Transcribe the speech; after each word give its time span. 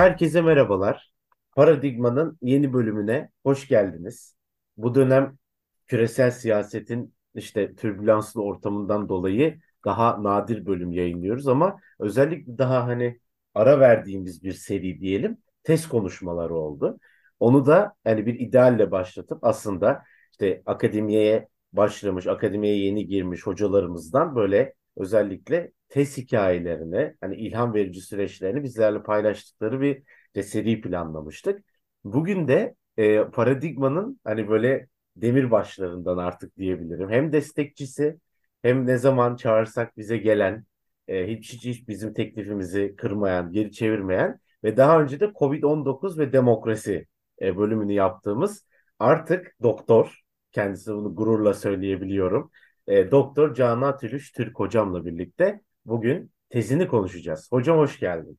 Herkese 0.00 0.42
merhabalar. 0.42 1.12
Paradigma'nın 1.56 2.38
yeni 2.42 2.72
bölümüne 2.72 3.30
hoş 3.42 3.68
geldiniz. 3.68 4.36
Bu 4.76 4.94
dönem 4.94 5.38
küresel 5.86 6.30
siyasetin 6.30 7.14
işte 7.34 7.74
türbülanslı 7.74 8.42
ortamından 8.42 9.08
dolayı 9.08 9.60
daha 9.84 10.22
nadir 10.22 10.66
bölüm 10.66 10.92
yayınlıyoruz 10.92 11.48
ama 11.48 11.80
özellikle 11.98 12.58
daha 12.58 12.86
hani 12.86 13.20
ara 13.54 13.80
verdiğimiz 13.80 14.42
bir 14.44 14.52
seri 14.52 15.00
diyelim 15.00 15.38
test 15.62 15.88
konuşmaları 15.88 16.54
oldu. 16.54 16.98
Onu 17.40 17.66
da 17.66 17.94
yani 18.04 18.26
bir 18.26 18.40
idealle 18.40 18.90
başlatıp 18.90 19.38
aslında 19.44 20.02
işte 20.32 20.62
akademiye 20.66 21.48
başlamış, 21.72 22.26
akademiye 22.26 22.76
yeni 22.76 23.06
girmiş 23.06 23.46
hocalarımızdan 23.46 24.36
böyle 24.36 24.74
özellikle 24.96 25.72
test 25.90 26.18
hikayelerini, 26.18 27.16
hani 27.20 27.36
ilham 27.36 27.74
verici 27.74 28.00
süreçlerini 28.00 28.62
bizlerle 28.62 29.02
paylaştıkları 29.02 29.80
bir 29.80 30.02
de 30.36 30.42
seri 30.42 30.80
planlamıştık. 30.80 31.64
Bugün 32.04 32.48
de 32.48 32.74
e, 32.96 33.24
paradigmanın 33.24 34.20
hani 34.24 34.48
böyle 34.48 34.88
demir 35.16 35.50
başlarından 35.50 36.18
artık 36.18 36.56
diyebilirim. 36.56 37.10
Hem 37.10 37.32
destekçisi 37.32 38.18
hem 38.62 38.86
ne 38.86 38.98
zaman 38.98 39.36
çağırsak 39.36 39.96
bize 39.96 40.16
gelen, 40.16 40.64
e, 41.08 41.26
hiç, 41.28 41.52
hiç, 41.52 41.64
hiç 41.64 41.88
bizim 41.88 42.14
teklifimizi 42.14 42.96
kırmayan, 42.96 43.52
geri 43.52 43.72
çevirmeyen 43.72 44.40
ve 44.64 44.76
daha 44.76 45.02
önce 45.02 45.20
de 45.20 45.24
Covid-19 45.24 46.18
ve 46.18 46.32
demokrasi 46.32 47.06
e, 47.42 47.56
bölümünü 47.56 47.92
yaptığımız 47.92 48.66
artık 48.98 49.56
doktor, 49.62 50.20
kendisi 50.52 50.94
bunu 50.94 51.14
gururla 51.14 51.54
söyleyebiliyorum. 51.54 52.50
E, 52.86 53.10
Doktor 53.10 53.54
Canan 53.54 53.98
Tülüş 53.98 54.32
Türk 54.32 54.58
hocamla 54.58 55.06
birlikte 55.06 55.60
bugün 55.84 56.32
tezini 56.50 56.88
konuşacağız. 56.88 57.48
Hocam 57.52 57.78
hoş 57.78 57.98
geldin. 58.00 58.38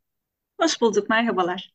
Hoş 0.62 0.82
bulduk, 0.82 1.10
merhabalar. 1.10 1.74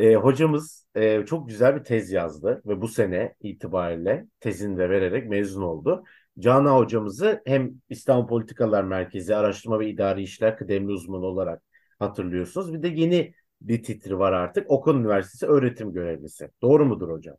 E, 0.00 0.14
hocamız 0.14 0.86
e, 0.94 1.24
çok 1.26 1.48
güzel 1.48 1.76
bir 1.76 1.84
tez 1.84 2.12
yazdı 2.12 2.62
ve 2.66 2.80
bu 2.80 2.88
sene 2.88 3.34
itibariyle 3.40 4.26
tezini 4.40 4.78
de 4.78 4.90
vererek 4.90 5.28
mezun 5.28 5.62
oldu. 5.62 6.04
Canan 6.38 6.76
hocamızı 6.76 7.42
hem 7.46 7.70
İstanbul 7.88 8.28
Politikalar 8.28 8.84
Merkezi 8.84 9.36
Araştırma 9.36 9.80
ve 9.80 9.88
İdari 9.88 10.22
İşler 10.22 10.56
Kıdemli 10.56 10.92
Uzmanı 10.92 11.26
olarak 11.26 11.62
hatırlıyorsunuz. 11.98 12.72
Bir 12.72 12.82
de 12.82 12.88
yeni 12.88 13.34
bir 13.60 13.82
titri 13.82 14.18
var 14.18 14.32
artık. 14.32 14.70
Okan 14.70 15.00
Üniversitesi 15.00 15.46
öğretim 15.46 15.92
görevlisi. 15.92 16.50
Doğru 16.62 16.86
mudur 16.86 17.10
hocam? 17.10 17.36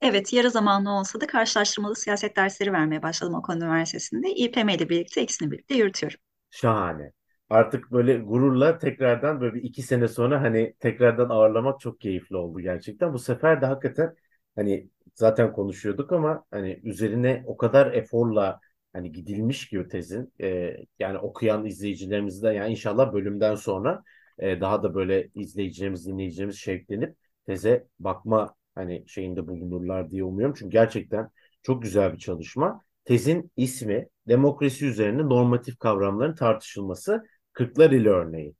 Evet, 0.00 0.32
yarı 0.32 0.50
zamanlı 0.50 0.90
olsa 0.90 1.20
da 1.20 1.26
karşılaştırmalı 1.26 1.96
siyaset 1.96 2.36
dersleri 2.36 2.72
vermeye 2.72 3.02
başladım 3.02 3.34
Okan 3.34 3.60
Üniversitesi'nde. 3.60 4.30
İPM 4.30 4.68
ile 4.68 4.88
birlikte 4.88 5.22
ikisini 5.22 5.50
birlikte 5.50 5.74
yürütüyorum. 5.74 6.18
Şahane. 6.50 7.12
Artık 7.50 7.92
böyle 7.92 8.18
gururla 8.18 8.78
tekrardan 8.78 9.40
böyle 9.40 9.54
bir 9.54 9.62
iki 9.62 9.82
sene 9.82 10.08
sonra 10.08 10.40
hani 10.42 10.74
tekrardan 10.80 11.28
ağırlamak 11.28 11.80
çok 11.80 12.00
keyifli 12.00 12.36
oldu 12.36 12.60
gerçekten. 12.60 13.12
Bu 13.12 13.18
sefer 13.18 13.60
de 13.62 13.66
hakikaten 13.66 14.14
hani 14.54 14.88
zaten 15.14 15.52
konuşuyorduk 15.52 16.12
ama 16.12 16.44
hani 16.50 16.80
üzerine 16.82 17.42
o 17.46 17.56
kadar 17.56 17.92
eforla 17.92 18.60
hani 18.92 19.12
gidilmiş 19.12 19.68
ki 19.68 19.88
tezin 19.88 20.32
e, 20.40 20.76
yani 20.98 21.18
okuyan 21.18 21.64
izleyicilerimizden 21.66 22.52
yani 22.52 22.70
inşallah 22.70 23.12
bölümden 23.12 23.54
sonra 23.54 24.02
e, 24.38 24.60
daha 24.60 24.82
da 24.82 24.94
böyle 24.94 25.28
izleyicilerimiz 25.34 26.06
dinleyicilerimiz 26.06 26.56
şevklenip 26.56 27.16
teze 27.46 27.86
bakma 27.98 28.54
hani 28.74 29.04
şeyinde 29.08 29.46
bulunurlar 29.48 30.10
diye 30.10 30.24
umuyorum. 30.24 30.54
Çünkü 30.58 30.70
gerçekten 30.72 31.30
çok 31.62 31.82
güzel 31.82 32.12
bir 32.12 32.18
çalışma. 32.18 32.84
Tezin 33.04 33.52
ismi 33.56 34.08
demokrasi 34.30 34.86
üzerine 34.86 35.22
normatif 35.22 35.78
kavramların 35.80 36.36
tartışılması 36.36 37.24
Kırklar 37.54 37.92
ile 37.92 38.10
örneği. 38.10 38.56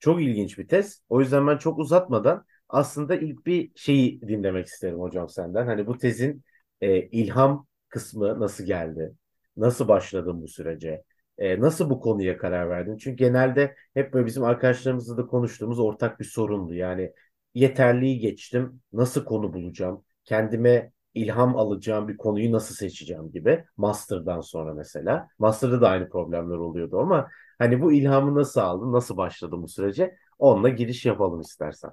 Çok 0.00 0.22
ilginç 0.22 0.58
bir 0.58 0.68
tez. 0.68 1.02
O 1.08 1.20
yüzden 1.20 1.46
ben 1.46 1.58
çok 1.58 1.78
uzatmadan 1.78 2.44
aslında 2.68 3.16
ilk 3.16 3.46
bir 3.46 3.72
şeyi 3.76 4.20
dinlemek 4.22 4.66
isterim 4.66 5.00
hocam 5.00 5.28
senden. 5.28 5.66
Hani 5.66 5.86
bu 5.86 5.98
tezin 5.98 6.44
e, 6.80 7.02
ilham 7.02 7.66
kısmı 7.88 8.40
nasıl 8.40 8.64
geldi? 8.64 9.14
Nasıl 9.56 9.88
başladın 9.88 10.42
bu 10.42 10.48
sürece? 10.48 11.02
E, 11.38 11.60
nasıl 11.60 11.90
bu 11.90 12.00
konuya 12.00 12.38
karar 12.38 12.70
verdin? 12.70 12.96
Çünkü 12.96 13.16
genelde 13.16 13.76
hep 13.94 14.12
böyle 14.14 14.26
bizim 14.26 14.44
arkadaşlarımızla 14.44 15.16
da 15.16 15.26
konuştuğumuz 15.26 15.78
ortak 15.80 16.20
bir 16.20 16.24
sorundu. 16.24 16.74
Yani 16.74 17.12
yeterliği 17.54 18.18
geçtim. 18.18 18.82
Nasıl 18.92 19.24
konu 19.24 19.52
bulacağım? 19.52 20.04
Kendime 20.24 20.92
ilham 21.14 21.56
alacağım 21.56 22.08
bir 22.08 22.16
konuyu 22.16 22.52
nasıl 22.52 22.74
seçeceğim 22.74 23.32
gibi. 23.32 23.64
Master'dan 23.76 24.40
sonra 24.40 24.74
mesela. 24.74 25.28
Master'da 25.38 25.80
da 25.80 25.88
aynı 25.88 26.08
problemler 26.08 26.56
oluyordu 26.56 26.98
ama 27.00 27.28
hani 27.58 27.80
bu 27.82 27.92
ilhamı 27.92 28.34
nasıl 28.34 28.60
aldın? 28.60 28.92
Nasıl 28.92 29.16
başladın 29.16 29.62
bu 29.62 29.68
sürece? 29.68 30.16
Onunla 30.38 30.68
giriş 30.68 31.06
yapalım 31.06 31.40
istersen. 31.40 31.90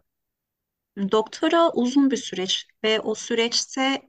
Doktora 1.11 1.69
uzun 1.71 2.11
bir 2.11 2.17
süreç 2.17 2.67
ve 2.83 2.99
o 2.99 3.15
süreçte 3.15 4.01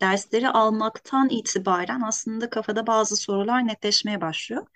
dersleri 0.00 0.48
almaktan 0.48 1.28
itibaren 1.28 2.00
aslında 2.00 2.50
kafada 2.50 2.86
bazı 2.86 3.16
sorular 3.16 3.66
netleşmeye 3.66 4.20
başlıyor. 4.20 4.66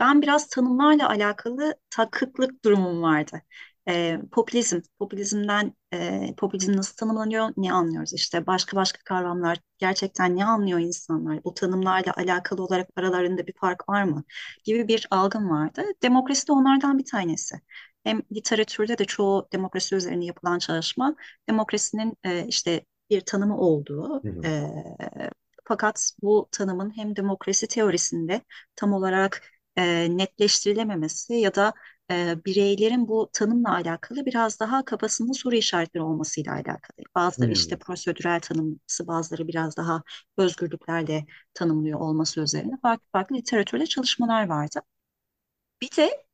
Ben 0.00 0.22
biraz 0.22 0.48
tanımlarla 0.48 1.08
alakalı 1.08 1.74
takıklık 1.90 2.64
durumum 2.64 3.02
vardı. 3.02 3.42
E, 3.88 4.18
popülizm, 4.32 4.80
popülizmden 4.98 5.74
e, 5.92 6.34
popülizm 6.36 6.76
nasıl 6.76 6.96
tanımlanıyor, 6.96 7.50
ne 7.56 7.72
anlıyoruz 7.72 8.12
işte 8.12 8.46
başka 8.46 8.76
başka 8.76 8.98
kavramlar 9.04 9.58
gerçekten 9.78 10.36
ne 10.36 10.44
anlıyor 10.44 10.78
insanlar, 10.78 11.44
bu 11.44 11.54
tanımlarla 11.54 12.12
alakalı 12.16 12.64
olarak 12.64 12.88
aralarında 12.96 13.46
bir 13.46 13.54
fark 13.60 13.88
var 13.88 14.02
mı 14.04 14.24
gibi 14.64 14.88
bir 14.88 15.06
algım 15.10 15.50
vardı. 15.50 15.82
Demokrasi 16.02 16.48
de 16.48 16.52
onlardan 16.52 16.98
bir 16.98 17.04
tanesi. 17.04 17.56
Hem 18.04 18.22
literatürde 18.32 18.98
de 18.98 19.04
çoğu 19.04 19.48
demokrasi 19.52 19.94
üzerine 19.96 20.24
yapılan 20.24 20.58
çalışma 20.58 21.16
demokrasinin 21.48 22.16
e, 22.24 22.46
işte 22.46 22.84
bir 23.10 23.20
tanımı 23.20 23.58
olduğu, 23.58 24.22
Hı 24.24 24.28
hı. 24.28 24.40
e, 24.44 25.30
fakat 25.64 26.12
bu 26.22 26.48
tanımın 26.52 26.96
hem 26.96 27.16
demokrasi 27.16 27.66
teorisinde 27.68 28.40
tam 28.76 28.92
olarak 28.92 29.42
e, 29.76 30.16
netleştirilememesi 30.18 31.34
ya 31.34 31.54
da 31.54 31.74
e, 32.10 32.44
bireylerin 32.44 33.08
bu 33.08 33.30
tanımla 33.32 33.74
alakalı 33.74 34.26
biraz 34.26 34.60
daha 34.60 34.84
kafasında 34.84 35.32
soru 35.32 35.56
işaretleri 35.56 36.02
olmasıyla 36.02 36.52
alakalı. 36.52 37.06
Bazıları 37.14 37.52
işte 37.52 37.76
Hmm. 37.76 37.78
prosedürel 37.78 38.40
tanımlısı, 38.40 39.06
bazıları 39.06 39.48
biraz 39.48 39.76
daha 39.76 40.02
özgürlüklerle 40.36 41.26
tanımlıyor 41.54 42.00
olması 42.00 42.40
üzerine 42.40 42.78
farklı 42.82 43.06
farklı 43.12 43.36
literatürde 43.36 43.86
çalışmalar 43.86 44.48
vardı. 44.48 44.80
Bir 45.82 45.90
de 45.96 46.26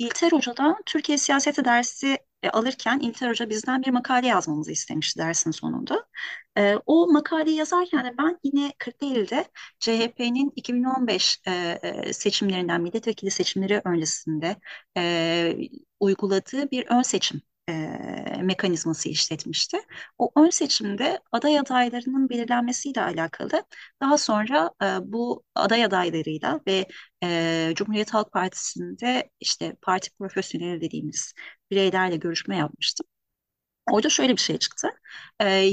İlter 0.00 0.32
Hoca'dan 0.32 0.82
Türkiye 0.86 1.18
siyaseti 1.18 1.64
dersi 1.66 2.18
e, 2.44 2.50
alırken 2.50 2.98
İlter 3.00 3.28
Hoca 3.28 3.50
bizden 3.50 3.82
bir 3.82 3.90
makale 3.90 4.26
yazmamızı 4.26 4.72
istemişti 4.72 5.18
dersin 5.18 5.50
sonunda. 5.50 6.06
E, 6.58 6.76
o 6.86 7.12
makaleyi 7.12 7.56
yazarken 7.56 8.04
de 8.04 8.18
ben 8.18 8.38
yine 8.44 8.72
Kırklareli'de 8.78 9.44
CHP'nin 9.78 10.52
2015 10.56 11.40
e, 11.46 11.52
e, 11.82 12.12
seçimlerinden 12.12 12.80
milletvekili 12.82 13.30
seçimleri 13.30 13.82
öncesinde 13.84 14.56
e, 14.96 15.56
uyguladığı 16.00 16.70
bir 16.70 16.86
ön 16.90 17.02
seçim 17.02 17.42
e, 17.68 17.72
mekanizması 18.42 19.08
işletmişti. 19.08 19.78
O 20.18 20.32
ön 20.36 20.50
seçimde 20.50 21.20
aday 21.32 21.58
adaylarının 21.58 22.28
belirlenmesiyle 22.28 23.02
alakalı 23.02 23.64
daha 24.02 24.18
sonra 24.18 24.70
e, 24.82 24.86
bu 25.12 25.44
aday 25.54 25.84
adaylarıyla 25.84 26.60
ve 26.66 26.86
e, 27.24 27.72
Cumhuriyet 27.76 28.14
Halk 28.14 28.32
Partisi'nde 28.32 29.30
işte 29.40 29.76
parti 29.82 30.10
profesyoneli 30.18 30.80
dediğimiz 30.80 31.34
bireylerle 31.70 32.16
görüşme 32.16 32.56
yapmıştım. 32.56 33.06
Orada 33.90 34.08
şöyle 34.10 34.32
bir 34.32 34.40
şey 34.40 34.58
çıktı. 34.58 34.88
E, 35.42 35.70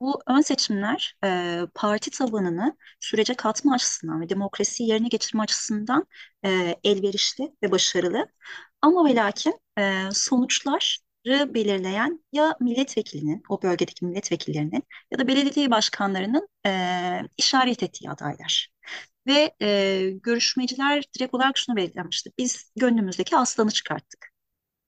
bu 0.00 0.22
ön 0.26 0.40
seçimler 0.40 1.16
e, 1.24 1.60
parti 1.74 2.10
tabanını 2.10 2.76
sürece 3.00 3.34
katma 3.34 3.74
açısından 3.74 4.20
ve 4.20 4.28
demokrasiyi 4.28 4.88
yerine 4.88 5.08
getirme 5.08 5.42
açısından 5.42 6.06
e, 6.44 6.76
elverişli 6.84 7.52
ve 7.62 7.70
başarılı. 7.70 8.28
Ama 8.82 9.04
ve 9.10 9.14
lakin 9.14 9.60
e, 9.78 10.08
sonuçlar 10.12 10.98
belirleyen 11.54 12.24
ya 12.32 12.56
milletvekilinin, 12.60 13.42
o 13.48 13.62
bölgedeki 13.62 14.04
milletvekillerinin 14.06 14.82
ya 15.12 15.18
da 15.18 15.28
belediye 15.28 15.70
başkanlarının 15.70 16.48
e, 16.66 16.70
işaret 17.38 17.82
ettiği 17.82 18.10
adaylar. 18.10 18.70
Ve 19.26 19.54
e, 19.62 20.10
görüşmeciler 20.22 21.04
direkt 21.18 21.34
olarak 21.34 21.58
şunu 21.58 21.76
belirlemişti. 21.76 22.32
Biz 22.38 22.72
gönlümüzdeki 22.76 23.36
aslanı 23.36 23.70
çıkarttık. 23.70 24.30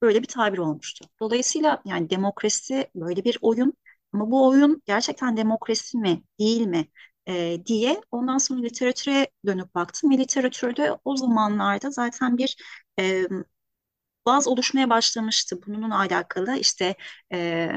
Böyle 0.03 0.23
bir 0.23 0.29
tabir 0.29 0.59
olmuştu. 0.59 1.07
Dolayısıyla 1.21 1.83
yani 1.85 2.11
demokrasi 2.11 2.91
böyle 2.95 3.25
bir 3.25 3.39
oyun 3.41 3.75
ama 4.13 4.31
bu 4.31 4.49
oyun 4.49 4.83
gerçekten 4.87 5.37
demokrasi 5.37 5.99
mi 5.99 6.23
değil 6.41 6.63
mi 6.67 6.87
e, 7.29 7.59
diye 7.67 8.01
ondan 8.11 8.39
sonra 8.39 8.61
literatüre 8.63 9.29
dönüp 9.47 9.75
baktım. 9.75 10.11
Ve 10.11 10.19
literatürde 10.19 10.93
o 11.05 11.17
zamanlarda 11.17 11.91
zaten 11.91 12.39
bir 12.39 12.57
e, 13.01 13.25
baz 14.27 14.49
oluşmaya 14.49 14.91
başlamıştı. 14.91 15.59
Bununla 15.67 15.99
alakalı 15.99 16.57
işte 16.57 16.95
e, 17.33 17.71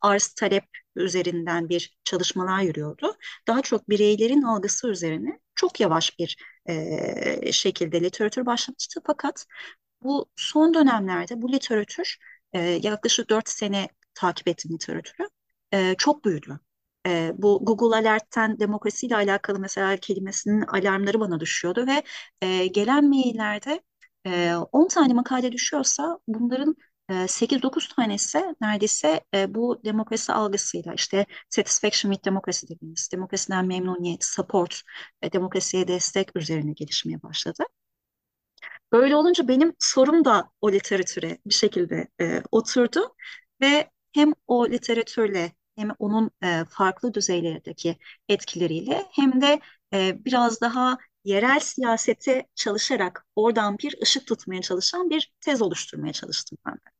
arz 0.00 0.28
talep 0.28 0.64
üzerinden 0.96 1.68
bir 1.68 1.96
çalışmalar 2.04 2.60
yürüyordu. 2.60 3.16
Daha 3.48 3.62
çok 3.62 3.88
bireylerin 3.88 4.42
algısı 4.42 4.88
üzerine 4.88 5.40
çok 5.54 5.80
yavaş 5.80 6.18
bir 6.18 6.36
e, 6.68 7.52
şekilde 7.52 8.00
literatür 8.00 8.46
başlamıştı. 8.46 9.00
Fakat 9.06 9.46
bu 10.02 10.26
son 10.36 10.74
dönemlerde 10.74 11.42
bu 11.42 11.52
literatür 11.52 12.16
e, 12.52 12.60
yaklaşık 12.62 13.30
4 13.30 13.48
sene 13.48 13.88
takip 14.14 14.48
ettim 14.48 14.72
literatürü. 14.74 15.28
E, 15.72 15.94
çok 15.98 16.24
büyüdü. 16.24 16.60
E, 17.06 17.32
bu 17.38 17.60
Google 17.64 17.96
Alert'ten 17.96 18.58
demokrasiyle 18.60 19.16
alakalı 19.16 19.58
mesela 19.58 19.96
kelimesinin 19.96 20.62
alarmları 20.62 21.20
bana 21.20 21.40
düşüyordu 21.40 21.86
ve 21.86 22.02
e, 22.42 22.66
gelen 22.66 23.08
maillerde 23.08 23.80
e, 24.26 24.54
10 24.72 24.88
tane 24.88 25.14
makale 25.14 25.52
düşüyorsa 25.52 26.18
bunların 26.28 26.76
e, 27.08 27.28
8-9 27.28 27.88
tanesi 27.88 28.54
neredeyse 28.60 29.20
bu 29.48 29.80
demokrasi 29.84 30.32
algısıyla 30.32 30.94
işte 30.94 31.26
satisfaction 31.50 32.12
with 32.12 32.26
democracy 32.26 32.66
dediğimiz 32.66 33.08
demokrasiden 33.12 33.66
memnuniyet, 33.66 34.24
support, 34.24 34.82
demokrasiye 35.32 35.88
destek 35.88 36.36
üzerine 36.36 36.72
gelişmeye 36.72 37.22
başladı. 37.22 37.64
Böyle 38.92 39.16
olunca 39.16 39.48
benim 39.48 39.74
sorum 39.78 40.24
da 40.24 40.50
o 40.60 40.72
literatüre 40.72 41.38
bir 41.46 41.54
şekilde 41.54 42.08
e, 42.20 42.42
oturdu 42.52 43.14
ve 43.60 43.90
hem 44.12 44.32
o 44.46 44.68
literatürle 44.68 45.52
hem 45.76 45.90
onun 45.98 46.30
e, 46.42 46.64
farklı 46.70 47.14
düzeylerdeki 47.14 47.96
etkileriyle 48.28 49.06
hem 49.12 49.40
de 49.40 49.60
e, 49.94 50.24
biraz 50.24 50.60
daha 50.60 50.98
yerel 51.26 51.60
siyasete 51.60 52.46
çalışarak 52.54 53.26
oradan 53.36 53.78
bir 53.78 53.94
ışık 54.02 54.26
tutmaya 54.26 54.62
çalışan 54.62 55.10
bir 55.10 55.32
tez 55.40 55.62
oluşturmaya 55.62 56.12
çalıştım 56.12 56.58
ben 56.66 56.74
de. 56.74 56.96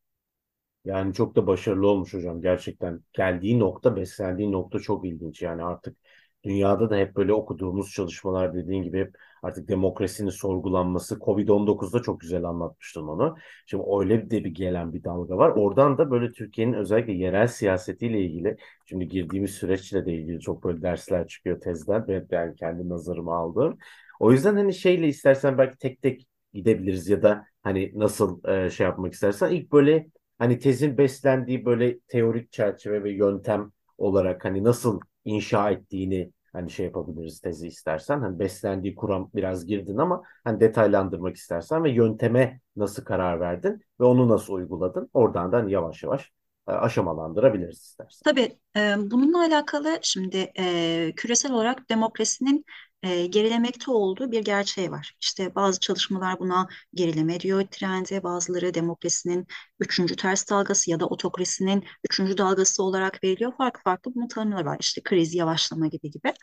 Yani 0.84 1.14
çok 1.14 1.36
da 1.36 1.46
başarılı 1.46 1.88
olmuş 1.88 2.14
hocam 2.14 2.42
gerçekten. 2.42 3.00
Geldiği 3.12 3.58
nokta, 3.58 3.96
beslendiği 3.96 4.52
nokta 4.52 4.78
çok 4.80 5.06
ilginç. 5.06 5.42
Yani 5.42 5.62
artık 5.64 5.96
dünyada 6.44 6.90
da 6.90 6.96
hep 6.96 7.16
böyle 7.16 7.32
okuduğumuz 7.32 7.92
çalışmalar 7.92 8.54
dediğin 8.54 8.82
gibi 8.82 8.98
hep 9.00 9.14
artık 9.42 9.68
demokrasinin 9.68 10.30
sorgulanması. 10.30 11.18
Covid-19'da 11.20 12.02
çok 12.02 12.20
güzel 12.20 12.44
anlatmıştın 12.44 13.02
onu. 13.08 13.36
Şimdi 13.66 13.84
öyle 14.00 14.30
de 14.30 14.44
bir 14.44 14.50
gelen 14.50 14.92
bir 14.92 15.04
dalga 15.04 15.36
var. 15.36 15.50
Oradan 15.50 15.98
da 15.98 16.10
böyle 16.10 16.32
Türkiye'nin 16.32 16.72
özellikle 16.72 17.12
yerel 17.12 17.46
siyasetiyle 17.46 18.20
ilgili 18.20 18.56
şimdi 18.86 19.08
girdiğimiz 19.08 19.50
süreçle 19.50 20.06
de 20.06 20.12
ilgili 20.14 20.40
çok 20.40 20.64
böyle 20.64 20.82
dersler 20.82 21.26
çıkıyor 21.28 21.60
tezler. 21.60 22.08
Ben 22.08 22.26
yani 22.30 22.56
kendi 22.56 22.88
nazarımı 22.88 23.34
aldım. 23.34 23.78
O 24.20 24.32
yüzden 24.32 24.56
hani 24.56 24.74
şeyle 24.74 25.08
istersen 25.08 25.58
belki 25.58 25.78
tek 25.78 26.02
tek 26.02 26.26
gidebiliriz 26.52 27.08
ya 27.08 27.22
da 27.22 27.46
hani 27.62 27.92
nasıl 27.94 28.48
e, 28.48 28.70
şey 28.70 28.86
yapmak 28.86 29.12
istersen 29.12 29.50
ilk 29.50 29.72
böyle 29.72 30.06
hani 30.38 30.58
tezin 30.58 30.98
beslendiği 30.98 31.64
böyle 31.64 31.98
teorik 32.00 32.52
çerçeve 32.52 33.04
ve 33.04 33.12
yöntem 33.12 33.72
olarak 33.98 34.44
hani 34.44 34.64
nasıl 34.64 35.00
inşa 35.24 35.70
ettiğini 35.70 36.32
hani 36.52 36.70
şey 36.70 36.86
yapabiliriz 36.86 37.40
tezi 37.40 37.66
istersen. 37.66 38.20
Hani 38.20 38.38
beslendiği 38.38 38.94
kuram 38.94 39.30
biraz 39.34 39.66
girdin 39.66 39.96
ama 39.96 40.22
hani 40.44 40.60
detaylandırmak 40.60 41.36
istersen 41.36 41.84
ve 41.84 41.90
yönteme 41.90 42.60
nasıl 42.76 43.04
karar 43.04 43.40
verdin 43.40 43.82
ve 44.00 44.04
onu 44.04 44.28
nasıl 44.28 44.54
uyguladın? 44.54 45.10
Oradan 45.14 45.52
da 45.52 45.56
hani 45.56 45.72
yavaş 45.72 46.02
yavaş 46.02 46.32
aşamalandırabiliriz 46.66 47.78
istersen. 47.82 48.20
Tabii 48.24 48.58
e, 48.76 48.94
bununla 49.10 49.44
alakalı 49.46 49.98
şimdi 50.02 50.52
e, 50.58 51.12
küresel 51.16 51.52
olarak 51.52 51.90
demokrasinin 51.90 52.64
e, 53.02 53.26
gerilemekte 53.26 53.90
olduğu 53.90 54.32
bir 54.32 54.44
gerçeği 54.44 54.90
var. 54.90 55.16
İşte 55.20 55.54
bazı 55.54 55.80
çalışmalar 55.80 56.38
buna 56.40 56.68
gerileme 56.94 57.40
diyor 57.40 57.66
trendi, 57.70 58.22
bazıları 58.22 58.74
demokrasinin 58.74 59.46
üçüncü 59.80 60.16
ters 60.16 60.50
dalgası 60.50 60.90
ya 60.90 61.00
da 61.00 61.06
otokrasinin 61.06 61.84
üçüncü 62.10 62.38
dalgası 62.38 62.82
olarak 62.82 63.24
veriliyor. 63.24 63.52
Farklı 63.56 63.80
farklı 63.84 64.14
bunun 64.14 64.28
tanımları 64.28 64.64
var. 64.66 64.76
İşte 64.80 65.02
kriz, 65.02 65.34
yavaşlama 65.34 65.86
gibi 65.86 66.10
gibi. 66.10 66.34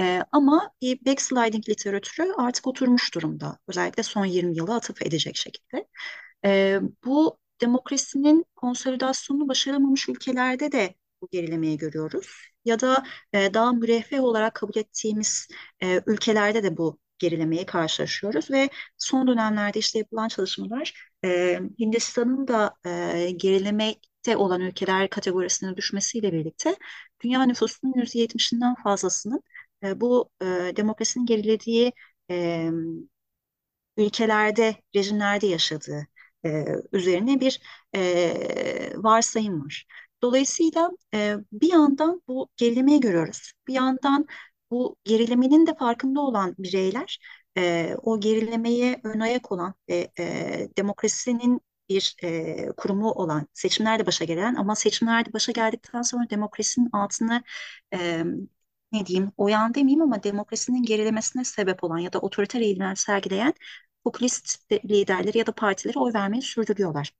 E, 0.00 0.22
ama 0.32 0.70
bir 0.82 1.04
backsliding 1.06 1.68
literatürü 1.68 2.32
artık 2.38 2.66
oturmuş 2.66 3.14
durumda. 3.14 3.58
Özellikle 3.68 4.02
son 4.02 4.24
20 4.26 4.56
yıla 4.56 4.74
atıf 4.76 5.02
edecek 5.02 5.36
şekilde. 5.36 5.86
E, 6.44 6.80
bu 7.04 7.38
demokrasinin 7.60 8.44
konsolidasyonunu 8.56 9.48
başaramamış 9.48 10.08
ülkelerde 10.08 10.72
de 10.72 10.94
bu 11.22 11.28
gerilemeyi 11.32 11.78
görüyoruz. 11.78 12.49
Ya 12.64 12.80
da 12.80 13.04
e, 13.32 13.54
daha 13.54 13.72
müreffeh 13.72 14.20
olarak 14.22 14.54
kabul 14.54 14.76
ettiğimiz 14.76 15.48
e, 15.82 16.00
ülkelerde 16.06 16.62
de 16.62 16.76
bu 16.76 16.98
gerilemeye 17.18 17.66
karşılaşıyoruz 17.66 18.50
ve 18.50 18.68
son 18.98 19.26
dönemlerde 19.28 19.78
işte 19.78 19.98
yapılan 19.98 20.28
çalışmalar 20.28 20.94
e, 21.24 21.60
Hindistan'ın 21.80 22.48
da 22.48 22.74
e, 22.86 23.30
gerilemekte 23.30 24.36
olan 24.36 24.60
ülkeler 24.60 25.10
kategorisine 25.10 25.76
düşmesiyle 25.76 26.32
birlikte 26.32 26.76
dünya 27.24 27.42
nüfusunun 27.46 27.92
%70'inden 27.96 28.74
fazlasının 28.82 29.42
e, 29.84 30.00
bu 30.00 30.30
e, 30.42 30.46
demokrasinin 30.76 31.26
gerilediği 31.26 31.92
e, 32.30 32.70
ülkelerde, 33.96 34.76
rejimlerde 34.96 35.46
yaşadığı 35.46 36.06
e, 36.46 36.64
üzerine 36.92 37.40
bir 37.40 37.60
e, 37.94 38.92
varsayım 38.96 39.64
var. 39.64 39.86
Dolayısıyla 40.22 40.90
e, 41.14 41.36
bir 41.52 41.72
yandan 41.72 42.22
bu 42.28 42.48
gerilemeyi 42.56 43.00
görüyoruz. 43.00 43.52
Bir 43.68 43.74
yandan 43.74 44.26
bu 44.70 44.96
gerilemenin 45.04 45.66
de 45.66 45.74
farkında 45.74 46.20
olan 46.20 46.54
bireyler 46.58 47.18
e, 47.58 47.94
o 48.02 48.20
gerilemeye 48.20 49.00
ön 49.04 49.20
ayak 49.20 49.52
olan 49.52 49.74
ve 49.88 50.10
e, 50.18 50.68
demokrasinin 50.78 51.60
bir 51.88 52.16
e, 52.22 52.68
kurumu 52.76 53.10
olan 53.10 53.46
seçimlerde 53.54 54.06
başa 54.06 54.24
gelen 54.24 54.54
ama 54.54 54.74
seçimlerde 54.76 55.32
başa 55.32 55.52
geldikten 55.52 56.02
sonra 56.02 56.30
demokrasinin 56.30 56.88
altını 56.92 57.42
e, 57.94 58.24
ne 58.92 59.06
diyeyim 59.06 59.32
oyan 59.36 59.74
demeyeyim 59.74 60.02
ama 60.02 60.22
demokrasinin 60.22 60.82
gerilemesine 60.82 61.44
sebep 61.44 61.84
olan 61.84 61.98
ya 61.98 62.12
da 62.12 62.18
otoriter 62.20 62.60
eğilimler 62.60 62.94
sergileyen 62.94 63.54
popülist 64.04 64.72
liderleri 64.72 65.38
ya 65.38 65.46
da 65.46 65.52
partileri 65.52 65.98
oy 65.98 66.12
vermeyi 66.14 66.42
sürdürüyorlar. 66.42 67.12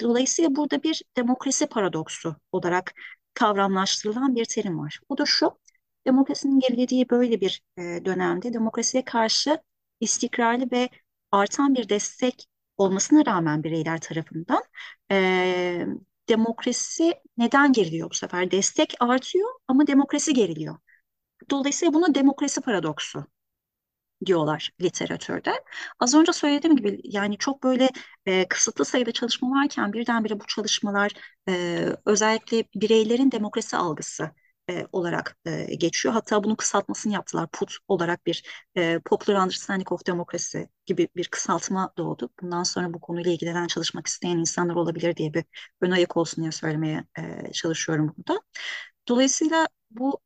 Dolayısıyla 0.00 0.56
burada 0.56 0.82
bir 0.82 1.02
demokrasi 1.16 1.66
paradoksu 1.66 2.36
olarak 2.52 2.92
kavramlaştırılan 3.34 4.34
bir 4.36 4.44
terim 4.44 4.78
var. 4.78 5.00
O 5.08 5.18
da 5.18 5.24
şu, 5.26 5.58
demokrasinin 6.06 6.60
gerilediği 6.60 7.10
böyle 7.10 7.40
bir 7.40 7.62
e, 7.78 7.82
dönemde 8.04 8.52
demokrasiye 8.52 9.04
karşı 9.04 9.58
istikrarlı 10.00 10.70
ve 10.72 10.88
artan 11.32 11.74
bir 11.74 11.88
destek 11.88 12.46
olmasına 12.76 13.26
rağmen 13.26 13.64
bireyler 13.64 14.00
tarafından 14.00 14.62
e, 15.10 15.86
demokrasi 16.28 17.14
neden 17.38 17.72
geriliyor 17.72 18.10
bu 18.10 18.14
sefer? 18.14 18.50
Destek 18.50 18.94
artıyor 19.00 19.48
ama 19.68 19.86
demokrasi 19.86 20.34
geriliyor. 20.34 20.78
Dolayısıyla 21.50 21.94
buna 21.94 22.14
demokrasi 22.14 22.60
paradoksu 22.60 23.26
diyorlar 24.26 24.70
literatürde. 24.80 25.52
Az 26.00 26.14
önce 26.14 26.32
söylediğim 26.32 26.76
gibi 26.76 27.00
yani 27.04 27.38
çok 27.38 27.62
böyle 27.62 27.90
e, 28.26 28.48
kısıtlı 28.48 28.84
sayıda 28.84 29.12
çalışma 29.12 29.50
varken 29.50 29.92
birdenbire 29.92 30.40
bu 30.40 30.46
çalışmalar 30.46 31.12
e, 31.48 31.86
özellikle 32.06 32.64
bireylerin 32.74 33.30
demokrasi 33.32 33.76
algısı 33.76 34.30
e, 34.70 34.86
olarak 34.92 35.38
e, 35.46 35.74
geçiyor. 35.74 36.14
Hatta 36.14 36.44
bunun 36.44 36.54
kısaltmasını 36.54 37.12
yaptılar. 37.12 37.48
PUT 37.52 37.72
olarak 37.88 38.26
bir 38.26 38.42
e, 38.76 38.98
Popular 39.04 39.40
Understanding 39.42 39.92
of 39.92 40.06
Democracy 40.06 40.58
gibi 40.86 41.08
bir 41.16 41.28
kısaltma 41.28 41.92
doğdu. 41.98 42.30
Bundan 42.42 42.62
sonra 42.62 42.94
bu 42.94 43.00
konuyla 43.00 43.32
ilgilenen 43.32 43.66
çalışmak 43.66 44.06
isteyen 44.06 44.36
insanlar 44.38 44.74
olabilir 44.74 45.16
diye 45.16 45.34
bir 45.34 45.44
ön 45.80 45.90
ayak 45.90 46.16
olsun 46.16 46.42
diye 46.42 46.52
söylemeye 46.52 47.04
e, 47.18 47.52
çalışıyorum 47.52 48.14
burada. 48.18 48.40
Dolayısıyla 49.08 49.68
bu 49.90 50.20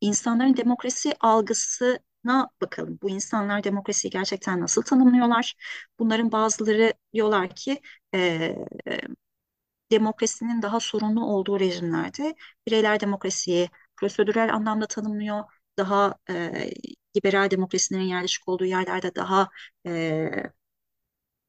insanların 0.00 0.56
demokrasi 0.56 1.14
algısı 1.20 1.98
na 2.24 2.48
bakalım. 2.60 2.98
Bu 3.02 3.10
insanlar 3.10 3.64
demokrasiyi 3.64 4.10
gerçekten 4.10 4.60
nasıl 4.60 4.82
tanımlıyorlar? 4.82 5.54
Bunların 5.98 6.32
bazıları 6.32 6.92
diyorlar 7.14 7.50
ki 7.54 7.80
e, 8.14 8.56
demokrasinin 9.90 10.62
daha 10.62 10.80
sorunlu 10.80 11.24
olduğu 11.26 11.60
rejimlerde 11.60 12.34
bireyler 12.66 13.00
demokrasiyi 13.00 13.68
prosedürel 13.96 14.54
anlamda 14.54 14.86
tanımlıyor. 14.86 15.44
Daha 15.78 16.14
e, 16.30 16.70
liberal 17.16 17.50
demokrasilerin 17.50 18.04
yerleşik 18.04 18.48
olduğu 18.48 18.64
yerlerde 18.64 19.14
daha 19.14 19.48
e, 19.86 20.30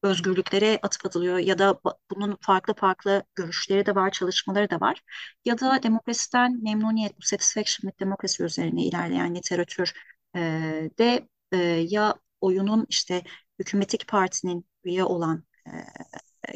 özgürlüklere 0.03 0.79
atıf 0.84 1.05
atılıyor 1.05 1.38
ya 1.38 1.60
da 1.60 1.79
bunun 2.12 2.38
farklı 2.41 2.74
farklı 2.74 3.24
görüşleri 3.36 3.86
de 3.86 3.96
var, 3.96 4.12
çalışmaları 4.12 4.70
da 4.70 4.79
var. 4.79 5.01
Ya 5.46 5.60
da 5.60 5.84
demokrasiden 5.84 6.63
memnuniyet, 6.63 7.17
bu 7.17 7.22
satisfaction 7.22 7.89
with 7.89 8.00
democracy 8.00 8.44
üzerine 8.44 8.84
ilerleyen 8.84 9.36
literatür 9.36 9.94
de 11.00 11.27
e, 11.51 11.58
ya 11.89 12.15
oyunun 12.42 12.86
işte 12.89 13.24
hükümetik 13.60 14.08
partinin 14.08 14.65
üye 14.84 15.04
olan 15.04 15.44
e, 15.68 15.72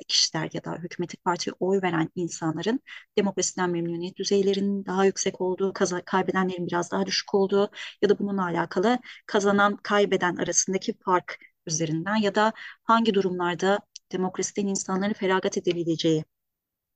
kişiler 0.07 0.49
ya 0.53 0.63
da 0.63 0.75
hükümetik 0.75 1.23
partiye 1.23 1.53
oy 1.59 1.81
veren 1.81 2.09
insanların 2.15 2.79
demokrasiden 3.17 3.69
memnuniyet 3.69 4.17
düzeylerinin 4.17 4.85
daha 4.85 5.05
yüksek 5.05 5.41
olduğu, 5.41 5.73
kaybedenlerin 6.05 6.67
biraz 6.67 6.91
daha 6.91 7.05
düşük 7.05 7.33
olduğu 7.35 7.71
ya 8.01 8.09
da 8.09 8.19
bununla 8.19 8.43
alakalı 8.45 8.99
kazanan 9.25 9.77
kaybeden 9.77 10.35
arasındaki 10.35 10.97
fark 11.05 11.37
üzerinden 11.65 12.15
ya 12.15 12.35
da 12.35 12.53
hangi 12.83 13.13
durumlarda 13.13 13.79
demokrasiden 14.11 14.67
insanların 14.67 15.13
feragat 15.13 15.57
edebileceği 15.57 16.25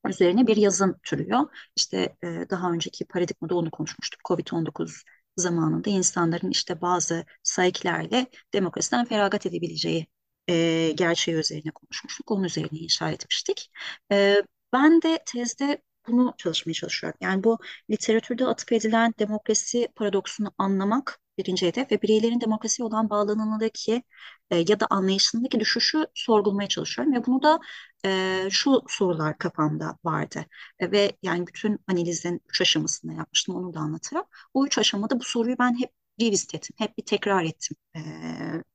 üzerine 0.07 0.47
bir 0.47 0.57
yazın 0.57 0.97
türüyor. 1.03 1.41
İşte 1.75 2.15
e, 2.23 2.27
daha 2.49 2.71
önceki 2.71 3.05
paradigmada 3.05 3.55
onu 3.55 3.71
konuşmuştuk. 3.71 4.21
Covid-19 4.25 5.03
zamanında 5.37 5.89
insanların 5.89 6.49
işte 6.51 6.81
bazı 6.81 7.25
saiklerle 7.43 8.27
demokrasiden 8.53 9.05
feragat 9.05 9.45
edebileceği 9.45 10.07
e, 10.49 10.91
gerçeği 10.95 11.37
üzerine 11.37 11.71
konuşmuştuk. 11.71 12.31
Onun 12.31 12.43
üzerine 12.43 12.79
inşa 12.79 13.11
etmiştik. 13.11 13.71
E, 14.11 14.35
ben 14.73 15.01
de 15.01 15.19
tezde 15.25 15.81
bunu 16.07 16.33
çalışmaya 16.37 16.73
çalışıyorum. 16.73 17.17
Yani 17.21 17.43
bu 17.43 17.59
literatürde 17.89 18.45
atıf 18.45 18.71
edilen 18.71 19.13
demokrasi 19.19 19.87
paradoksunu 19.95 20.51
anlamak 20.57 21.19
birinci 21.37 21.67
hedef 21.67 21.91
ve 21.91 22.01
bireylerin 22.01 22.41
demokrasiye 22.41 22.85
olan 22.85 23.09
bağlanımındaki 23.09 24.03
e, 24.51 24.57
ya 24.57 24.79
da 24.79 24.87
anlayışındaki 24.89 25.59
düşüşü 25.59 26.07
sorgulamaya 26.13 26.67
çalışıyorum 26.69 27.13
ve 27.13 27.25
bunu 27.25 27.43
da 27.43 27.59
e, 28.05 28.47
şu 28.51 28.81
sorular 28.87 29.37
kafamda 29.37 29.97
vardı 30.03 30.45
e, 30.79 30.91
ve 30.91 31.11
yani 31.23 31.47
bütün 31.47 31.79
analizin 31.87 32.41
üç 32.49 32.61
aşamasında 32.61 33.13
yapmıştım 33.13 33.55
onu 33.55 33.73
da 33.73 33.79
anlatırım. 33.79 34.23
O 34.53 34.65
üç 34.65 34.77
aşamada 34.77 35.19
bu 35.19 35.23
soruyu 35.23 35.55
ben 35.59 35.79
hep 35.79 35.91
revisit 36.21 36.55
ettim, 36.55 36.75
hep 36.79 36.97
bir 36.97 37.05
tekrar 37.05 37.43
ettim. 37.43 37.77
E, 37.95 37.99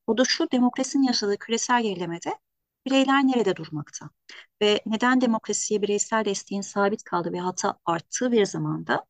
o 0.07 0.19
da 0.19 0.25
şu 0.25 0.51
demokrasinin 0.51 1.03
yaşadığı 1.03 1.37
küresel 1.39 1.83
gerilemede 1.83 2.31
bireyler 2.87 3.25
nerede 3.27 3.57
durmakta? 3.57 4.11
Ve 4.63 4.81
neden 4.87 5.21
demokrasiye 5.21 5.83
bireysel 5.83 6.25
desteğin 6.25 6.61
sabit 6.63 7.05
kaldığı 7.05 7.33
ve 7.33 7.41
hatta 7.41 7.79
arttığı 7.85 8.33
bir 8.33 8.47
zamanda 8.47 9.05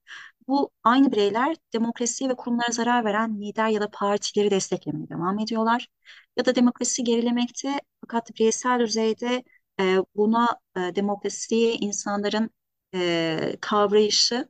bu 0.49 0.71
aynı 0.85 1.13
bireyler 1.13 1.57
demokrasiye 1.73 2.31
ve 2.31 2.35
kurumlara 2.37 2.73
zarar 2.73 3.05
veren 3.05 3.41
lider 3.41 3.69
ya 3.69 3.81
da 3.81 3.91
partileri 3.91 4.51
desteklemeye 4.51 5.09
devam 5.09 5.39
ediyorlar. 5.39 5.89
Ya 6.37 6.45
da 6.47 6.55
demokrasi 6.55 7.05
gerilemekte 7.05 7.81
fakat 8.01 8.35
bireysel 8.35 8.81
düzeyde 8.81 9.45
e, 9.81 9.97
buna 10.17 10.49
e, 10.77 10.81
demokrasiyi 10.81 11.73
insanların 11.79 12.51
e, 12.95 13.57
kavrayışı, 13.61 14.49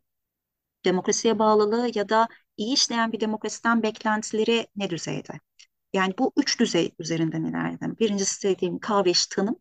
demokrasiye 0.85 1.39
bağlılığı 1.39 1.91
ya 1.95 2.09
da 2.09 2.29
iyi 2.57 2.75
işleyen 2.75 3.13
bir 3.13 3.21
demokrasiden 3.21 3.83
beklentileri 3.83 4.67
ne 4.77 4.91
düzeyde? 4.91 5.33
Yani 5.93 6.15
bu 6.19 6.33
üç 6.37 6.61
düzey 6.61 6.95
üzerinden 6.99 7.45
ilerledim. 7.45 7.97
Birincisi 8.01 8.49
dediğim 8.49 8.79
kavrayış 8.79 9.27
tanım. 9.27 9.57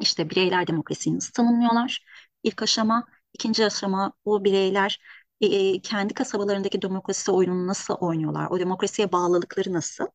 İşte 0.00 0.30
bireyler 0.30 0.66
demokrasiyi 0.66 1.16
nasıl 1.16 1.32
tanımlıyorlar? 1.32 2.04
İlk 2.42 2.62
aşama. 2.62 3.06
ikinci 3.34 3.66
aşama 3.66 4.12
bu 4.24 4.44
bireyler 4.44 5.00
e, 5.40 5.46
e, 5.46 5.80
kendi 5.82 6.14
kasabalarındaki 6.14 6.82
demokrasi 6.82 7.30
oyununu 7.32 7.66
nasıl 7.66 7.94
oynuyorlar? 7.94 8.48
O 8.50 8.60
demokrasiye 8.60 9.12
bağlılıkları 9.12 9.72
nasıl? 9.72 10.06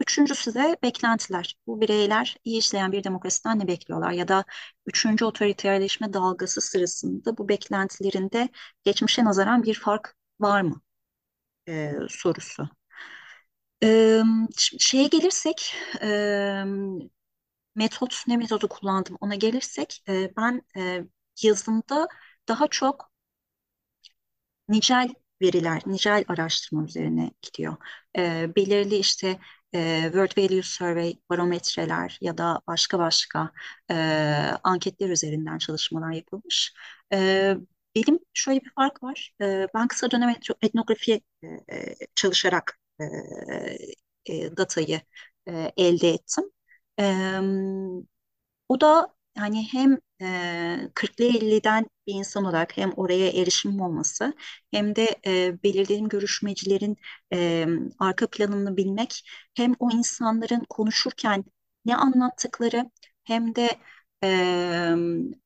Üçüncüsü 0.00 0.54
de 0.54 0.76
beklentiler. 0.82 1.56
Bu 1.66 1.80
bireyler 1.80 2.36
iyi 2.44 2.58
işleyen 2.58 2.92
bir 2.92 3.04
demokrasiden 3.04 3.58
ne 3.58 3.66
bekliyorlar? 3.68 4.12
Ya 4.12 4.28
da 4.28 4.44
üçüncü 4.86 5.24
otoriterleşme 5.24 6.12
dalgası 6.12 6.60
sırasında 6.60 7.38
bu 7.38 7.48
beklentilerinde 7.48 8.48
geçmişe 8.84 9.24
nazaran 9.24 9.62
bir 9.62 9.74
fark 9.74 10.16
var 10.40 10.62
mı? 10.62 10.80
Ee, 11.68 11.92
sorusu. 12.10 12.68
Ee, 13.82 14.22
şeye 14.78 15.06
gelirsek, 15.08 15.74
e, 16.02 16.64
metot 17.74 18.24
ne 18.28 18.36
metodu 18.36 18.68
kullandım 18.68 19.16
ona 19.20 19.34
gelirsek, 19.34 20.02
e, 20.08 20.36
ben 20.36 20.62
e, 20.76 21.04
yazımda 21.42 22.08
daha 22.48 22.68
çok 22.68 23.09
nicel 24.70 25.08
veriler, 25.42 25.82
nicel 25.86 26.24
araştırma 26.28 26.84
üzerine 26.84 27.30
gidiyor. 27.42 27.76
E, 28.18 28.48
belirli 28.56 28.96
işte 28.96 29.38
e, 29.74 30.02
World 30.04 30.38
Value 30.38 30.62
Survey, 30.62 31.20
barometreler 31.30 32.18
ya 32.20 32.38
da 32.38 32.60
başka 32.66 32.98
başka 32.98 33.52
e, 33.90 33.94
anketler 34.64 35.08
üzerinden 35.10 35.58
çalışmalar 35.58 36.12
yapılmış. 36.12 36.74
E, 37.12 37.56
benim 37.96 38.18
şöyle 38.34 38.60
bir 38.60 38.70
fark 38.76 39.02
var. 39.02 39.34
E, 39.42 39.68
ben 39.74 39.88
kısa 39.88 40.10
dönem 40.10 40.34
etnografi 40.62 41.20
e, 41.72 41.94
çalışarak 42.14 42.78
e, 43.00 43.04
e, 44.26 44.56
datayı 44.56 45.00
e, 45.48 45.72
elde 45.76 46.08
ettim. 46.10 46.44
E, 47.00 47.04
o 48.68 48.80
da 48.80 49.14
yani 49.40 49.66
hem 49.72 49.98
e, 50.22 50.90
40'lı 50.94 51.24
50'den 51.24 51.86
bir 52.06 52.14
insan 52.14 52.44
olarak 52.44 52.76
hem 52.76 52.92
oraya 52.96 53.28
erişimim 53.30 53.80
olması 53.80 54.34
hem 54.70 54.96
de 54.96 55.16
e, 55.26 55.62
belirlediğim 55.62 56.08
görüşmecilerin 56.08 56.96
e, 57.32 57.66
arka 57.98 58.26
planını 58.26 58.76
bilmek 58.76 59.22
hem 59.54 59.74
o 59.78 59.90
insanların 59.92 60.64
konuşurken 60.70 61.44
ne 61.84 61.96
anlattıkları 61.96 62.90
hem 63.24 63.54
de 63.54 63.68
e, 64.24 64.28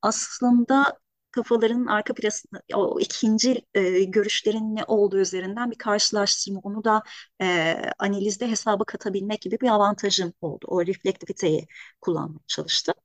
aslında 0.01 0.99
kafalarının 1.31 1.85
arka 1.87 2.13
plasında 2.13 2.59
o 2.75 2.99
ikinci 2.99 3.65
e, 3.73 4.03
görüşlerin 4.03 4.75
ne 4.75 4.83
olduğu 4.87 5.17
üzerinden 5.19 5.71
bir 5.71 5.77
karşılaştırma 5.77 6.59
onu 6.63 6.83
da 6.83 7.03
e, 7.41 7.75
analizde 7.99 8.49
hesaba 8.51 8.83
katabilmek 8.83 9.41
gibi 9.41 9.59
bir 9.61 9.67
avantajım 9.69 10.33
oldu. 10.41 10.65
O 10.69 10.85
reflektiviteyi 10.85 11.67
kullanmaya 12.01 12.39
çalıştım. 12.47 12.95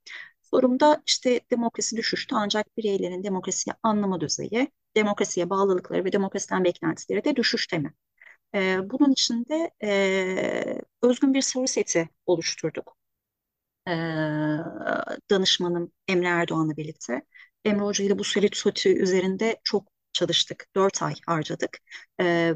Forumda 0.51 1.03
işte 1.07 1.41
demokrasi 1.51 1.97
düşüştü 1.97 2.35
ancak 2.39 2.77
bireylerin 2.77 3.25
demokrasiyi 3.25 3.75
anlama 3.83 4.21
düzeyi, 4.21 4.69
demokrasiye 4.97 5.51
bağlılıkları 5.51 6.05
ve 6.05 6.13
demokrasiden 6.13 6.65
beklentileri 6.65 7.25
de 7.25 7.37
düşüşte 7.37 7.79
mi? 7.79 7.95
E, 8.55 8.91
bunun 8.91 9.13
için 9.13 9.47
de 9.47 9.71
e, 9.85 10.81
özgün 11.03 11.35
bir 11.35 11.43
soru 11.43 11.69
seti 11.69 12.09
oluşturduk. 12.27 12.97
E, 13.89 13.93
danışmanım 15.31 15.93
Emre 16.09 16.27
Erdoğan'la 16.29 16.77
birlikte. 16.77 17.23
Emre 17.65 17.81
Hoca 17.85 18.05
ile 18.05 18.19
bu 18.19 18.25
soru 18.25 18.47
seti 18.55 18.99
üzerinde 18.99 19.61
çok 19.65 19.89
çalıştık. 20.13 20.67
Dört 20.77 21.03
ay 21.03 21.15
harcadık. 21.27 21.79
E, 22.21 22.55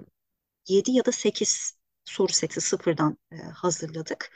7 0.68 0.92
ya 0.92 1.04
da 1.06 1.12
8 1.12 1.78
soru 2.04 2.32
seti 2.32 2.60
sıfırdan 2.60 3.18
e, 3.32 3.36
hazırladık. 3.36 4.30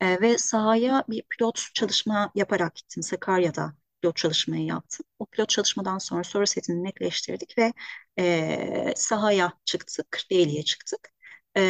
E, 0.00 0.20
ve 0.20 0.38
sahaya 0.38 1.04
bir 1.08 1.22
pilot 1.22 1.68
çalışma 1.74 2.32
yaparak 2.34 2.74
gittim. 2.74 3.02
Sakarya'da 3.02 3.74
pilot 4.02 4.16
çalışmayı 4.16 4.64
yaptım. 4.64 5.06
O 5.18 5.26
pilot 5.26 5.48
çalışmadan 5.48 5.98
sonra 5.98 6.24
soru 6.24 6.46
setini 6.46 6.84
netleştirdik 6.84 7.58
ve 7.58 7.72
e, 8.18 8.92
sahaya 8.96 9.52
çıktık, 9.64 10.10
Kırklareli'ye 10.10 10.62
çıktık. 10.64 11.12
E, 11.56 11.62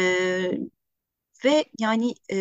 ve 1.45 1.65
yani 1.79 2.13
e, 2.31 2.37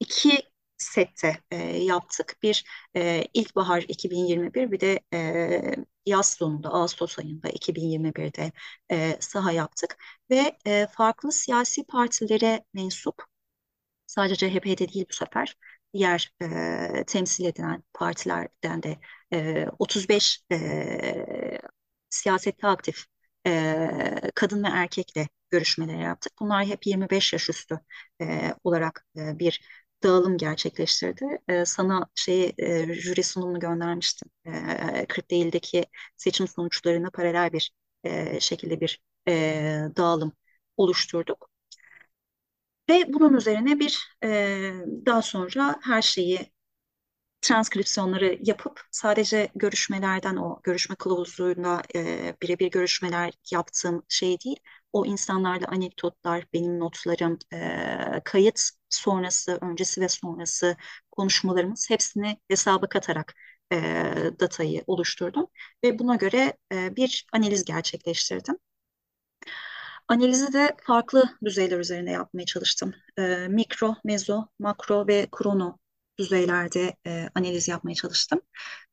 iki 0.00 0.49
sette 0.82 1.36
e, 1.50 1.56
yaptık. 1.78 2.36
Bir 2.42 2.64
e, 2.96 3.24
ilkbahar 3.34 3.82
2021 3.88 4.70
bir 4.72 4.80
de 4.80 5.00
e, 5.14 5.76
yaz 6.06 6.30
sonunda 6.32 6.68
Ağustos 6.68 7.18
ayında 7.18 7.48
2021'de 7.48 8.52
e, 8.92 9.16
saha 9.20 9.52
yaptık 9.52 9.96
ve 10.30 10.58
e, 10.66 10.86
farklı 10.86 11.32
siyasi 11.32 11.84
partilere 11.86 12.64
mensup 12.74 13.22
sadece 14.06 14.36
CHP'de 14.50 14.88
değil 14.88 15.06
bu 15.10 15.14
sefer 15.14 15.56
diğer 15.94 16.32
e, 16.42 17.04
temsil 17.06 17.44
edilen 17.44 17.82
partilerden 17.94 18.82
de 18.82 18.98
e, 19.32 19.66
35 19.78 20.42
e, 20.52 21.58
siyasette 22.10 22.66
aktif 22.66 23.04
e, 23.46 24.30
kadın 24.34 24.64
ve 24.64 24.68
erkekle 24.68 25.28
görüşmeler 25.50 25.98
yaptık. 26.00 26.32
Bunlar 26.40 26.66
hep 26.66 26.86
25 26.86 27.32
yaş 27.32 27.48
üstü 27.50 27.80
e, 28.20 28.54
olarak 28.64 29.06
e, 29.16 29.38
bir 29.38 29.60
dağılım 30.02 30.36
gerçekleştirdi. 30.38 31.24
E, 31.48 31.64
sana 31.64 32.06
şeyi 32.14 32.54
e, 32.58 32.94
jüri 32.94 33.22
sunumunu 33.22 33.60
göndermiştim. 33.60 34.30
E, 34.46 35.06
40 35.06 35.30
değildeki 35.30 35.84
seçim 36.16 36.48
sonuçlarına 36.48 37.10
paralel 37.10 37.52
bir 37.52 37.72
e, 38.04 38.40
şekilde 38.40 38.80
bir 38.80 39.00
e, 39.28 39.32
dağılım 39.96 40.32
oluşturduk. 40.76 41.50
Ve 42.90 43.12
bunun 43.12 43.34
üzerine 43.36 43.80
bir 43.80 44.16
e, 44.24 44.28
daha 45.06 45.22
sonra 45.22 45.76
her 45.82 46.02
şeyi 46.02 46.52
transkripsiyonları 47.42 48.38
yapıp 48.42 48.80
sadece 48.90 49.48
görüşmelerden 49.54 50.36
o 50.36 50.60
görüşme 50.62 50.96
kılavuzuyla 50.96 51.82
e, 51.94 52.34
birebir 52.42 52.70
görüşmeler 52.70 53.32
yaptığım 53.52 54.02
şey 54.08 54.40
değil. 54.40 54.56
O 54.92 55.06
insanlarla 55.06 55.66
anekdotlar, 55.68 56.46
benim 56.52 56.78
notlarım, 56.80 57.38
e, 57.52 58.20
kayıt 58.24 58.60
sonrası, 58.90 59.58
öncesi 59.60 60.00
ve 60.00 60.08
sonrası 60.08 60.76
konuşmalarımız 61.10 61.90
hepsini 61.90 62.40
hesaba 62.48 62.88
katarak 62.88 63.34
e, 63.72 63.76
datayı 64.40 64.84
oluşturdum. 64.86 65.46
Ve 65.84 65.98
buna 65.98 66.16
göre 66.16 66.52
e, 66.72 66.96
bir 66.96 67.26
analiz 67.32 67.64
gerçekleştirdim. 67.64 68.56
Analizi 70.08 70.52
de 70.52 70.76
farklı 70.82 71.38
düzeyler 71.44 71.78
üzerine 71.78 72.10
yapmaya 72.10 72.44
çalıştım. 72.44 72.94
E, 73.18 73.46
mikro, 73.48 73.96
mezo, 74.04 74.46
makro 74.58 75.06
ve 75.06 75.26
krono 75.32 75.78
düzeylerde 76.18 76.96
e, 77.06 77.28
analiz 77.34 77.68
yapmaya 77.68 77.94
çalıştım. 77.94 78.40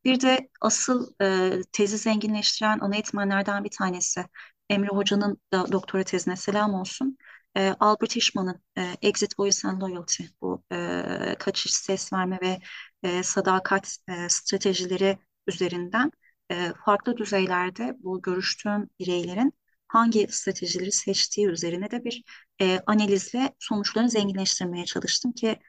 Bir 0.06 0.22
de 0.22 0.50
asıl 0.62 1.14
e, 1.22 1.52
tezi 1.72 1.98
zenginleştiren 1.98 2.80
ana 2.80 2.96
etmenlerden 2.96 3.64
bir 3.64 3.70
tanesi 3.70 4.26
Emre 4.70 4.88
Hoca'nın 4.88 5.38
da 5.54 5.72
doktora 5.72 6.04
tezine 6.04 6.36
selam 6.36 6.74
olsun. 6.74 7.18
E, 7.58 7.76
Albert 7.80 8.16
Ishman'ın 8.18 8.62
e, 8.78 8.98
Exit 9.02 9.40
Voice 9.40 9.68
and 9.68 9.82
Loyalty 9.82 10.24
bu 10.42 10.64
e, 10.72 11.36
kaçış, 11.40 11.74
ses 11.74 12.14
verme 12.14 12.40
ve 12.42 12.60
e, 13.04 13.24
sadakat 13.24 13.98
e, 14.10 14.30
stratejileri 14.30 15.18
üzerinden 15.48 16.12
e, 16.52 16.74
farklı 16.86 17.18
düzeylerde 17.18 17.96
bu 18.00 18.22
görüştüğüm 18.22 18.90
bireylerin 19.00 19.54
hangi 19.88 20.28
stratejileri 20.30 20.92
seçtiği 20.92 21.48
üzerine 21.48 21.92
de 21.92 22.04
bir 22.04 22.24
e, 22.62 22.80
analizle 22.86 23.56
sonuçlarını 23.60 24.10
zenginleştirmeye 24.10 24.86
çalıştım 24.86 25.32
ki 25.32 25.60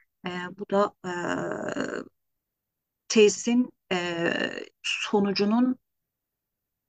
Bu 0.57 0.65
da 0.71 0.93
e, 1.05 1.11
tezin 3.07 3.69
e, 3.91 3.97
sonucunun 4.83 5.77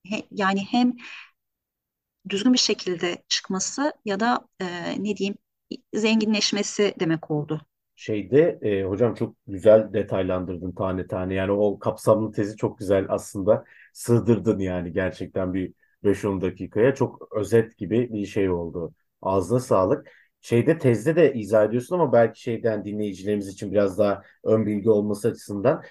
he- 0.04 0.26
yani 0.30 0.60
hem 0.64 0.96
düzgün 2.28 2.52
bir 2.52 2.58
şekilde 2.58 3.22
çıkması 3.28 3.92
ya 4.04 4.20
da 4.20 4.48
e, 4.60 4.66
ne 5.04 5.16
diyeyim 5.16 5.38
zenginleşmesi 5.94 6.94
demek 7.00 7.30
oldu. 7.30 7.60
Şeyde 7.96 8.58
e, 8.62 8.84
hocam 8.84 9.14
çok 9.14 9.36
güzel 9.46 9.92
detaylandırdın 9.92 10.72
tane 10.72 11.06
tane. 11.06 11.34
Yani 11.34 11.52
o 11.52 11.78
kapsamlı 11.78 12.32
tezi 12.32 12.56
çok 12.56 12.78
güzel 12.78 13.06
aslında 13.08 13.64
sığdırdın 13.92 14.58
yani 14.58 14.92
gerçekten 14.92 15.54
bir 15.54 15.72
beş 16.04 16.24
on 16.24 16.40
dakikaya. 16.40 16.94
Çok 16.94 17.28
özet 17.36 17.78
gibi 17.78 18.12
bir 18.12 18.26
şey 18.26 18.50
oldu. 18.50 18.94
Ağzına 19.22 19.60
sağlık. 19.60 20.08
Şeyde 20.40 20.78
tezde 20.78 21.16
de 21.16 21.32
izah 21.34 21.64
ediyorsun 21.68 21.94
ama 21.94 22.12
belki 22.12 22.40
şeyden 22.42 22.84
dinleyicilerimiz 22.84 23.48
için 23.48 23.72
biraz 23.72 23.98
daha 23.98 24.22
ön 24.44 24.66
bilgi 24.66 24.90
olması 24.90 25.28
açısından. 25.28 25.82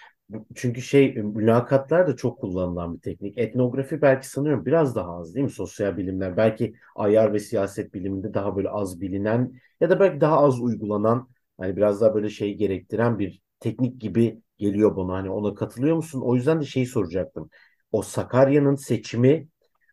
Çünkü 0.55 0.81
şey 0.81 1.13
mülakatlar 1.15 2.07
da 2.07 2.15
çok 2.15 2.41
kullanılan 2.41 2.95
bir 2.95 3.01
teknik. 3.01 3.37
Etnografi 3.37 4.01
belki 4.01 4.29
sanıyorum 4.29 4.65
biraz 4.65 4.95
daha 4.95 5.15
az 5.19 5.35
değil 5.35 5.43
mi? 5.43 5.51
Sosyal 5.51 5.97
bilimler 5.97 6.37
belki 6.37 6.73
ayar 6.95 7.33
ve 7.33 7.39
siyaset 7.39 7.93
biliminde 7.93 8.33
daha 8.33 8.55
böyle 8.55 8.69
az 8.69 9.01
bilinen 9.01 9.53
ya 9.81 9.89
da 9.89 9.99
belki 9.99 10.21
daha 10.21 10.37
az 10.39 10.61
uygulanan 10.61 11.29
Hani 11.57 11.75
biraz 11.77 12.01
daha 12.01 12.15
böyle 12.15 12.29
şey 12.29 12.53
gerektiren 12.57 13.19
bir 13.19 13.41
teknik 13.59 14.01
gibi 14.01 14.41
geliyor 14.57 14.95
bana. 14.95 15.13
Hani 15.13 15.29
ona 15.29 15.55
katılıyor 15.55 15.95
musun? 15.95 16.21
O 16.21 16.35
yüzden 16.35 16.61
de 16.61 16.65
şeyi 16.65 16.85
soracaktım. 16.85 17.49
O 17.91 18.01
Sakarya'nın 18.01 18.75
seçimi 18.75 19.47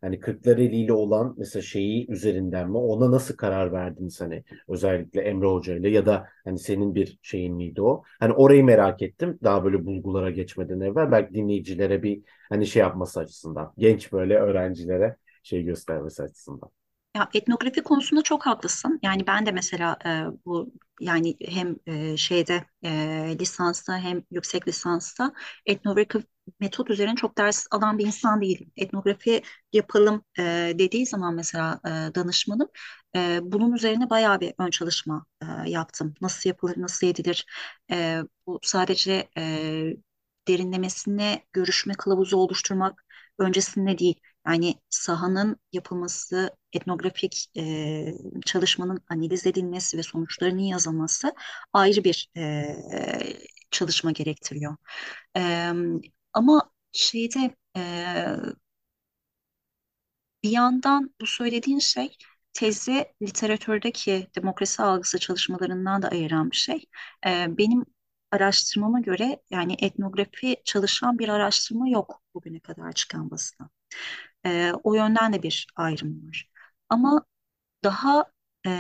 hani 0.07 0.21
Kırklareli 0.21 0.77
ile 0.77 0.93
olan 0.93 1.35
mesela 1.39 1.63
şeyi 1.63 2.11
üzerinden 2.11 2.71
mi? 2.71 2.77
Ona 2.79 3.11
nasıl 3.11 3.37
karar 3.37 3.73
verdiniz 3.73 4.21
hani 4.21 4.45
özellikle 4.69 5.21
Emre 5.23 5.47
Hoca 5.47 5.77
ile 5.77 5.91
ya 5.91 6.07
da 6.07 6.29
hani 6.45 6.59
senin 6.59 6.95
bir 6.95 7.19
şeyin 7.23 7.55
miydi 7.57 7.83
o? 7.83 8.03
Hani 8.21 8.33
orayı 8.33 8.65
merak 8.65 9.03
ettim. 9.03 9.39
Daha 9.45 9.65
böyle 9.65 9.87
bulgulara 9.87 10.31
geçmeden 10.31 10.81
evvel 10.81 11.11
belki 11.13 11.35
dinleyicilere 11.35 12.03
bir 12.03 12.23
hani 12.49 12.67
şey 12.67 12.81
yapması 12.81 13.21
açısından. 13.21 13.73
Genç 13.79 14.13
böyle 14.13 14.37
öğrencilere 14.39 15.17
şey 15.43 15.63
göstermesi 15.63 16.23
açısından. 16.23 16.71
Ya 17.17 17.29
etnografi 17.35 17.83
konusunda 17.83 18.23
çok 18.23 18.47
haklısın. 18.47 18.99
Yani 19.03 19.27
ben 19.27 19.47
de 19.47 19.53
mesela 19.53 19.99
e, 20.07 20.09
bu 20.47 20.73
yani 21.01 21.37
hem 21.49 21.77
e, 21.87 22.17
şeyde 22.17 22.65
e, 22.85 23.37
lisansta 23.41 23.99
hem 23.99 24.23
yüksek 24.31 24.69
lisansta 24.69 25.33
etnografi 25.67 26.19
metot 26.61 26.91
üzerine 26.91 27.15
çok 27.17 27.39
ders 27.39 27.67
alan 27.71 27.99
bir 27.99 28.07
insan 28.07 28.41
değilim. 28.41 28.73
Etnografi 28.77 29.43
yapalım 29.73 30.25
e, 30.39 30.43
dediği 30.79 31.07
zaman 31.07 31.35
mesela 31.35 31.81
e, 31.87 32.15
danışmanım 32.15 32.69
e, 33.17 33.39
bunun 33.43 33.73
üzerine 33.73 34.11
bayağı 34.11 34.41
bir 34.41 34.55
ön 34.59 34.71
çalışma 34.71 35.27
e, 35.43 35.71
yaptım. 35.71 36.15
Nasıl 36.21 36.51
yapılır, 36.51 36.75
nasıl 36.79 37.07
edilir? 37.07 37.47
E, 37.91 38.21
bu 38.47 38.59
sadece 38.63 39.29
e, 39.39 39.97
derinlemesine 40.49 41.45
görüşme 41.53 41.95
kılavuzu 41.95 42.37
oluşturmak 42.37 43.05
öncesinde 43.39 43.99
değil. 43.99 44.21
Yani 44.47 44.75
sahanın 44.91 45.57
yapılması, 45.73 46.51
etnografik 46.73 47.47
e, 47.57 48.15
çalışmanın 48.47 49.01
analiz 49.09 49.47
edilmesi 49.47 49.99
ve 49.99 50.03
sonuçlarının 50.03 50.63
yazılması 50.63 51.35
ayrı 51.73 52.05
bir 52.05 52.31
e, 52.37 52.77
çalışma 53.71 54.11
gerektiriyor. 54.11 54.77
E, 55.37 55.73
ama 56.33 56.71
şeyde 56.93 57.57
e, 57.77 57.83
bir 60.43 60.51
yandan 60.51 61.15
bu 61.21 61.27
söylediğin 61.27 61.79
şey 61.79 62.17
tezi 62.53 63.07
literatürdeki 63.23 64.29
demokrasi 64.37 64.83
algısı 64.83 65.19
çalışmalarından 65.19 66.03
da 66.03 66.09
ayıran 66.09 66.51
bir 66.51 66.57
şey. 66.57 66.85
E, 67.27 67.47
benim 67.59 67.85
araştırmama 68.33 69.01
göre 69.01 69.43
yani 69.51 69.77
etnografi 69.79 70.57
çalışan 70.65 71.19
bir 71.19 71.29
araştırma 71.29 71.89
yok 71.89 72.23
bugüne 72.35 72.61
kadar 72.61 72.93
çıkan 72.93 73.31
basına. 73.31 73.71
E, 74.47 74.73
o 74.85 74.95
yönden 74.95 75.33
de 75.33 75.43
bir 75.43 75.67
ayrım 75.77 76.29
var. 76.29 76.51
Ama 76.89 77.27
daha 77.85 78.25
e, 78.67 78.71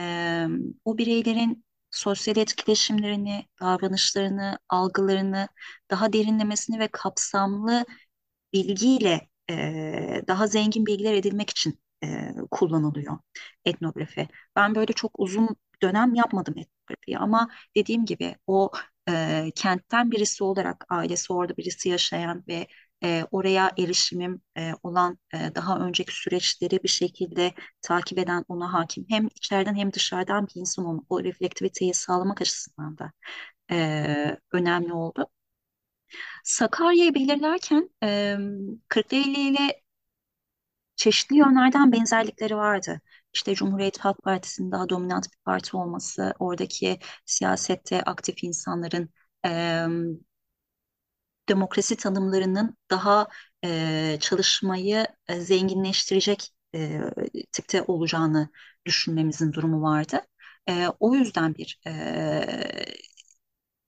o 0.84 0.98
bireylerin 0.98 1.64
sosyal 1.90 2.36
etkileşimlerini, 2.36 3.46
davranışlarını, 3.60 4.58
algılarını 4.68 5.48
daha 5.90 6.12
derinlemesini 6.12 6.78
ve 6.78 6.88
kapsamlı 6.88 7.84
bilgiyle 8.52 9.28
e, 9.50 10.22
daha 10.28 10.46
zengin 10.46 10.86
bilgiler 10.86 11.14
edinmek 11.14 11.50
için 11.50 11.80
e, 12.04 12.34
kullanılıyor 12.50 13.18
etnografi. 13.64 14.28
Ben 14.56 14.74
böyle 14.74 14.92
çok 14.92 15.12
uzun 15.20 15.56
dönem 15.82 16.14
yapmadım 16.14 16.58
etnografiyi 16.58 17.18
ama 17.18 17.50
dediğim 17.76 18.04
gibi 18.06 18.36
o 18.46 18.70
e, 19.08 19.52
kentten 19.54 20.10
birisi 20.10 20.44
olarak 20.44 20.84
ailesi 20.88 21.32
orada 21.32 21.56
birisi 21.56 21.88
yaşayan 21.88 22.44
ve 22.48 22.66
e, 23.04 23.24
oraya 23.30 23.72
erişimim 23.78 24.40
e, 24.58 24.72
olan 24.82 25.18
e, 25.34 25.54
daha 25.54 25.78
önceki 25.78 26.12
süreçleri 26.14 26.82
bir 26.82 26.88
şekilde 26.88 27.54
takip 27.82 28.18
eden 28.18 28.44
ona 28.48 28.72
hakim 28.72 29.06
hem 29.08 29.26
içeriden 29.26 29.74
hem 29.74 29.92
dışarıdan 29.92 30.46
bir 30.46 30.60
insan 30.60 30.84
olmak 30.84 31.04
o 31.10 31.24
reflektiviteyi 31.24 31.94
sağlamak 31.94 32.40
açısından 32.40 32.98
da 32.98 33.12
e, 33.70 34.38
önemli 34.52 34.92
oldu. 34.92 35.26
Sakarya'yı 36.44 37.14
belirlerken 37.14 37.90
e, 38.02 38.36
Kırklareli 38.88 39.40
ile 39.48 39.82
çeşitli 40.96 41.36
yönlerden 41.36 41.92
benzerlikleri 41.92 42.56
vardı. 42.56 43.00
İşte 43.34 43.54
Cumhuriyet 43.54 43.98
Halk 43.98 44.22
Partisi'nin 44.22 44.72
daha 44.72 44.88
dominant 44.88 45.26
bir 45.32 45.38
parti 45.44 45.76
olması, 45.76 46.34
oradaki 46.38 46.98
siyasette 47.26 48.02
aktif 48.02 48.44
insanların 48.44 49.08
demokrasi 51.48 51.96
tanımlarının 51.96 52.76
daha 52.90 53.28
e, 53.64 54.18
çalışmayı 54.20 55.06
e, 55.28 55.40
zenginleştirecek 55.40 56.50
e, 56.74 57.00
tipte 57.52 57.82
olacağını 57.82 58.50
düşünmemizin 58.86 59.52
durumu 59.52 59.82
vardı. 59.82 60.20
E, 60.68 60.86
o 61.00 61.14
yüzden 61.14 61.54
bir 61.54 61.80
e, 61.86 61.90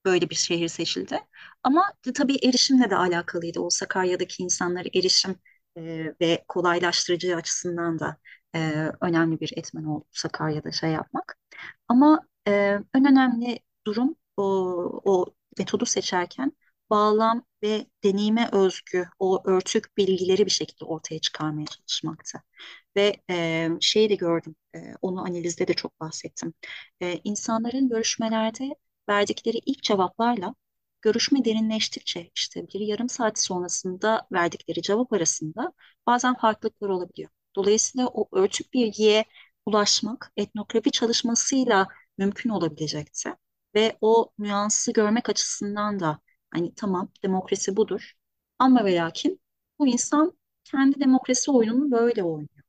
böyle 0.04 0.30
bir 0.30 0.34
şehir 0.34 0.68
seçildi. 0.68 1.18
Ama 1.62 1.84
tabii 2.14 2.36
erişimle 2.48 2.90
de 2.90 2.96
alakalıydı. 2.96 3.60
O 3.60 3.70
Sakarya'daki 3.70 4.42
insanları 4.42 4.88
erişim 4.94 5.36
e, 5.76 6.14
ve 6.20 6.44
kolaylaştırıcı 6.48 7.36
açısından 7.36 7.98
da 7.98 8.16
e, 8.54 8.58
önemli 9.00 9.40
bir 9.40 9.52
etmen 9.56 9.84
oldu 9.84 10.04
Sakarya'da 10.12 10.72
şey 10.72 10.90
yapmak. 10.90 11.38
Ama 11.88 12.20
e, 12.48 12.52
en 12.94 13.04
önemli 13.12 13.58
durum 13.86 14.16
o, 14.36 14.42
o 15.04 15.26
metodu 15.58 15.86
seçerken 15.86 16.52
bağlam 16.90 17.44
ve 17.62 17.86
deneyime 18.04 18.48
özgü 18.52 19.08
o 19.18 19.42
örtük 19.50 19.96
bilgileri 19.96 20.46
bir 20.46 20.50
şekilde 20.50 20.84
ortaya 20.84 21.18
çıkarmaya 21.20 21.66
çalışmaktı. 21.66 22.42
Ve 22.96 23.16
e, 23.30 23.68
şeyi 23.80 24.10
de 24.10 24.14
gördüm, 24.14 24.56
e, 24.76 24.78
onu 25.02 25.20
analizde 25.20 25.68
de 25.68 25.74
çok 25.74 26.00
bahsettim. 26.00 26.54
E, 27.02 27.20
insanların 27.24 27.88
görüşmelerde 27.88 28.70
verdikleri 29.08 29.58
ilk 29.66 29.82
cevaplarla 29.82 30.54
görüşme 31.02 31.44
derinleştikçe 31.44 32.30
işte 32.34 32.68
bir 32.68 32.80
yarım 32.80 33.08
saat 33.08 33.38
sonrasında 33.38 34.28
verdikleri 34.32 34.82
cevap 34.82 35.12
arasında 35.12 35.72
bazen 36.06 36.34
farklılıklar 36.36 36.88
olabiliyor. 36.88 37.30
Dolayısıyla 37.56 38.06
o 38.08 38.28
örtük 38.32 38.74
bilgiye 38.74 39.24
ulaşmak 39.66 40.32
etnografi 40.36 40.90
çalışmasıyla 40.90 41.88
mümkün 42.18 42.50
olabilecekti. 42.50 43.34
Ve 43.74 43.98
o 44.00 44.30
nüansı 44.38 44.92
görmek 44.92 45.28
açısından 45.28 46.00
da 46.00 46.18
Hani 46.50 46.74
tamam 46.74 47.08
demokrasi 47.22 47.76
budur. 47.76 48.12
Ama 48.58 48.84
ve 48.84 48.96
lakin 48.96 49.40
bu 49.78 49.86
insan 49.86 50.38
kendi 50.64 51.00
demokrasi 51.00 51.50
oyununu 51.50 51.90
böyle 51.90 52.22
oynuyor 52.24 52.64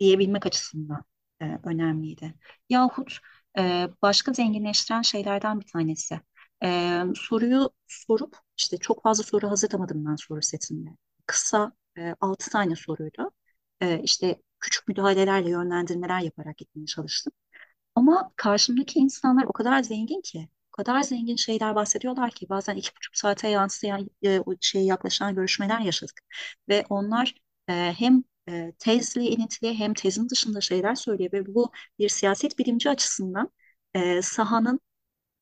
diyebilmek 0.00 0.46
açısından 0.46 1.04
e, 1.42 1.44
önemliydi. 1.64 2.34
Yahut 2.68 3.18
e, 3.58 3.88
başka 4.02 4.32
zenginleştiren 4.32 5.02
şeylerden 5.02 5.60
bir 5.60 5.66
tanesi. 5.66 6.20
E, 6.64 7.00
soruyu 7.16 7.70
sorup 7.88 8.36
işte 8.58 8.76
çok 8.78 9.02
fazla 9.02 9.24
soru 9.24 9.50
hazırlamadım 9.50 10.06
ben 10.06 10.16
soru 10.16 10.42
setinde. 10.42 10.88
Kısa 11.26 11.72
e, 11.98 12.14
6 12.20 12.50
tane 12.50 12.76
soruydu. 12.76 13.30
E, 13.80 14.00
işte 14.02 14.42
küçük 14.60 14.88
müdahalelerle 14.88 15.50
yönlendirmeler 15.50 16.20
yaparak 16.20 16.58
gitmeye 16.58 16.86
çalıştım. 16.86 17.32
Ama 17.94 18.32
karşımdaki 18.36 18.98
insanlar 18.98 19.44
o 19.44 19.52
kadar 19.52 19.82
zengin 19.82 20.20
ki 20.20 20.48
kadar 20.72 21.02
zengin 21.02 21.36
şeyler 21.36 21.74
bahsediyorlar 21.74 22.30
ki 22.30 22.48
bazen 22.48 22.76
iki 22.76 22.90
buçuk 22.96 23.16
saate 23.16 23.48
yansıyan 23.48 24.10
e, 24.22 24.40
o 24.40 24.54
şeye 24.60 24.84
yaklaşan 24.84 25.34
görüşmeler 25.34 25.80
yaşadık. 25.80 26.20
Ve 26.68 26.84
onlar 26.90 27.34
e, 27.68 27.72
hem 27.98 28.24
e, 28.48 28.72
tezle 28.78 29.22
ilintili 29.24 29.78
hem 29.78 29.94
tezin 29.94 30.28
dışında 30.28 30.60
şeyler 30.60 30.94
söylüyor 30.94 31.32
ve 31.32 31.54
bu 31.54 31.72
bir 31.98 32.08
siyaset 32.08 32.58
bilimci 32.58 32.90
açısından 32.90 33.50
e, 33.94 34.22
sahanın 34.22 34.80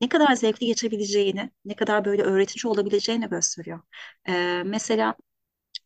ne 0.00 0.08
kadar 0.08 0.34
zevkli 0.36 0.66
geçebileceğini, 0.66 1.50
ne 1.64 1.74
kadar 1.76 2.04
böyle 2.04 2.22
öğretici 2.22 2.70
olabileceğini 2.72 3.28
gösteriyor. 3.28 3.80
E, 4.28 4.62
mesela 4.66 5.14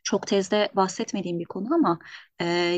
çok 0.02 0.26
tezde 0.26 0.68
bahsetmediğim 0.76 1.38
bir 1.38 1.44
konu 1.44 1.74
ama 1.74 1.98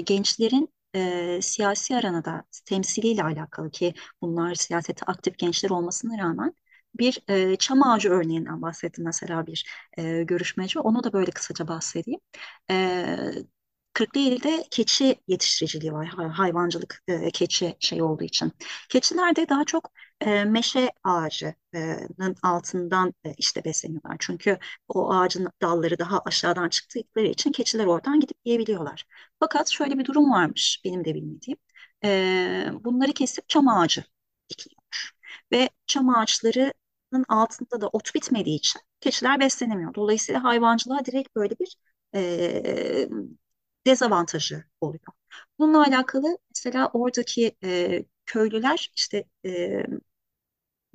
gençlerin 0.05 0.69
e, 0.97 1.39
siyasi 1.43 1.97
aranada 1.97 2.45
temsiliyle 2.67 3.23
alakalı 3.25 3.71
ki 3.71 3.95
bunlar 4.23 4.55
siyasete 4.55 5.07
aktif 5.07 5.39
gençler 5.39 5.71
olmasına 5.71 6.19
rağmen 6.19 6.55
bir 6.95 7.19
e, 7.29 7.57
çam 7.57 7.83
ağacı 7.83 8.11
örneğinden 8.11 8.63
bahsetti 8.63 9.03
mesela 9.03 9.47
bir 9.47 9.67
e, 9.99 10.23
görüşmeci. 10.25 10.79
Onu 10.81 11.05
da 11.05 11.13
böyle 11.13 11.31
kısaca 11.31 11.69
bahsedeyim. 11.69 12.21
E, 12.71 13.07
Kırklareli'de 13.93 14.65
keçi 14.71 15.17
yetiştiriciliği 15.29 15.93
var. 15.93 16.07
Hay- 16.07 16.29
Hayvancılık 16.29 17.03
e, 17.09 17.31
keçi 17.31 17.77
şey 17.81 18.03
olduğu 18.03 18.25
için. 18.25 18.53
Keçiler 18.89 19.37
de 19.37 19.49
daha 19.49 19.65
çok 19.65 19.91
e, 20.21 20.45
meşe 20.45 20.91
ağacının 21.05 22.37
altından 22.43 23.15
e, 23.25 23.35
işte 23.39 23.65
besleniyorlar. 23.65 24.17
Çünkü 24.19 24.59
o 24.89 25.13
ağacın 25.15 25.49
dalları 25.63 25.99
daha 25.99 26.21
aşağıdan 26.21 26.69
çıktıkları 26.69 27.27
için 27.27 27.53
keçiler 27.53 27.87
oradan 27.87 28.21
gidip 28.21 28.37
yiyebiliyorlar. 28.45 29.05
Fakat 29.41 29.69
şöyle 29.71 29.99
bir 29.99 30.05
durum 30.05 30.31
varmış 30.33 30.81
benim 30.85 31.05
de 31.05 31.15
bilmediğim. 31.15 31.59
E, 32.05 32.71
bunları 32.85 33.13
kesip 33.13 33.49
çam 33.49 33.69
ağacı 33.69 34.05
dikiliyormuş. 34.51 35.15
Ve 35.53 35.69
çam 35.87 36.09
ağaçlarının 36.09 37.25
altında 37.29 37.81
da 37.81 37.89
ot 37.89 38.15
bitmediği 38.15 38.57
için 38.59 38.81
keçiler 39.01 39.41
beslenemiyor. 39.41 39.95
Dolayısıyla 39.95 40.45
hayvancılığa 40.45 41.05
direkt 41.05 41.37
böyle 41.37 41.55
bir 41.59 41.77
dezavantajı 43.87 44.65
oluyor. 44.81 45.03
Bununla 45.59 45.83
alakalı 45.85 46.39
mesela 46.51 46.91
oradaki 46.93 47.57
e, 47.65 48.05
köylüler 48.27 48.93
işte 48.97 49.25
e, 49.47 49.83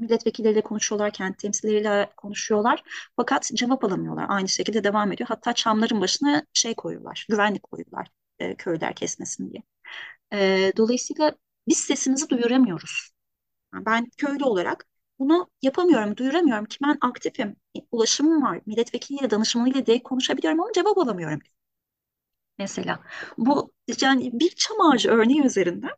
milletvekilleriyle 0.02 0.62
konuşuyorlar, 0.62 1.12
kent 1.12 1.38
temsilcileriyle 1.38 2.10
konuşuyorlar. 2.18 2.84
Fakat 3.16 3.52
cevap 3.54 3.84
alamıyorlar. 3.84 4.26
Aynı 4.30 4.50
şekilde 4.50 4.84
devam 4.84 5.12
ediyor. 5.12 5.28
Hatta 5.28 5.54
çamların 5.54 6.02
başına 6.02 6.44
şey 6.54 6.76
koyuyorlar, 6.76 7.26
güvenlik 7.30 7.64
koyuyorlar 7.64 8.08
e, 8.40 8.56
köyler 8.56 8.96
kesmesin 8.96 9.52
diye. 9.52 9.64
E, 10.34 10.72
dolayısıyla 10.78 11.32
biz 11.68 11.78
sesimizi 11.78 12.30
duyuramıyoruz. 12.30 13.12
Yani 13.74 13.86
ben 13.86 14.08
köylü 14.18 14.44
olarak 14.44 14.88
bunu 15.20 15.50
yapamıyorum, 15.62 16.18
duyuramıyorum 16.18 16.66
ki 16.66 16.78
ben 16.84 16.98
aktifim, 17.02 17.56
ulaşımım 17.92 18.44
var, 18.44 18.62
milletvekiliyle, 18.66 19.30
danışmanıyla 19.32 19.86
direkt 19.86 20.04
konuşabiliyorum 20.04 20.62
ama 20.62 20.72
cevap 20.74 20.98
alamıyorum 20.98 21.40
mesela. 22.58 23.00
Bu 23.38 23.74
yani 24.02 24.30
bir 24.40 24.50
çam 24.50 24.82
ağacı 24.82 25.10
örneği 25.12 25.44
üzerinden 25.46 25.92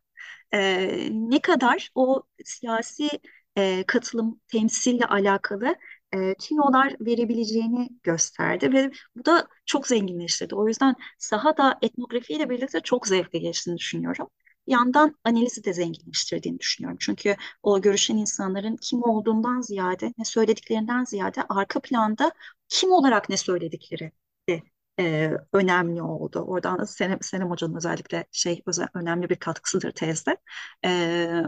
e, 0.54 1.10
ne 1.12 1.42
kadar 1.42 1.92
o 1.96 2.24
siyasi 2.46 3.10
e, 3.58 3.84
katılım, 3.88 4.40
temsille 4.48 5.06
alakalı 5.06 5.76
e, 6.14 6.36
tüyolar 6.36 6.96
verebileceğini 7.00 7.90
gösterdi 8.04 8.74
ve 8.74 8.92
bu 9.16 9.26
da 9.26 9.48
çok 9.66 9.88
zenginleştirdi. 9.88 10.56
O 10.56 10.68
yüzden 10.68 10.96
sahada 11.20 11.80
etnografiyle 11.82 12.50
birlikte 12.50 12.80
çok 12.82 13.08
zevkli 13.08 13.40
geçtiğini 13.40 13.78
düşünüyorum. 13.78 14.28
Bir 14.68 14.72
yandan 14.72 15.16
analizi 15.24 15.64
de 15.64 15.74
zenginleştirdiğini 15.74 16.60
düşünüyorum. 16.60 16.98
Çünkü 17.02 17.36
o 17.64 17.82
görüşen 17.82 18.18
insanların 18.18 18.78
kim 18.82 19.04
olduğundan 19.04 19.62
ziyade, 19.62 20.14
ne 20.18 20.26
söylediklerinden 20.26 21.04
ziyade 21.04 21.44
arka 21.50 21.80
planda 21.80 22.32
kim 22.70 22.92
olarak 22.92 23.30
ne 23.30 23.38
söyledikleri 23.38 24.12
de 24.50 24.64
e, 25.00 25.32
önemli 25.54 26.02
oldu. 26.02 26.40
Oradan 26.40 26.84
Senem, 26.84 27.18
Senem 27.22 27.50
Hoca'nın 27.50 27.76
özellikle 27.76 28.26
şey 28.32 28.62
özel, 28.66 28.88
önemli 28.94 29.30
bir 29.30 29.36
katkısıdır 29.36 29.92
tezde. 29.92 30.38
E, 30.86 31.44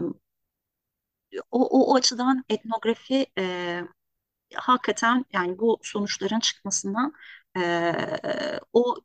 o, 1.50 1.90
o, 1.92 1.94
açıdan 1.96 2.44
etnografi 2.48 3.26
e, 3.38 3.82
hakikaten 4.54 5.24
yani 5.32 5.58
bu 5.58 5.78
sonuçların 5.82 6.40
çıkmasından 6.40 7.12
e, 7.58 7.92
o 8.72 8.96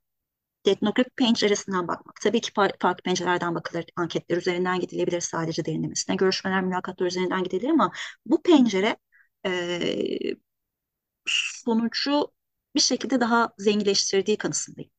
etnografi 0.65 1.09
penceresinden 1.09 1.87
bakmak. 1.87 2.15
Tabii 2.23 2.41
ki 2.41 2.51
farklı 2.55 3.03
pencerelerden 3.03 3.55
bakılır. 3.55 3.85
Anketler 3.95 4.37
üzerinden 4.37 4.79
gidilebilir 4.79 5.21
sadece 5.21 5.65
derinlemesine. 5.65 6.15
Görüşmeler, 6.15 6.63
mülakatlar 6.63 7.07
üzerinden 7.07 7.43
gidilir 7.43 7.69
ama 7.69 7.91
bu 8.25 8.41
pencere 8.43 8.97
e, 9.45 10.35
sonucu 11.27 12.33
bir 12.75 12.79
şekilde 12.79 13.19
daha 13.19 13.53
zenginleştirdiği 13.57 14.37
kanısındayım. 14.37 14.91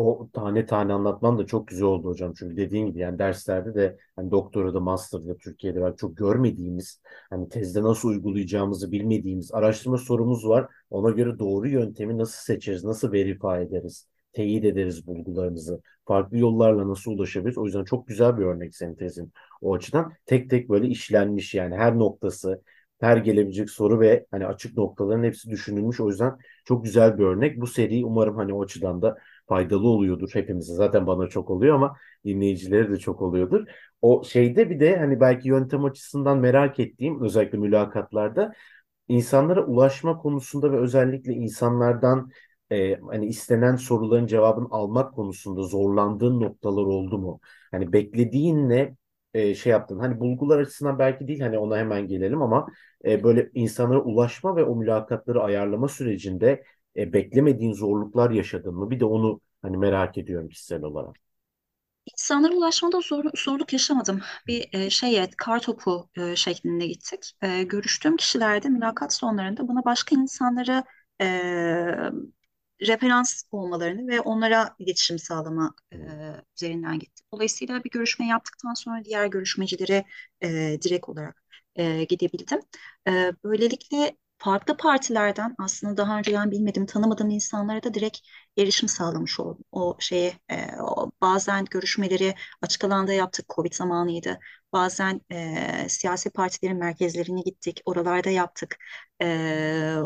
O 0.00 0.30
tane 0.32 0.66
tane 0.66 0.92
anlatman 0.92 1.38
da 1.38 1.46
çok 1.46 1.68
güzel 1.68 1.84
oldu 1.84 2.08
hocam. 2.08 2.32
Çünkü 2.38 2.56
dediğin 2.56 2.86
gibi 2.86 2.98
yani 2.98 3.18
derslerde 3.18 3.74
de 3.74 3.98
hani 4.16 4.30
doktorada, 4.30 4.80
master'da 4.80 5.36
Türkiye'de 5.36 5.80
var 5.80 5.96
çok 5.96 6.16
görmediğimiz, 6.16 7.00
hani 7.30 7.48
tezde 7.48 7.82
nasıl 7.82 8.08
uygulayacağımızı 8.08 8.92
bilmediğimiz 8.92 9.52
araştırma 9.54 9.98
sorumuz 9.98 10.48
var. 10.48 10.66
Ona 10.90 11.10
göre 11.10 11.38
doğru 11.38 11.68
yöntemi 11.68 12.18
nasıl 12.18 12.42
seçeriz, 12.54 12.84
nasıl 12.84 13.12
verify 13.12 13.62
ederiz, 13.62 14.06
teyit 14.32 14.64
ederiz 14.64 15.06
bulgularımızı, 15.06 15.82
farklı 16.06 16.38
yollarla 16.38 16.88
nasıl 16.88 17.10
ulaşabiliriz. 17.12 17.58
O 17.58 17.64
yüzden 17.66 17.84
çok 17.84 18.08
güzel 18.08 18.38
bir 18.38 18.44
örnek 18.44 18.76
senin 18.76 18.94
tezin. 18.94 19.32
O 19.60 19.74
açıdan 19.74 20.12
tek 20.26 20.50
tek 20.50 20.68
böyle 20.68 20.88
işlenmiş 20.88 21.54
yani 21.54 21.76
her 21.76 21.98
noktası, 21.98 22.62
her 23.00 23.16
gelebilecek 23.16 23.70
soru 23.70 24.00
ve 24.00 24.26
hani 24.30 24.46
açık 24.46 24.76
noktaların 24.76 25.24
hepsi 25.24 25.50
düşünülmüş. 25.50 26.00
O 26.00 26.08
yüzden 26.08 26.38
çok 26.64 26.84
güzel 26.84 27.18
bir 27.18 27.24
örnek. 27.24 27.60
Bu 27.60 27.66
seri 27.66 28.04
umarım 28.04 28.36
hani 28.36 28.54
o 28.54 28.62
açıdan 28.62 29.02
da 29.02 29.18
faydalı 29.50 29.88
oluyordur 29.88 30.30
hepimize. 30.34 30.74
Zaten 30.74 31.08
bana 31.08 31.28
çok 31.28 31.50
oluyor 31.50 31.76
ama 31.76 31.96
dinleyicilere 32.26 32.90
de 32.92 32.98
çok 32.98 33.22
oluyordur. 33.22 33.66
O 34.02 34.24
şeyde 34.24 34.70
bir 34.70 34.80
de 34.80 34.98
hani 34.98 35.20
belki 35.20 35.48
yöntem 35.48 35.84
açısından 35.84 36.38
merak 36.38 36.80
ettiğim 36.80 37.22
özellikle 37.22 37.58
mülakatlarda 37.58 38.54
insanlara 39.08 39.66
ulaşma 39.66 40.18
konusunda 40.18 40.72
ve 40.72 40.76
özellikle 40.78 41.32
insanlardan 41.34 42.30
e, 42.72 42.96
hani 43.00 43.26
istenen 43.26 43.76
soruların 43.76 44.26
cevabını 44.26 44.66
almak 44.70 45.14
konusunda 45.14 45.62
zorlandığın 45.62 46.40
noktalar 46.40 46.82
oldu 46.82 47.18
mu? 47.18 47.40
Hani 47.70 47.92
beklediğinle 47.92 48.96
e, 49.34 49.54
şey 49.54 49.70
yaptın. 49.72 49.98
Hani 49.98 50.20
bulgular 50.20 50.58
açısından 50.58 50.98
belki 50.98 51.28
değil 51.28 51.40
hani 51.40 51.58
ona 51.58 51.78
hemen 51.78 52.06
gelelim 52.08 52.42
ama 52.42 52.66
e, 53.04 53.24
böyle 53.24 53.50
insanlara 53.54 54.00
ulaşma 54.02 54.56
ve 54.56 54.64
o 54.64 54.76
mülakatları 54.76 55.42
ayarlama 55.42 55.88
sürecinde 55.88 56.64
e, 56.96 57.12
beklemediğin 57.12 57.72
zorluklar 57.72 58.30
yaşadın 58.30 58.74
mı? 58.74 58.90
Bir 58.90 59.00
de 59.00 59.04
onu 59.04 59.40
hani 59.62 59.76
merak 59.76 60.18
ediyorum 60.18 60.48
kişisel 60.48 60.82
olarak. 60.82 61.16
İnsanlara 62.12 62.52
ulaşmada 62.54 63.00
zor, 63.00 63.24
zorluk 63.36 63.72
yaşamadım. 63.72 64.20
Bir 64.46 64.68
e, 64.72 64.90
şeye, 64.90 65.30
kartopu 65.38 66.10
e, 66.16 66.36
şeklinde 66.36 66.86
gittik. 66.86 67.32
E, 67.42 67.62
görüştüğüm 67.62 68.16
kişilerde 68.16 68.68
mülakat 68.68 69.12
sonlarında 69.14 69.68
bana 69.68 69.84
başka 69.84 70.16
insanlara 70.16 70.84
e, 71.20 71.26
referans 72.82 73.42
olmalarını 73.52 74.08
ve 74.08 74.20
onlara 74.20 74.74
iletişim 74.78 75.18
sağlama 75.18 75.74
e, 75.92 75.96
üzerinden 76.56 76.98
gitti. 76.98 77.22
Dolayısıyla 77.32 77.84
bir 77.84 77.90
görüşme 77.90 78.26
yaptıktan 78.26 78.74
sonra 78.74 79.04
diğer 79.04 79.26
görüşmecilere 79.26 80.04
e, 80.42 80.48
direkt 80.82 81.08
olarak 81.08 81.42
e, 81.76 82.04
gidebildim. 82.04 82.60
E, 83.08 83.32
böylelikle 83.44 84.16
farklı 84.40 84.76
partilerden 84.76 85.54
aslında 85.58 85.96
daha 85.96 86.18
önceden 86.18 86.50
bilmediğim, 86.50 86.86
tanımadığım 86.86 87.30
insanlara 87.30 87.82
da 87.82 87.94
direkt 87.94 88.18
erişim 88.58 88.88
sağlamış 88.88 89.40
oldum. 89.40 89.64
O 89.72 89.96
şeye 90.00 90.32
e, 90.50 90.66
o, 90.80 91.10
bazen 91.20 91.64
görüşmeleri 91.70 92.34
açık 92.62 92.84
alanda 92.84 93.12
yaptık, 93.12 93.46
Covid 93.56 93.72
zamanıydı. 93.72 94.38
Bazen 94.72 95.20
e, 95.32 95.86
siyasi 95.88 96.30
partilerin 96.30 96.78
merkezlerine 96.78 97.40
gittik, 97.40 97.82
oralarda 97.84 98.30
yaptık. 98.30 98.76
E, 99.22 99.26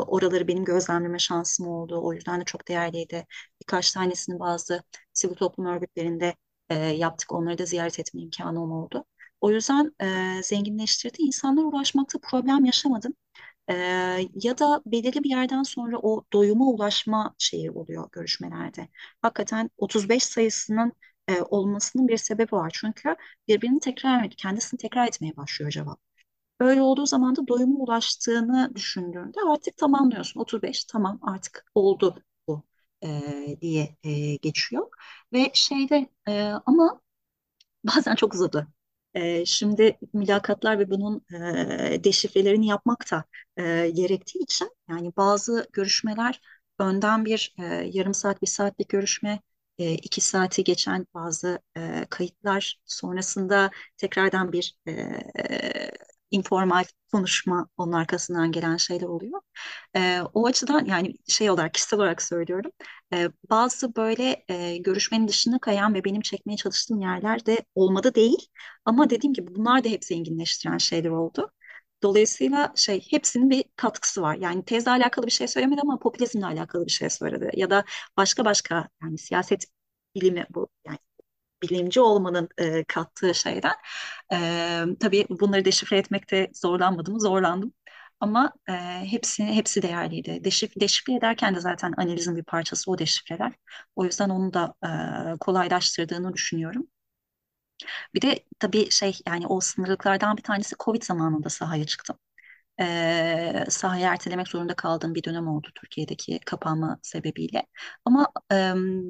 oraları 0.07 0.47
benim 0.47 0.65
gözlemleme 0.65 1.19
şansım 1.19 1.67
oldu. 1.67 1.99
O 2.03 2.13
yüzden 2.13 2.41
de 2.41 2.45
çok 2.45 2.67
değerliydi. 2.67 3.25
Birkaç 3.61 3.91
tanesini 3.91 4.39
bazı 4.39 4.83
sivil 5.13 5.35
toplum 5.35 5.65
örgütlerinde 5.65 6.35
e, 6.69 6.75
yaptık. 6.75 7.31
Onları 7.31 7.57
da 7.57 7.65
ziyaret 7.65 7.99
etme 7.99 8.21
imkanım 8.21 8.71
oldu. 8.71 9.05
O 9.41 9.51
yüzden 9.51 9.95
e, 10.01 10.43
zenginleştirdi. 10.43 11.15
İnsanlara 11.21 11.65
ulaşmakta 11.65 12.19
problem 12.31 12.65
yaşamadım. 12.65 13.13
Ee, 13.69 13.73
ya 14.35 14.57
da 14.57 14.81
belirli 14.85 15.23
bir 15.23 15.29
yerden 15.29 15.63
sonra 15.63 15.97
o 15.99 16.25
doyuma 16.33 16.65
ulaşma 16.65 17.35
şeyi 17.37 17.71
oluyor 17.71 18.09
görüşmelerde. 18.11 18.87
Hakikaten 19.21 19.69
35 19.77 20.23
sayısının 20.23 20.93
e, 21.27 21.41
olmasının 21.41 22.07
bir 22.07 22.17
sebebi 22.17 22.51
var. 22.51 22.71
Çünkü 22.75 23.15
birbirini 23.47 23.79
tekrar, 23.79 24.29
kendisini 24.29 24.77
tekrar 24.77 25.07
etmeye 25.07 25.37
başlıyor 25.37 25.71
cevap. 25.71 25.99
Böyle 26.59 26.81
olduğu 26.81 27.05
zaman 27.05 27.35
da 27.35 27.47
doyuma 27.47 27.79
ulaştığını 27.79 28.71
düşündüğünde 28.75 29.39
artık 29.51 29.77
tamamlıyorsun. 29.77 30.39
35 30.41 30.85
tamam 30.85 31.19
artık 31.21 31.65
oldu 31.75 32.23
bu 32.47 32.63
e, 33.03 33.57
diye 33.61 33.97
e, 34.03 34.35
geçiyor. 34.35 34.87
Ve 35.33 35.51
şeyde 35.53 36.09
e, 36.27 36.41
ama 36.65 37.01
bazen 37.85 38.15
çok 38.15 38.33
uzadı. 38.33 38.67
Şimdi 39.45 39.97
mülakatlar 40.13 40.79
ve 40.79 40.89
bunun 40.89 41.25
e, 41.93 42.03
deşifrelerini 42.03 42.67
yapmak 42.67 43.11
da 43.11 43.23
e, 43.57 43.89
gerektiği 43.89 44.39
için 44.43 44.69
yani 44.89 45.11
bazı 45.17 45.67
görüşmeler 45.73 46.41
önden 46.79 47.25
bir 47.25 47.55
e, 47.59 47.63
yarım 47.93 48.13
saat, 48.13 48.41
bir 48.41 48.47
saatlik 48.47 48.89
görüşme, 48.89 49.39
e, 49.79 49.93
iki 49.93 50.21
saati 50.21 50.63
geçen 50.63 51.07
bazı 51.13 51.59
e, 51.77 52.05
kayıtlar 52.09 52.79
sonrasında 52.85 53.71
tekrardan 53.97 54.51
bir 54.51 54.75
e, 54.87 54.91
informal 56.35 56.83
konuşma 57.11 57.67
onun 57.77 57.91
arkasından 57.91 58.51
gelen 58.51 58.77
şeyler 58.77 59.07
oluyor. 59.07 59.41
E, 59.95 60.21
o 60.33 60.45
açıdan 60.47 60.85
yani 60.85 61.13
şey 61.27 61.49
olarak 61.49 61.73
kişisel 61.73 61.99
olarak 61.99 62.21
söylüyorum. 62.21 62.71
E, 63.13 63.29
bazı 63.49 63.95
böyle 63.95 64.45
e, 64.49 64.77
görüşmenin 64.77 65.27
dışına 65.27 65.59
kayan 65.59 65.93
ve 65.93 66.03
benim 66.03 66.21
çekmeye 66.21 66.57
çalıştığım 66.57 67.01
yerler 67.01 67.45
de 67.45 67.57
olmadı 67.75 68.15
değil. 68.15 68.47
Ama 68.85 69.09
dediğim 69.09 69.33
gibi 69.33 69.55
bunlar 69.55 69.83
da 69.83 69.89
hep 69.89 70.05
zenginleştiren 70.05 70.77
şeyler 70.77 71.09
oldu. 71.09 71.51
Dolayısıyla 72.03 72.73
şey 72.75 73.07
hepsinin 73.11 73.49
bir 73.49 73.63
katkısı 73.75 74.21
var. 74.21 74.35
Yani 74.35 74.65
tezle 74.65 74.91
alakalı 74.91 75.25
bir 75.25 75.31
şey 75.31 75.47
söylemedi 75.47 75.81
ama 75.81 75.99
popülizmle 75.99 76.45
alakalı 76.45 76.85
bir 76.85 76.91
şey 76.91 77.09
söyledi. 77.09 77.49
Ya 77.53 77.69
da 77.69 77.85
başka 78.17 78.45
başka 78.45 78.89
yani 79.03 79.17
siyaset 79.17 79.65
bilimi 80.15 80.45
bu 80.49 80.67
yani 80.87 80.97
bilimci 81.69 82.01
olmanın 82.01 82.49
e, 82.57 82.83
kattığı 82.83 83.35
şeyden. 83.35 83.73
E, 84.33 84.37
tabii 84.99 85.25
bunları 85.29 85.65
deşifre 85.65 85.97
etmekte 85.97 86.49
zorlanmadım, 86.53 87.19
zorlandım. 87.19 87.73
Ama 88.19 88.53
e, 88.69 88.73
hepsi 89.11 89.43
hepsi 89.45 89.81
değerliydi. 89.81 90.43
Deşif, 90.43 90.71
deşifre 90.79 91.13
ederken 91.13 91.55
de 91.55 91.59
zaten 91.59 91.93
analizin 91.97 92.35
bir 92.35 92.43
parçası 92.43 92.91
o 92.91 92.97
deşifreler. 92.97 93.53
O 93.95 94.05
yüzden 94.05 94.29
onu 94.29 94.53
da 94.53 94.73
e, 95.35 95.37
kolaylaştırdığını 95.39 96.33
düşünüyorum. 96.33 96.87
Bir 98.13 98.21
de 98.21 98.39
tabii 98.59 98.91
şey 98.91 99.19
yani 99.27 99.47
o 99.47 99.59
sınırlıklardan 99.61 100.37
bir 100.37 100.41
tanesi 100.43 100.75
Covid 100.79 101.01
zamanında 101.03 101.49
sahaya 101.49 101.85
çıktım. 101.85 102.17
Ee, 102.81 103.65
sahayı 103.69 104.05
ertelemek 104.05 104.47
zorunda 104.47 104.73
kaldığım 104.75 105.15
bir 105.15 105.23
dönem 105.23 105.47
oldu 105.47 105.67
Türkiye'deki 105.75 106.39
kapanma 106.45 106.99
sebebiyle. 107.01 107.65
Ama 108.05 108.27
e, 108.51 108.55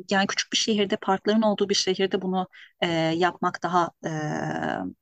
yani 0.10 0.28
küçük 0.28 0.52
bir 0.54 0.58
şehirde, 0.58 0.96
parkların 0.98 1.42
olduğu 1.42 1.70
bir 1.70 1.76
şehirde 1.76 2.22
bunu 2.22 2.48
e, 2.82 2.88
yapmak 2.92 3.64
daha 3.64 3.92
e, 4.06 4.10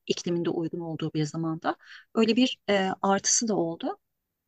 ikliminde 0.08 0.50
uygun 0.50 0.80
olduğu 0.80 1.14
bir 1.14 1.24
zamanda 1.26 1.76
öyle 2.16 2.36
bir 2.36 2.58
e, 2.70 2.90
artısı 3.02 3.48
da 3.48 3.56
oldu. 3.56 3.98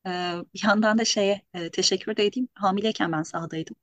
E, 0.07 0.09
bir 0.55 0.63
yandan 0.67 0.99
da 0.99 1.05
şeye 1.05 1.43
e, 1.53 1.71
teşekkür 1.71 2.17
de 2.17 2.25
edeyim. 2.27 2.49
Hamileyken 2.55 3.11
ben 3.11 3.23
sahadaydım. 3.23 3.75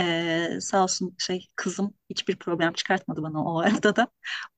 Ee, 0.00 0.58
sağ 0.60 0.84
olsun 0.84 1.16
şey 1.18 1.48
kızım 1.56 1.94
hiçbir 2.10 2.36
problem 2.36 2.72
çıkartmadı 2.72 3.22
bana 3.22 3.44
o 3.44 3.58
arada 3.60 3.96
da. 3.96 4.08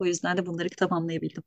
O 0.01 0.07
yüzden 0.07 0.37
de 0.37 0.47
bunları 0.47 0.69
tamamlayabildim. 0.71 1.45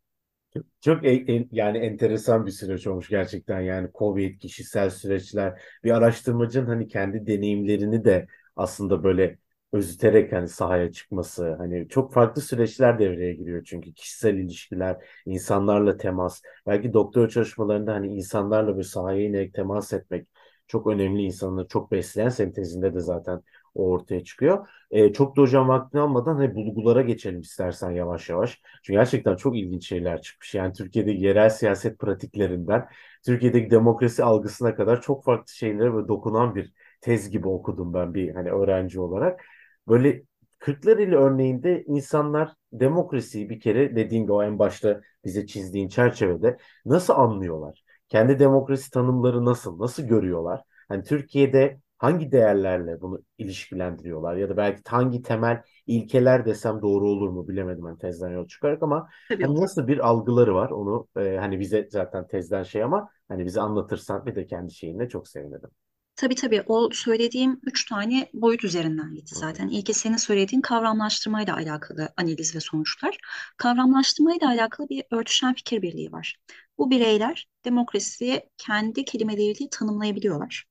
Çok, 0.81 1.05
en- 1.05 1.49
yani 1.51 1.77
enteresan 1.77 2.45
bir 2.45 2.51
süreç 2.51 2.87
olmuş 2.87 3.09
gerçekten. 3.09 3.61
Yani 3.61 3.89
Covid, 3.95 4.39
kişisel 4.39 4.89
süreçler 4.89 5.61
bir 5.83 5.91
araştırmacının 5.91 6.65
hani 6.67 6.87
kendi 6.87 7.27
deneyimlerini 7.27 8.05
de 8.05 8.27
aslında 8.55 9.03
böyle 9.03 9.37
özüterek 9.73 10.31
hani 10.33 10.47
sahaya 10.49 10.91
çıkması 10.91 11.53
hani 11.55 11.87
çok 11.89 12.13
farklı 12.13 12.41
süreçler 12.41 12.99
devreye 12.99 13.33
giriyor 13.33 13.63
çünkü 13.65 13.93
kişisel 13.93 14.33
ilişkiler, 14.35 14.97
insanlarla 15.25 15.97
temas. 15.97 16.41
Belki 16.67 16.93
doktor 16.93 17.29
çalışmalarında 17.29 17.93
hani 17.93 18.07
insanlarla 18.15 18.77
bir 18.77 18.83
sahaya 18.83 19.21
inerek 19.25 19.53
temas 19.53 19.93
etmek 19.93 20.27
çok 20.67 20.87
önemli 20.87 21.21
insanları 21.23 21.67
çok 21.67 21.91
besleyen 21.91 22.29
senin 22.29 22.51
tezinde 22.51 22.93
de 22.93 22.99
zaten 22.99 23.41
o 23.75 23.89
ortaya 23.91 24.23
çıkıyor. 24.23 24.67
E, 24.91 25.13
çok 25.13 25.37
da 25.37 25.41
hocam 25.41 25.67
vaktini 25.67 26.01
almadan 26.01 26.35
hani 26.35 26.55
bulgulara 26.55 27.01
geçelim 27.01 27.39
istersen 27.41 27.91
yavaş 27.91 28.29
yavaş. 28.29 28.61
Çünkü 28.83 28.97
gerçekten 28.99 29.35
çok 29.35 29.57
ilginç 29.57 29.87
şeyler 29.87 30.21
çıkmış. 30.21 30.55
Yani 30.55 30.73
Türkiye'de 30.73 31.11
yerel 31.11 31.49
siyaset 31.49 31.99
pratiklerinden 31.99 32.87
Türkiye'deki 33.25 33.71
demokrasi 33.71 34.23
algısına 34.23 34.75
kadar 34.75 35.01
çok 35.01 35.23
farklı 35.25 35.53
şeylere 35.53 35.93
böyle 35.93 36.07
dokunan 36.07 36.55
bir 36.55 36.73
tez 37.01 37.29
gibi 37.29 37.47
okudum 37.47 37.93
ben 37.93 38.13
bir 38.13 38.35
hani 38.35 38.51
öğrenci 38.51 38.99
olarak. 38.99 39.41
Böyle 39.87 40.23
Kırklareli 40.59 41.15
örneğinde 41.15 41.83
insanlar 41.87 42.53
demokrasiyi 42.73 43.49
bir 43.49 43.59
kere 43.59 43.95
dediğin 43.95 44.21
gibi 44.23 44.31
o 44.31 44.43
en 44.43 44.59
başta 44.59 45.01
bize 45.25 45.47
çizdiğin 45.47 45.89
çerçevede 45.89 46.57
nasıl 46.85 47.13
anlıyorlar? 47.13 47.83
Kendi 48.09 48.39
demokrasi 48.39 48.91
tanımları 48.91 49.45
nasıl? 49.45 49.79
Nasıl 49.79 50.03
görüyorlar? 50.03 50.61
Hani 50.87 51.03
Türkiye'de 51.03 51.79
hangi 51.99 52.31
değerlerle 52.31 53.01
bunu 53.01 53.23
ilişkilendiriyorlar 53.37 54.35
ya 54.37 54.49
da 54.49 54.57
belki 54.57 54.81
hangi 54.89 55.21
temel 55.21 55.63
ilkeler 55.87 56.45
desem 56.45 56.81
doğru 56.81 57.09
olur 57.09 57.29
mu 57.29 57.47
bilemedim 57.47 57.83
hani 57.85 57.97
tezden 57.99 58.29
yol 58.31 58.47
çıkarak 58.47 58.83
ama 58.83 59.09
Tabii 59.29 59.47
hani 59.47 59.61
nasıl 59.61 59.87
bir 59.87 60.07
algıları 60.09 60.55
var 60.55 60.69
onu 60.69 61.07
e, 61.17 61.37
hani 61.37 61.59
bize 61.59 61.87
zaten 61.91 62.27
tezden 62.27 62.63
şey 62.63 62.83
ama 62.83 63.09
hani 63.27 63.45
bize 63.45 63.61
anlatırsan 63.61 64.25
bir 64.25 64.35
de 64.35 64.45
kendi 64.47 64.73
şeyinle 64.73 65.09
çok 65.09 65.27
sevinirim. 65.27 65.69
Tabii 66.15 66.35
tabii 66.35 66.61
o 66.67 66.89
söylediğim 66.93 67.59
üç 67.63 67.85
tane 67.85 68.29
boyut 68.33 68.63
üzerinden 68.63 69.13
gitti 69.15 69.35
zaten. 69.35 69.67
İlki 69.67 69.93
senin 69.93 70.17
söylediğin 70.17 70.61
kavramlaştırmayla 70.61 71.55
alakalı 71.55 72.09
analiz 72.17 72.55
ve 72.55 72.59
sonuçlar. 72.59 73.17
Kavramlaştırmayla 73.57 74.47
alakalı 74.49 74.89
bir 74.89 75.03
örtüşen 75.11 75.53
fikir 75.53 75.81
birliği 75.81 76.11
var. 76.11 76.37
Bu 76.77 76.91
bireyler 76.91 77.47
demokrasiyi 77.65 78.41
kendi 78.57 79.05
kelimeleriyle 79.05 79.69
tanımlayabiliyorlar. 79.71 80.65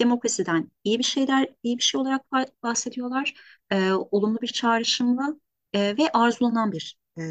Demokrasiden 0.00 0.70
iyi 0.84 0.98
bir 0.98 1.04
şeyler, 1.04 1.48
iyi 1.62 1.78
bir 1.78 1.82
şey 1.82 2.00
olarak 2.00 2.22
ba- 2.32 2.48
bahsediyorlar. 2.62 3.34
Ee, 3.72 3.92
olumlu 3.92 4.40
bir 4.40 4.46
çağrışımla 4.48 5.36
e, 5.72 5.96
ve 5.98 6.08
arzulanan 6.12 6.72
bir 6.72 6.98
e, 7.18 7.22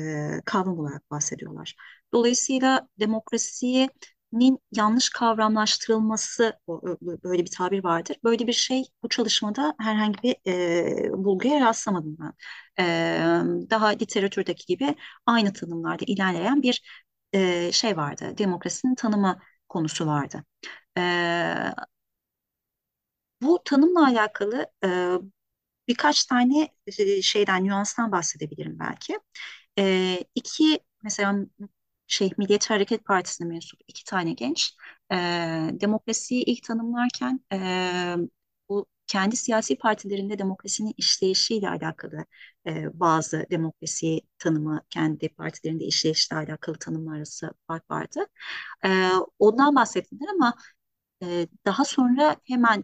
kavram 0.45 0.79
olarak 0.79 1.11
bahsediyorlar. 1.11 1.75
Dolayısıyla 2.13 2.87
demokrasiyi 2.99 3.89
nin 4.33 4.59
yanlış 4.71 5.09
kavramlaştırılması 5.09 6.59
böyle 7.23 7.45
bir 7.45 7.51
tabir 7.51 7.83
vardır. 7.83 8.17
Böyle 8.23 8.47
bir 8.47 8.53
şey 8.53 8.83
bu 9.03 9.09
çalışmada 9.09 9.75
herhangi 9.79 10.23
bir 10.23 10.35
e, 10.47 11.13
bulguya 11.23 11.59
rastlamadım 11.61 12.17
ben. 12.19 12.33
E, 12.79 12.83
daha 13.69 13.87
literatürdeki 13.87 14.65
gibi 14.65 14.95
aynı 15.25 15.53
tanımlarda 15.53 16.05
ilerleyen 16.07 16.61
bir 16.61 16.81
e, 17.33 17.71
şey 17.71 17.97
vardı. 17.97 18.33
Demokrasinin 18.37 18.95
tanımı 18.95 19.39
konusu 19.69 20.05
vardı. 20.07 20.43
E, 20.97 21.01
bu 23.41 23.61
tanımla 23.65 24.05
alakalı 24.07 24.67
e, 24.85 24.89
birkaç 25.87 26.25
tane 26.25 26.69
e, 26.87 27.21
şeyden, 27.21 27.63
nüanstan 27.65 28.11
bahsedebilirim 28.11 28.79
belki. 28.79 29.19
E, 29.79 30.17
iki 30.35 30.79
mesela 31.03 31.35
şey 32.07 32.31
Milliyetçi 32.37 32.69
Hareket 32.69 33.05
Partisi'ne 33.05 33.47
mensup 33.47 33.81
iki 33.87 34.03
tane 34.05 34.33
genç 34.33 34.75
e, 35.11 35.15
demokrasiyi 35.81 36.43
ilk 36.45 36.63
tanımlarken 36.63 37.41
e, 37.53 37.57
bu 38.69 38.85
kendi 39.07 39.35
siyasi 39.37 39.77
partilerinde 39.77 40.39
demokrasinin 40.39 40.93
işleyişiyle 40.97 41.69
alakalı 41.69 42.25
e, 42.67 42.99
bazı 42.99 43.45
demokrasi 43.51 44.21
tanımı 44.39 44.81
kendi 44.89 45.29
partilerinde 45.29 45.85
işleyişle 45.85 46.35
alakalı 46.37 46.75
tanımlar 46.79 47.17
arası 47.17 47.51
fark 47.67 47.91
vardı. 47.91 48.19
E, 48.85 49.09
ondan 49.39 49.75
bahsettiler 49.75 50.27
ama 50.35 50.53
e, 51.23 51.47
daha 51.65 51.85
sonra 51.85 52.35
hemen 52.43 52.83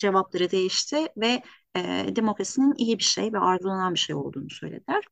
cevapları 0.00 0.52
değişti 0.52 1.08
ve 1.18 1.44
e, 1.76 2.06
demokrasinin 2.16 2.74
iyi 2.78 2.98
bir 3.00 3.04
şey 3.04 3.34
ve 3.34 3.38
arzulanan 3.40 3.94
bir 3.94 4.00
şey 4.00 4.16
olduğunu 4.16 4.50
söylediler. 4.50 5.04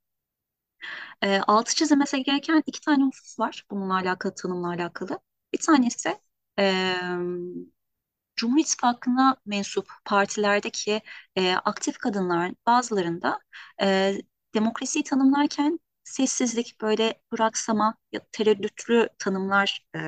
E, 1.22 1.38
altı 1.40 1.74
çizilmesi 1.74 2.22
gereken 2.22 2.62
iki 2.66 2.81
tane 2.81 3.05
husus 3.05 3.38
var 3.38 3.66
bununla 3.70 3.94
alakalı, 3.94 4.35
tanımla 4.35 4.68
alakalı. 4.68 5.18
Bir 5.53 5.59
tanesi 5.59 6.18
e, 6.59 6.94
Cumhur 8.37 8.59
İttifakı'na 8.61 9.37
mensup 9.46 9.88
partilerdeki 10.05 11.01
e, 11.37 11.55
aktif 11.55 11.98
kadınlar 11.98 12.53
bazılarında 12.66 13.40
e, 13.83 14.14
demokrasiyi 14.55 15.05
tanımlarken 15.05 15.81
sessizlik, 16.05 16.81
böyle 16.81 17.20
duraksama, 17.33 17.94
ya 18.12 18.20
tereddütlü 18.33 19.09
tanımlar 19.18 19.87
e, 19.96 20.01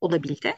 olabildi. 0.00 0.54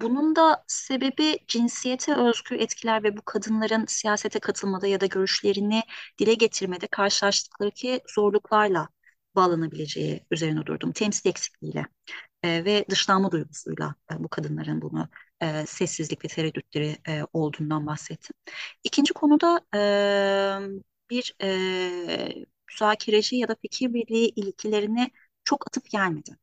Bunun 0.00 0.36
da 0.36 0.64
sebebi 0.68 1.38
cinsiyete 1.48 2.14
özgü 2.16 2.54
etkiler 2.56 3.02
ve 3.02 3.16
bu 3.16 3.22
kadınların 3.22 3.84
siyasete 3.88 4.38
katılmada 4.38 4.86
ya 4.86 5.00
da 5.00 5.06
görüşlerini 5.06 5.82
dile 6.18 6.34
getirmede 6.34 6.86
karşılaştıkları 6.86 7.70
ki 7.70 8.00
zorluklarla 8.14 8.88
bağlanabileceği 9.36 10.26
üzerine 10.30 10.66
durdum. 10.66 10.92
Temsil 10.92 11.30
eksikliğiyle 11.30 11.86
e, 12.42 12.64
ve 12.64 12.84
dışlanma 12.90 13.32
duygusuyla 13.32 13.94
e, 14.12 14.24
bu 14.24 14.28
kadınların 14.28 14.82
bunu 14.82 15.08
e, 15.42 15.66
sessizlik 15.66 16.24
ve 16.24 16.28
tereddütleri 16.28 16.96
e, 17.08 17.22
olduğundan 17.32 17.86
bahsettim. 17.86 18.36
İkinci 18.84 19.12
konuda 19.14 19.60
e, 19.76 19.80
bir 21.10 21.34
e, 21.42 22.46
müzakereci 22.70 23.36
ya 23.36 23.48
da 23.48 23.56
fikir 23.62 23.94
birliği 23.94 24.28
ilkelerine 24.28 25.10
çok 25.44 25.66
atıp 25.66 25.90
gelmedi. 25.90 26.36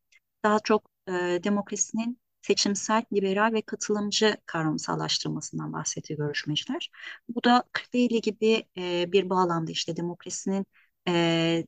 Daha 0.44 0.60
çok 0.60 0.84
e, 1.08 1.12
demokrasinin 1.44 2.20
seçimsel, 2.42 3.04
liberal 3.14 3.54
ve 3.54 3.62
katılımcı 3.62 4.38
kavramsallaştırmasından 4.46 5.74
bahsetti 5.74 6.16
görüşmeciler. 6.16 6.90
Bu 7.30 7.44
da 7.44 7.64
Kırklareli 7.74 8.22
gibi 8.22 8.64
e, 8.78 9.12
bir 9.12 9.30
bağlamda 9.30 9.72
işte 9.72 9.96
demokrasinin 9.96 10.66
e, 11.08 11.66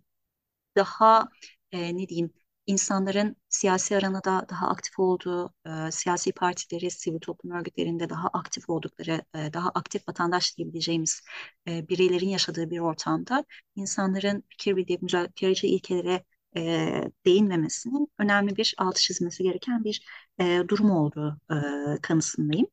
daha 0.75 1.29
e, 1.71 1.97
ne 1.97 2.07
diyeyim 2.09 2.31
insanların 2.67 3.35
siyasi 3.49 3.97
aranada 3.97 4.45
daha 4.49 4.67
aktif 4.69 4.99
olduğu, 4.99 5.53
e, 5.87 5.91
siyasi 5.91 6.31
partileri, 6.31 6.91
sivil 6.91 7.19
toplum 7.19 7.51
örgütlerinde 7.51 8.09
daha 8.09 8.27
aktif 8.27 8.69
oldukları, 8.69 9.21
e, 9.35 9.53
daha 9.53 9.69
aktif 9.69 10.07
vatandaş 10.07 10.57
diyebileceğimiz 10.57 11.21
e, 11.67 11.87
bireylerin 11.89 12.29
yaşadığı 12.29 12.69
bir 12.69 12.79
ortamda 12.79 13.45
insanların 13.75 14.43
fikir 14.49 14.75
birliği, 14.75 14.99
müzakereci 15.01 15.67
ilkelere 15.67 16.23
e, 16.57 17.03
değinmemesinin 17.25 18.07
önemli 18.19 18.55
bir 18.57 18.75
altı 18.77 19.01
çizmesi 19.01 19.43
gereken 19.43 19.83
bir 19.83 20.05
e, 20.39 20.63
durum 20.67 20.91
olduğu 20.91 21.37
e, 21.51 21.55
kanısındayım. 22.01 22.67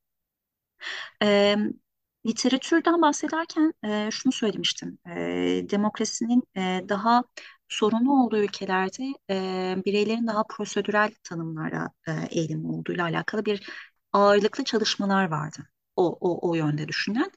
E, 1.23 1.57
literatürden 2.27 3.03
bahsederken 3.03 3.73
e, 3.85 4.11
şunu 4.11 4.33
söylemiştim. 4.33 4.99
E, 5.07 5.67
demokrasinin 5.71 6.43
e, 6.57 6.85
daha 6.89 7.25
sorunu 7.69 8.13
olduğu 8.25 8.39
ülkelerde 8.39 9.05
e, 9.31 9.77
bireylerin 9.87 10.27
daha 10.27 10.45
prosedürel 10.45 11.13
tanımlara 11.25 11.91
e, 12.09 12.13
eğilimli 12.31 12.67
olduğuyla 12.67 13.05
alakalı 13.05 13.45
bir 13.45 13.71
ağırlıklı 14.13 14.65
çalışmalar 14.65 15.31
vardı. 15.31 15.59
O, 15.97 16.19
o, 16.21 16.51
o 16.51 16.55
yönde 16.55 16.89
düşünen. 16.89 17.31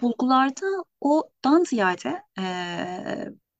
Bulgularda 0.00 0.66
odan 1.00 1.64
ziyade 1.64 2.22
e, 2.38 2.44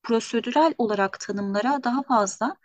prosedürel 0.09 0.75
olarak 0.79 1.21
tanımlara 1.21 1.85
daha 1.85 2.03
fazla 2.03 2.57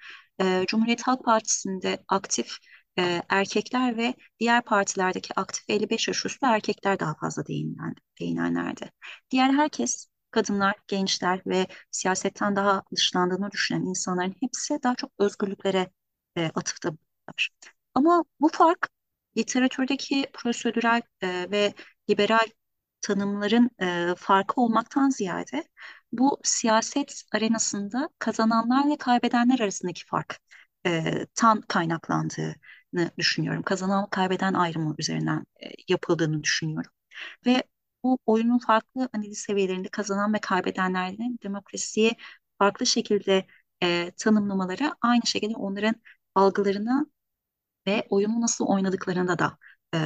e, 0.42 0.66
Cumhuriyet 0.68 1.02
Halk 1.02 1.26
Partisi'nde 1.26 2.04
aktif 2.08 2.58
e, 3.00 3.22
erkekler 3.30 3.98
ve 3.98 4.14
diğer 4.40 4.62
partilerdeki 4.62 5.34
aktif 5.40 5.64
55 5.70 6.08
yaş 6.08 6.26
üstü 6.26 6.46
erkekler 6.46 7.00
daha 7.00 7.16
fazla 7.16 7.48
değinen, 7.48 7.96
değinenlerdi. 8.20 8.92
Diğer 9.32 9.54
herkes 9.54 10.08
kadınlar, 10.32 10.76
gençler 10.88 11.42
ve 11.46 11.68
siyasetten 11.92 12.56
daha 12.56 12.84
dışlandığını 12.96 13.52
düşünen 13.52 13.82
insanların 13.82 14.36
hepsi 14.40 14.80
daha 14.84 14.96
çok 14.96 15.12
özgürlüklere 15.20 15.90
e, 16.36 16.46
atıfta 16.56 16.90
bulundular. 16.90 17.50
Ama 17.96 18.26
bu 18.40 18.50
fark 18.50 18.90
literatürdeki 19.38 20.26
prosedürel 20.34 21.02
e, 21.22 21.52
ve 21.52 21.74
liberal 22.10 22.48
tanımların 23.02 23.70
e, 23.82 24.16
farkı 24.18 24.62
olmaktan 24.62 25.10
ziyade 25.10 25.64
bu 26.14 26.40
siyaset 26.44 27.24
arenasında 27.34 28.10
kazananlar 28.20 28.90
ve 28.92 28.98
kaybedenler 28.98 29.60
arasındaki 29.60 30.06
fark 30.06 30.40
e, 30.88 31.26
tan 31.36 31.62
kaynaklandığını 31.62 33.12
düşünüyorum. 33.20 33.64
Kazanan 33.64 34.10
kaybeden 34.10 34.54
ayrımı 34.54 34.96
üzerinden 35.00 35.46
e, 35.64 35.70
yapıldığını 35.90 36.44
düşünüyorum. 36.44 36.92
Ve 37.46 37.64
bu 38.04 38.20
oyunun 38.26 38.60
farklı 38.60 39.10
analiz 39.14 39.40
seviyelerinde 39.40 39.90
kazanan 39.90 40.34
ve 40.34 40.40
kaybedenlerin 40.40 41.40
demokrasiyi 41.44 42.12
farklı 42.60 42.86
şekilde 42.86 43.48
e, 43.84 44.12
tanımlamaları 44.18 44.94
aynı 45.02 45.28
şekilde 45.28 45.56
onların 45.56 45.96
algılarına 46.36 47.06
ve 47.88 48.08
oyunu 48.10 48.42
nasıl 48.42 48.66
oynadıklarına 48.66 49.40
da 49.40 49.58
e, 49.94 49.98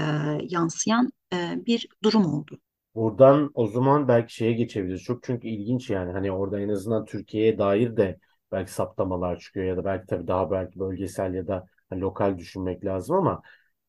yansıyan 0.50 1.12
e, 1.34 1.66
bir 1.66 1.88
durum 2.04 2.26
oldu. 2.26 2.60
Buradan 2.98 3.52
o 3.54 3.68
zaman 3.68 4.08
belki 4.08 4.34
şeye 4.36 4.54
geçebiliriz. 4.54 5.04
Çok 5.04 5.24
çünkü 5.24 5.48
ilginç 5.48 5.90
yani. 5.90 6.12
Hani 6.14 6.32
orada 6.32 6.62
en 6.62 6.70
azından 6.70 7.06
Türkiye'ye 7.06 7.58
dair 7.60 7.98
de 7.98 8.20
belki 8.52 8.74
saptamalar 8.74 9.40
çıkıyor 9.40 9.66
ya 9.66 9.78
da 9.78 9.86
belki 9.86 10.08
tabii 10.08 10.28
daha 10.28 10.52
belki 10.52 10.80
bölgesel 10.80 11.34
ya 11.34 11.48
da 11.48 11.66
hani 11.90 12.02
lokal 12.02 12.38
düşünmek 12.38 12.86
lazım 12.86 13.16
ama 13.16 13.42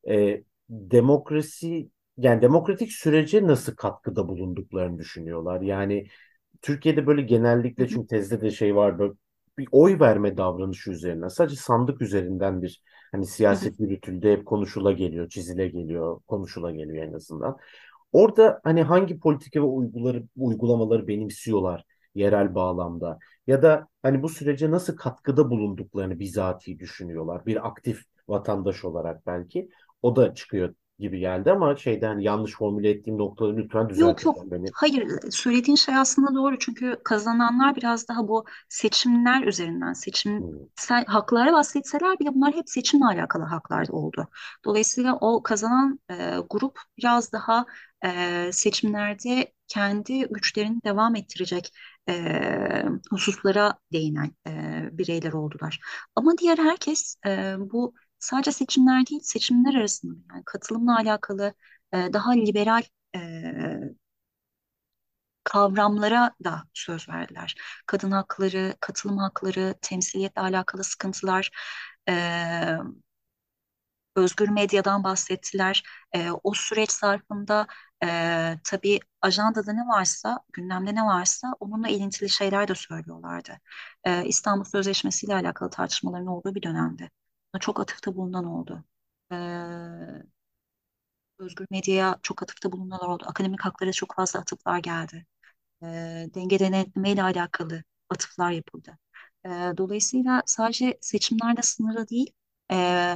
e, 0.09 0.45
demokrasi 0.71 1.91
yani 2.19 2.43
demokratik 2.43 2.93
sürece 2.93 3.47
nasıl 3.47 3.77
katkıda 3.77 4.29
bulunduklarını 4.29 4.99
düşünüyorlar. 4.99 5.61
Yani 5.61 6.09
Türkiye'de 6.63 7.07
böyle 7.07 7.23
genellikle 7.23 7.89
çünkü 7.89 8.07
tezde 8.09 8.41
de 8.41 8.51
şey 8.51 8.77
var 8.77 8.99
böyle 8.99 9.13
bir 9.59 9.69
oy 9.73 10.01
verme 10.01 10.37
davranışı 10.37 10.91
üzerinden 10.91 11.29
sadece 11.29 11.57
sandık 11.57 12.03
üzerinden 12.03 12.63
bir 12.63 12.83
hani 13.13 13.27
siyaset 13.27 13.81
yürütüldü 13.81 14.29
hep 14.33 14.47
konuşula 14.47 14.93
geliyor, 14.93 15.29
çizile 15.29 15.69
geliyor, 15.69 16.21
konuşula 16.29 16.71
geliyor 16.73 17.05
en 17.05 17.13
azından. 17.13 17.59
Orada 18.13 18.61
hani 18.65 18.83
hangi 18.83 19.21
politika 19.21 19.61
ve 19.61 19.65
uyguları, 19.65 20.25
uygulamaları 20.37 21.09
benimsiyorlar 21.09 21.85
yerel 22.15 22.55
bağlamda 22.55 23.19
ya 23.47 23.63
da 23.63 23.89
hani 24.03 24.23
bu 24.23 24.29
sürece 24.29 24.71
nasıl 24.71 24.97
katkıda 24.97 25.51
bulunduklarını 25.51 26.19
bizatihi 26.19 26.79
düşünüyorlar. 26.79 27.47
Bir 27.47 27.67
aktif 27.69 28.03
vatandaş 28.29 28.85
olarak 28.85 29.27
belki 29.27 29.69
o 30.03 30.17
da 30.17 30.35
çıkıyor 30.35 30.75
gibi 30.99 31.19
geldi 31.21 31.53
ama 31.53 31.77
şeyden 31.77 32.19
yanlış 32.19 32.53
formüle 32.57 32.91
ettiğim 32.91 33.19
noktaları 33.19 33.57
lütfen 33.57 33.89
düzelt 33.89 34.21
Yok 34.21 34.25
yok. 34.25 34.39
beni. 34.51 34.73
Hayır, 34.73 35.09
söylediğin 35.31 35.77
şey 35.77 35.97
aslında 35.97 36.35
doğru. 36.35 36.59
Çünkü 36.59 37.01
kazananlar 37.05 37.77
biraz 37.77 38.09
daha 38.09 38.29
bu 38.29 38.45
seçimler 38.69 39.43
üzerinden, 39.47 39.93
Hmm. 40.39 40.69
seçimsel 40.77 41.05
haklara 41.07 41.53
bahsetseler 41.53 42.19
bile 42.19 42.35
bunlar 42.35 42.55
hep 42.55 42.69
seçimle 42.71 43.05
alakalı 43.05 43.45
haklar 43.45 43.87
oldu. 43.91 44.29
Dolayısıyla 44.65 45.17
o 45.21 45.43
kazanan 45.43 46.01
e, 46.11 46.37
grup 46.51 46.79
biraz 46.99 47.33
daha 47.33 47.67
e, 48.05 48.51
seçimlerde 48.53 49.53
kendi 49.69 50.21
güçlerini 50.29 50.81
devam 50.85 51.17
ettirecek 51.17 51.73
e, 52.09 52.85
hususlara 53.11 53.79
değinen 53.93 54.33
e, 54.49 54.89
bireyler 54.93 55.33
oldular. 55.33 55.81
Ama 56.17 56.39
diğer 56.39 56.59
herkes 56.59 57.17
e, 57.27 57.55
bu 57.59 57.95
sadece 58.19 58.53
seçimler 58.53 59.07
değil, 59.07 59.21
seçimler 59.25 59.75
arasında 59.75 60.15
yani 60.35 60.43
katılımla 60.47 60.97
alakalı 60.99 61.55
e, 61.93 61.97
daha 62.13 62.33
liberal 62.33 62.83
e, 63.17 63.21
kavramlara 65.45 66.35
da 66.45 66.63
söz 66.75 67.09
verdiler. 67.09 67.55
Kadın 67.87 68.11
hakları, 68.11 68.75
katılım 68.81 69.19
hakları, 69.19 69.75
temsiliyetle 69.83 70.43
alakalı 70.43 70.85
sıkıntılar, 70.85 71.51
e, 72.09 72.15
özgür 74.17 74.49
medyadan 74.49 75.05
bahsettiler. 75.05 75.83
E, 76.15 76.31
o 76.45 76.55
süreç 76.55 76.91
zarfında 76.93 77.67
e, 78.05 78.59
tabii 78.65 79.01
ajandada 79.23 79.73
ne 79.73 79.87
varsa, 79.89 80.41
gündemde 80.53 80.95
ne 80.95 81.03
varsa 81.05 81.55
onunla 81.61 81.89
ilintili 81.89 82.29
şeyler 82.31 82.69
de 82.69 82.75
söylüyorlardı. 82.75 83.61
E, 84.05 84.25
İstanbul 84.27 84.65
Sözleşmesi 84.65 85.27
ile 85.27 85.35
alakalı 85.35 85.71
tartışmaların 85.71 86.27
olduğu 86.27 86.55
bir 86.55 86.63
dönemde. 86.63 87.11
Çok 87.61 87.81
atıfta 87.81 88.17
bulunan 88.17 88.45
oldu. 88.45 88.85
E, 89.33 89.37
özgür 91.39 91.67
medyaya 91.71 92.19
çok 92.23 92.43
atıfta 92.43 92.73
bulunanlar 92.73 93.09
oldu. 93.09 93.25
Akademik 93.27 93.61
haklara 93.65 93.93
çok 93.93 94.15
fazla 94.17 94.41
atıflar 94.41 94.79
geldi. 94.79 95.27
E, 95.83 95.87
denge 96.35 96.59
denetleme 96.61 97.13
ile 97.13 97.23
alakalı 97.23 97.85
atıflar 98.11 98.51
yapıldı. 98.53 98.99
E, 99.47 99.49
dolayısıyla 99.79 100.43
sadece 100.47 100.99
seçimlerde 101.03 101.63
sınırlı 101.63 102.09
değil 102.09 102.33
e, 102.71 102.75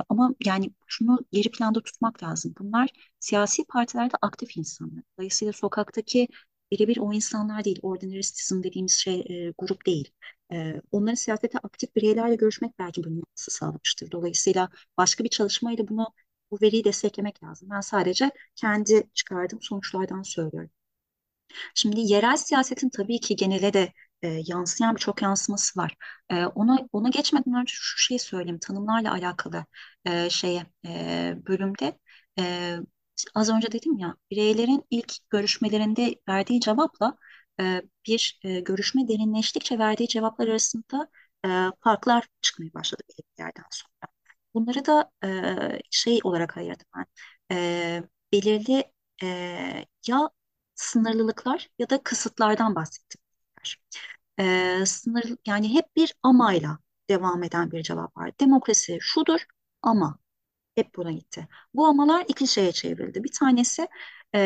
ama 0.08 0.34
yani 0.44 0.70
şunu 0.86 1.18
geri 1.32 1.50
planda 1.50 1.82
tutmak 1.82 2.22
lazım. 2.22 2.54
Bunlar 2.58 2.90
siyasi 3.20 3.64
partilerde 3.64 4.14
aktif 4.22 4.56
insanlar. 4.56 5.02
Dolayısıyla 5.18 5.52
sokaktaki 5.52 6.28
birebir 6.70 6.96
o 6.98 7.12
insanlar 7.12 7.64
değil, 7.64 7.78
ordinary 7.82 8.20
citizen 8.20 8.62
dediğimiz 8.62 8.92
şey 8.92 9.20
e, 9.20 9.52
grup 9.58 9.86
değil. 9.86 10.12
E, 10.52 10.80
onların 10.92 11.14
siyasete 11.14 11.58
aktif 11.58 11.96
bireylerle 11.96 12.34
görüşmek 12.34 12.78
belki 12.78 13.04
bunu 13.04 13.22
sağlamıştır. 13.34 14.10
Dolayısıyla 14.10 14.68
başka 14.96 15.24
bir 15.24 15.28
çalışmayla 15.28 15.88
bunu 15.88 16.06
bu 16.50 16.58
veriyi 16.62 16.84
desteklemek 16.84 17.42
lazım. 17.44 17.68
Ben 17.70 17.80
sadece 17.80 18.30
kendi 18.56 19.10
çıkardığım 19.14 19.62
sonuçlardan 19.62 20.22
söylüyorum. 20.22 20.70
Şimdi 21.74 22.00
yerel 22.00 22.36
siyasetin 22.36 22.88
tabii 22.90 23.20
ki 23.20 23.36
genele 23.36 23.72
de 23.72 23.92
e, 24.22 24.42
yansıyan 24.46 24.94
birçok 24.96 25.22
yansıması 25.22 25.80
var. 25.80 25.96
E, 26.30 26.46
ona 26.46 26.78
ona 26.92 27.08
geçmeden 27.08 27.54
önce 27.54 27.72
şu 27.76 27.98
şeyi 27.98 28.18
söyleyeyim. 28.20 28.58
Tanımlarla 28.62 29.12
alakalı 29.12 29.64
e, 30.06 30.30
şeye 30.30 30.66
e, 30.86 31.34
bölümde 31.48 31.98
e, 32.38 32.76
az 33.34 33.50
önce 33.50 33.72
dedim 33.72 33.98
ya 33.98 34.16
bireylerin 34.30 34.84
ilk 34.90 35.14
görüşmelerinde 35.30 36.14
verdiği 36.28 36.60
cevapla 36.60 37.16
e, 37.60 37.82
bir 38.06 38.40
e, 38.44 38.60
görüşme 38.60 39.08
derinleştikçe 39.08 39.78
verdiği 39.78 40.08
cevaplar 40.08 40.48
arasında 40.48 41.08
e, 41.46 41.48
farklar 41.80 42.28
çıkmaya 42.42 42.74
başladı 42.74 43.02
bir 43.18 43.24
yerden 43.44 43.64
sonra. 43.70 44.12
Bunları 44.54 44.86
da 44.86 45.10
e, 45.24 45.80
şey 45.90 46.20
olarak 46.24 46.56
ayırdım 46.56 46.86
ben. 46.96 47.06
E, 47.56 48.02
belirli 48.32 48.84
e, 49.22 49.26
ya 50.08 50.30
sınırlılıklar 50.74 51.68
ya 51.78 51.90
da 51.90 52.02
kısıtlardan 52.02 52.74
bahsettim. 52.74 53.21
Ee, 54.38 54.84
sınır 54.86 55.24
yani 55.46 55.74
hep 55.74 55.96
bir 55.96 56.14
amayla 56.22 56.78
devam 57.08 57.42
eden 57.42 57.70
bir 57.72 57.82
cevap 57.82 58.16
var. 58.16 58.32
Demokrasi 58.40 58.98
şudur 59.00 59.40
ama 59.82 60.18
hep 60.74 60.96
buna 60.96 61.12
gitti. 61.12 61.48
Bu 61.74 61.86
amalar 61.86 62.24
iki 62.28 62.48
şeye 62.48 62.72
çevrildi. 62.72 63.24
Bir 63.24 63.32
tanesi 63.32 63.88
e, 64.34 64.38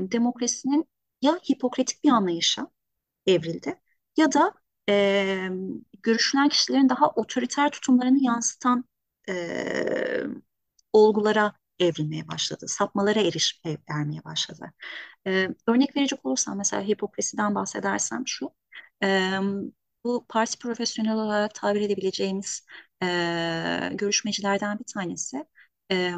demokrasinin 0.00 0.88
ya 1.22 1.40
hipokratik 1.50 2.04
bir 2.04 2.10
anlayışa 2.10 2.70
evrildi 3.26 3.80
ya 4.16 4.32
da 4.32 4.54
e, 4.88 5.48
görüşülen 6.02 6.48
kişilerin 6.48 6.88
daha 6.88 7.08
otoriter 7.10 7.70
tutumlarını 7.70 8.24
yansıtan 8.24 8.84
e, 9.28 9.34
olgulara 10.92 11.52
evrilmeye 11.80 12.28
başladı. 12.28 12.66
Sapmalara 12.68 13.20
eriş 13.20 13.60
e, 13.66 13.76
ermeye 13.88 14.24
başladı. 14.24 14.72
Ee, 15.26 15.48
örnek 15.68 15.96
verecek 15.96 16.26
olursam 16.26 16.58
mesela 16.58 16.82
hipokrasiden 16.82 17.54
bahsedersem 17.54 18.22
şu. 18.26 18.50
e, 19.04 19.30
bu 20.04 20.26
parti 20.28 20.58
profesyonel 20.58 21.14
olarak 21.14 21.54
tabir 21.54 21.80
edebileceğimiz 21.80 22.66
e, 23.02 23.06
görüşmecilerden 23.94 24.78
bir 24.78 24.84
tanesi. 24.84 25.44
E, 25.92 26.12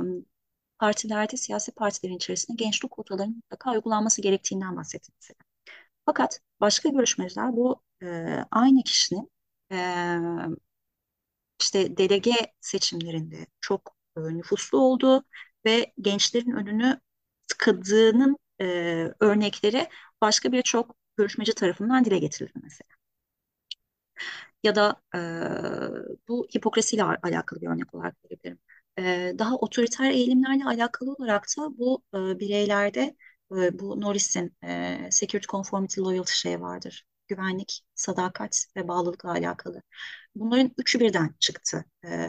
partilerde, 0.79 1.37
siyasi 1.37 1.73
partilerin 1.73 2.17
içerisinde 2.17 2.57
gençlik 2.65 2.91
kotalarının 2.91 3.37
mutlaka 3.37 3.73
uygulanması 3.73 4.23
gerektiğinden 4.23 4.77
bahsetti. 4.77 5.13
Fakat 6.07 6.41
başka 6.61 6.89
görüşmeciler 6.89 7.53
bu 7.57 7.83
e, 8.03 8.07
aynı 8.51 8.83
kişinin 8.85 9.33
e, 9.73 9.77
işte 11.61 11.97
delege 11.97 12.33
seçimlerinde 12.61 13.47
çok 13.61 13.97
e, 14.17 14.21
nüfuslu 14.21 14.79
olduğu 14.79 15.25
ve 15.67 15.93
gençlerin 16.01 16.53
önünü 16.53 17.01
tıkadığının 17.49 18.37
e, 18.61 18.67
örnekleri 19.21 19.89
başka 20.21 20.53
birçok 20.53 20.97
görüşmeci 21.17 21.55
tarafından 21.55 22.05
dile 22.05 22.19
getirildi 22.19 22.59
mesela. 22.63 22.89
Ya 24.63 24.75
da 24.75 25.01
e, 25.15 25.19
bu 26.29 26.47
hipokrasiyle 26.55 27.03
alakalı 27.05 27.61
bir 27.61 27.67
örnek 27.67 27.95
olarak 27.95 28.17
verebilirim. 28.25 28.59
E, 28.99 29.35
daha 29.39 29.57
otoriter 29.57 30.11
eğilimlerle 30.11 30.65
alakalı 30.65 31.13
olarak 31.13 31.45
da 31.59 31.79
bu 31.79 32.03
e, 32.15 32.19
bireylerde 32.41 33.17
e, 33.57 33.79
bu 33.79 34.01
Norris'in 34.01 34.57
e, 34.65 35.09
Security 35.11 35.47
Conformity 35.49 36.01
Loyalty 36.01 36.33
şey 36.33 36.61
vardır. 36.61 37.07
Güvenlik, 37.29 37.85
sadakat 37.95 38.67
ve 38.77 38.89
bağlılıkla 38.89 39.31
alakalı. 39.31 39.83
Bunların 40.35 40.71
üçü 40.79 41.01
birden 41.01 41.35
çıktı. 41.41 41.85
E, 42.05 42.29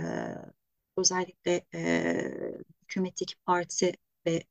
özellikle 0.98 1.66
e, 1.74 2.58
hükümetteki 2.90 3.36
parti 3.46 3.94
ve 4.26 4.44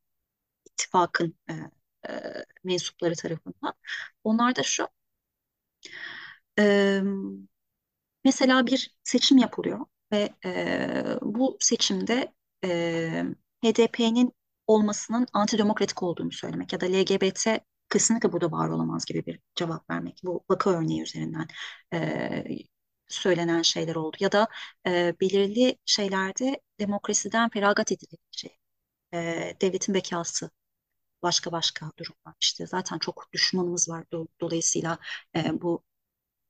ittifakın 0.67 1.37
e, 1.51 1.55
e, 2.13 2.45
mensupları 2.65 3.15
tarafından. 3.17 3.75
Onlar 4.25 4.57
da 4.57 4.63
şu, 4.63 4.89
e, 6.59 7.03
mesela 8.25 8.67
bir 8.67 8.97
seçim 9.05 9.39
yapılıyor 9.39 9.87
ve 10.13 10.31
e, 10.45 11.19
bu 11.23 11.57
seçimde 11.61 12.35
e, 12.65 13.25
HDP'nin 13.65 14.33
olmasının 14.67 15.27
antidemokratik 15.33 16.03
olduğunu 16.03 16.33
söylemek 16.33 16.73
ya 16.73 16.81
da 16.81 16.87
LGBT 16.87 17.49
kesinlikle 17.91 18.33
burada 18.33 18.53
var 18.53 18.69
olamaz 18.69 19.05
gibi 19.05 19.27
bir 19.27 19.41
cevap 19.55 19.91
vermek. 19.91 20.21
Bu 20.25 20.45
vaka 20.51 20.71
örneği 20.71 21.03
üzerinden 21.03 21.47
e, 21.95 22.45
söylenen 23.09 23.63
şeyler 23.63 23.95
oldu. 23.97 24.17
Ya 24.21 24.33
da 24.33 24.49
e, 24.87 25.15
belirli 25.21 25.79
şeylerde 25.87 26.61
demokrasiden 26.81 27.49
feragat 27.51 27.93
edilecek. 27.93 28.61
E, 29.15 29.19
devletin 29.63 29.95
bekası 29.95 30.51
başka 31.23 31.53
başka 31.53 31.93
durumlar. 31.99 32.35
İşte 32.41 32.67
zaten 32.67 32.99
çok 32.99 33.29
düşmanımız 33.33 33.89
var. 33.89 34.05
Dolayısıyla 34.41 34.99
e, 35.37 35.63
bu 35.63 35.85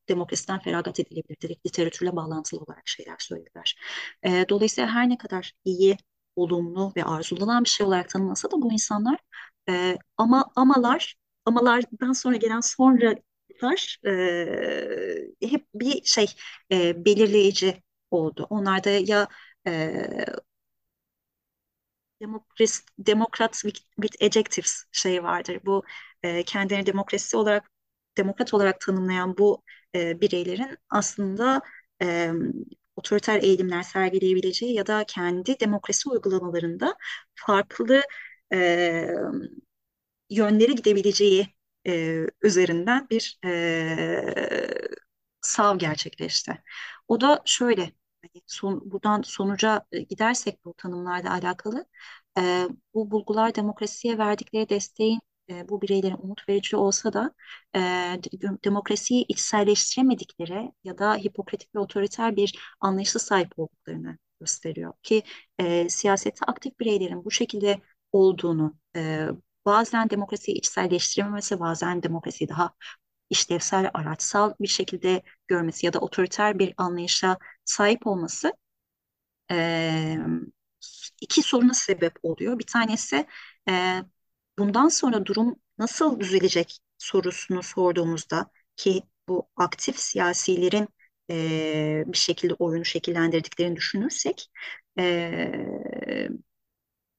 demokrasiden 0.09 0.59
feragat 0.61 1.01
edilebilir. 1.01 1.37
Direkt 1.43 1.67
literatürle 1.67 2.17
bağlantılı 2.17 2.61
olarak 2.61 2.89
şeyler 2.89 3.17
söylediler. 3.19 3.77
E, 4.23 4.45
dolayısıyla 4.49 4.91
her 4.91 5.09
ne 5.09 5.19
kadar 5.19 5.53
iyi, 5.65 5.97
olumlu 6.37 6.93
ve 6.97 7.05
arzulanan 7.05 7.65
bir 7.65 7.69
şey 7.69 7.87
olarak 7.87 8.09
tanımlasa 8.09 8.51
da 8.51 8.63
bu 8.63 8.73
insanlar 8.73 9.19
e, 9.69 9.99
ama 10.17 10.51
amalar, 10.57 11.17
amalardan 11.45 12.13
sonra 12.13 12.37
gelen 12.37 12.61
sonralar 13.61 13.99
e, 15.41 15.49
hep 15.49 15.67
bir 15.75 16.03
şey 16.05 16.27
e, 16.73 17.05
belirleyici 17.05 17.83
oldu. 18.11 18.47
Onlarda 18.51 18.91
ya 18.91 19.29
e, 19.67 19.91
demokrasi, 22.21 22.83
demokrat 22.99 23.53
with, 23.63 23.81
with 23.97 24.17
adjectives 24.23 24.85
şey 24.93 25.23
vardır. 25.23 25.61
Bu 25.67 25.85
e, 26.23 26.43
kendilerini 26.43 26.87
demokrasi 26.87 27.37
olarak 27.37 27.71
demokrat 28.17 28.55
olarak 28.55 28.81
tanımlayan 28.81 29.39
bu 29.39 29.63
e, 29.95 30.21
bireylerin 30.21 30.79
aslında 30.91 31.61
e, 32.03 32.31
otoriter 32.97 33.43
eğilimler 33.43 33.83
sergileyebileceği 33.83 34.75
ya 34.75 34.87
da 34.87 35.05
kendi 35.09 35.61
demokrasi 35.61 36.09
uygulamalarında 36.11 36.97
farklı 37.35 38.03
e, 38.55 38.59
yönlere 40.31 40.73
gidebileceği 40.73 41.49
e, 41.87 42.27
üzerinden 42.43 43.09
bir 43.11 43.39
e, 43.45 43.49
sav 45.41 45.79
gerçekleşti. 45.79 46.63
O 47.09 47.21
da 47.21 47.43
şöyle, 47.45 47.83
hani 48.23 48.43
son, 48.47 48.91
buradan 48.91 49.23
sonuca 49.23 49.87
e, 49.93 50.01
gidersek 50.03 50.65
bu 50.65 50.75
tanımlarla 50.75 51.33
alakalı, 51.33 51.87
e, 52.39 52.67
bu 52.95 53.11
bulgular 53.11 53.55
demokrasiye 53.55 54.19
verdikleri 54.19 54.69
desteğin 54.69 55.21
e, 55.51 55.69
bu 55.69 55.83
bireylerin 55.83 56.17
umut 56.23 56.49
verici 56.49 56.77
olsa 56.77 57.13
da 57.13 57.35
e, 57.77 57.81
demokrasiyi 58.65 59.25
içselleştiremedikleri 59.29 60.73
ya 60.85 60.99
da 60.99 61.15
hipokratik 61.17 61.75
ve 61.75 61.79
otoriter 61.79 62.37
bir 62.37 62.59
anlayışa 62.81 63.19
sahip 63.19 63.59
olduklarını 63.59 64.19
gösteriyor. 64.41 64.93
Ki 65.03 65.23
e, 65.59 65.89
siyasette 65.89 66.45
aktif 66.47 66.81
bireylerin 66.81 67.25
bu 67.25 67.31
şekilde 67.31 67.81
olduğunu, 68.13 68.75
e, 68.97 69.29
bazen 69.69 70.11
demokrasiyi 70.11 70.59
içselleştirememesi, 70.59 71.61
bazen 71.61 72.05
demokrasiyi 72.05 72.49
daha 72.49 72.73
işlevsel, 73.31 73.91
araçsal 73.95 74.55
bir 74.61 74.69
şekilde 74.69 75.23
görmesi 75.49 75.87
ya 75.87 75.95
da 75.95 76.01
otoriter 76.01 76.61
bir 76.61 76.75
anlayışa 76.79 77.39
sahip 77.65 78.09
olması 78.09 78.53
e, 79.51 80.17
iki 81.21 81.43
soruna 81.43 81.75
sebep 81.75 82.13
oluyor. 82.23 82.59
Bir 82.59 82.67
tanesi 82.67 83.27
e, 83.69 84.03
bundan 84.59 84.89
sonra 84.89 85.27
durum 85.27 85.57
nasıl 85.79 86.21
düzelecek 86.21 86.79
sorusunu 86.99 87.63
sorduğumuzda 87.63 88.51
ki 88.77 89.03
bu 89.29 89.49
aktif 89.57 89.99
siyasilerin 89.99 90.89
e, 91.31 92.05
bir 92.07 92.19
şekilde 92.19 92.55
oyunu 92.55 92.85
şekillendirdiklerini 92.85 93.77
düşünürsek 93.77 94.51
e, 94.99 96.29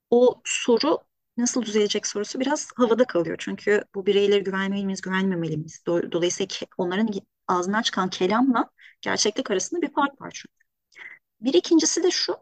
o 0.09 0.41
soru 0.45 0.99
nasıl 1.39 1.61
düzelecek 1.61 2.07
sorusu 2.07 2.39
biraz 2.39 2.69
havada 2.75 3.05
kalıyor. 3.05 3.35
Çünkü 3.39 3.83
bu 3.95 4.05
bireylere 4.05 4.39
güvenmeli 4.39 4.85
miyiz, 4.85 5.01
güvenmemeli 5.01 5.57
miyiz? 5.57 5.83
Dolayısıyla 5.87 6.47
onların 6.77 7.09
ağzından 7.47 7.81
çıkan 7.81 8.09
kelamla 8.09 8.69
gerçeklik 9.01 9.51
arasında 9.51 9.81
bir 9.81 9.93
fark 9.93 10.21
var 10.21 10.31
çünkü. 10.35 10.55
Bir 11.41 11.53
ikincisi 11.53 12.03
de 12.03 12.11
şu, 12.11 12.37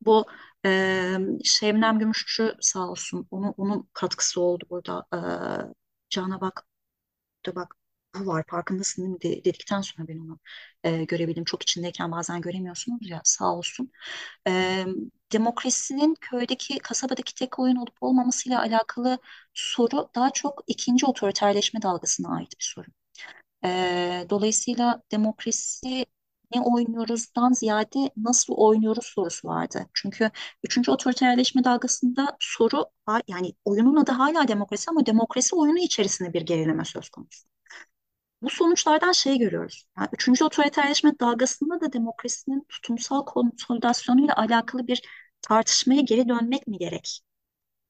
bu 0.00 0.26
e, 0.66 1.18
Şebnem 1.44 1.98
Gümüşçü 1.98 2.54
sağ 2.60 2.88
olsun, 2.90 3.26
onu, 3.30 3.54
onun 3.56 3.88
katkısı 3.92 4.40
oldu 4.40 4.64
burada. 4.70 5.06
E, 5.14 5.18
Can'a 6.10 6.40
bak, 6.40 6.66
da 7.46 7.54
bak 7.56 7.76
bu 8.14 8.26
var 8.26 8.44
farkındasın 8.48 9.02
değil 9.02 9.14
mi 9.14 9.20
de, 9.22 9.44
dedikten 9.44 9.80
sonra 9.80 10.08
ben 10.08 10.18
onu 10.18 10.38
e, 10.84 11.04
görebildim. 11.04 11.44
Çok 11.44 11.62
içindeyken 11.62 12.12
bazen 12.12 12.40
göremiyorsunuz 12.40 13.10
ya 13.10 13.20
sağ 13.24 13.54
olsun. 13.56 13.92
E, 14.48 14.86
demokrasinin 15.32 16.14
köydeki, 16.20 16.78
kasabadaki 16.78 17.34
tek 17.34 17.58
oyun 17.58 17.76
olup 17.76 17.94
olmamasıyla 18.00 18.60
alakalı 18.60 19.18
soru 19.54 20.10
daha 20.14 20.30
çok 20.30 20.64
ikinci 20.66 21.06
otoriterleşme 21.06 21.82
dalgasına 21.82 22.36
ait 22.36 22.50
bir 22.60 22.64
soru. 22.64 22.86
E, 23.64 24.26
dolayısıyla 24.30 25.02
demokrasi 25.12 26.06
ne 26.54 26.60
oynuyoruzdan 26.60 27.52
ziyade 27.52 28.10
nasıl 28.16 28.54
oynuyoruz 28.54 29.06
sorusu 29.06 29.48
vardı. 29.48 29.86
Çünkü 29.94 30.30
üçüncü 30.64 30.90
otoriterleşme 30.90 31.64
dalgasında 31.64 32.36
soru 32.40 32.86
yani 33.28 33.54
oyunun 33.64 33.96
adı 33.96 34.12
hala 34.12 34.48
demokrasi 34.48 34.90
ama 34.90 35.06
demokrasi 35.06 35.56
oyunu 35.56 35.78
içerisinde 35.78 36.32
bir 36.32 36.42
gerileme 36.42 36.84
söz 36.84 37.08
konusu. 37.08 37.46
Bu 38.42 38.50
sonuçlardan 38.50 39.12
şey 39.12 39.38
görüyoruz. 39.38 39.86
Yani 39.98 40.08
üçüncü 40.12 40.44
otoriterleşme 40.44 41.12
dalgasında 41.20 41.80
da 41.80 41.92
demokrasinin 41.92 42.66
tutumsal 42.68 43.24
konsolidasyonuyla 43.24 44.36
alakalı 44.36 44.86
bir 44.86 45.02
tartışmaya 45.42 46.00
geri 46.00 46.28
dönmek 46.28 46.66
mi 46.66 46.78
gerek 46.78 47.20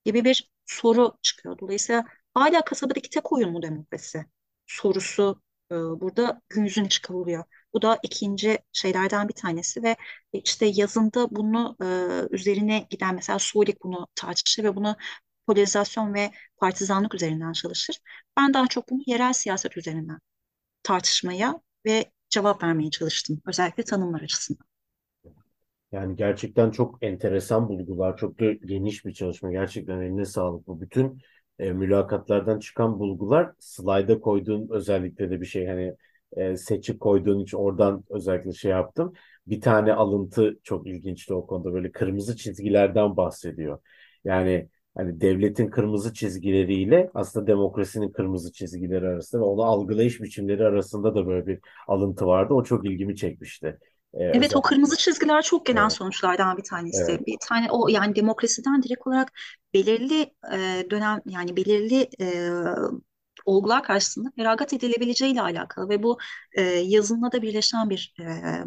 gibi 0.04 0.24
bir 0.24 0.50
soru 0.66 1.18
çıkıyor. 1.22 1.58
Dolayısıyla 1.58 2.04
hala 2.34 2.64
kasabadaki 2.64 3.10
tek 3.10 3.32
oyun 3.32 3.52
mu 3.52 3.62
demokrasi 3.62 4.26
sorusu 4.66 5.42
e, 5.70 5.74
burada 5.74 6.42
gün 6.48 6.64
yüzüne 6.64 6.88
çıkarılıyor. 6.88 7.44
Bu 7.74 7.82
da 7.82 7.98
ikinci 8.02 8.58
şeylerden 8.72 9.28
bir 9.28 9.34
tanesi 9.34 9.82
ve 9.82 9.96
işte 10.32 10.66
yazında 10.66 11.30
bunu 11.30 11.76
e, 11.82 11.86
üzerine 12.36 12.86
giden 12.90 13.14
mesela 13.14 13.38
Sulik 13.38 13.82
bunu 13.82 14.06
tartışır 14.14 14.64
ve 14.64 14.76
bunu 14.76 14.96
polarizasyon 15.46 16.14
ve 16.14 16.32
partizanlık 16.56 17.14
üzerinden 17.14 17.52
çalışır. 17.52 17.98
Ben 18.36 18.54
daha 18.54 18.66
çok 18.66 18.90
bunu 18.90 19.02
yerel 19.06 19.32
siyaset 19.32 19.76
üzerinden 19.76 20.18
tartışmaya 20.82 21.60
ve 21.86 22.12
cevap 22.30 22.62
vermeye 22.62 22.90
çalıştım. 22.90 23.42
Özellikle 23.46 23.84
tanımlar 23.84 24.22
açısından. 24.22 24.71
Yani 25.92 26.16
gerçekten 26.16 26.70
çok 26.70 26.98
enteresan 27.02 27.68
bulgular, 27.68 28.16
çok 28.16 28.40
da 28.40 28.52
geniş 28.52 29.04
bir 29.04 29.12
çalışma. 29.12 29.52
Gerçekten 29.52 30.00
eline 30.00 30.24
sağlık 30.24 30.66
bu. 30.66 30.80
Bütün 30.80 31.18
e, 31.58 31.72
mülakatlardan 31.72 32.58
çıkan 32.58 32.98
bulgular 32.98 33.52
slayda 33.58 34.20
koyduğun 34.20 34.68
özellikle 34.70 35.30
de 35.30 35.40
bir 35.40 35.46
şey 35.46 35.66
hani 35.66 35.94
e, 36.36 36.56
seçip 36.56 37.00
koyduğun 37.00 37.40
için 37.40 37.56
oradan 37.56 38.04
özellikle 38.10 38.52
şey 38.52 38.70
yaptım. 38.70 39.12
Bir 39.46 39.60
tane 39.60 39.92
alıntı 39.94 40.58
çok 40.62 40.86
ilginçti 40.86 41.34
o 41.34 41.46
konuda 41.46 41.72
böyle 41.72 41.92
kırmızı 41.92 42.36
çizgilerden 42.36 43.16
bahsediyor. 43.16 43.78
Yani 44.24 44.68
hani 44.94 45.20
devletin 45.20 45.68
kırmızı 45.70 46.14
çizgileriyle 46.14 47.10
aslında 47.14 47.46
demokrasinin 47.46 48.12
kırmızı 48.12 48.52
çizgileri 48.52 49.08
arasında 49.08 49.40
ve 49.42 49.44
onu 49.46 49.62
algılayış 49.62 50.20
biçimleri 50.22 50.64
arasında 50.64 51.14
da 51.14 51.26
böyle 51.26 51.46
bir 51.46 51.58
alıntı 51.88 52.26
vardı. 52.26 52.54
O 52.54 52.64
çok 52.64 52.86
ilgimi 52.86 53.16
çekmişti. 53.16 53.78
Ee, 54.14 54.24
evet 54.24 54.36
özellikle. 54.36 54.58
o 54.58 54.62
kırmızı 54.62 54.96
çizgiler 54.96 55.42
çok 55.42 55.66
gelen 55.66 55.82
evet. 55.82 55.92
sonuçlardan 55.92 56.56
bir 56.56 56.62
tanesi. 56.62 57.12
Evet. 57.12 57.26
Bir 57.26 57.36
tane 57.48 57.70
o 57.70 57.88
yani 57.88 58.16
demokrasiden 58.16 58.82
direkt 58.82 59.06
olarak 59.06 59.32
belirli 59.74 60.34
e, 60.52 60.86
dönem 60.90 61.20
yani 61.26 61.56
belirli 61.56 62.08
e, 62.20 62.50
olgular 63.44 63.82
karşısında 63.82 64.32
feragat 64.36 64.72
edilebileceğiyle 64.72 65.42
alakalı 65.42 65.88
ve 65.88 66.02
bu 66.02 66.18
e, 66.52 66.62
yazınla 66.62 67.32
da 67.32 67.42
birleşen 67.42 67.90
bir 67.90 68.14
e, 68.20 68.24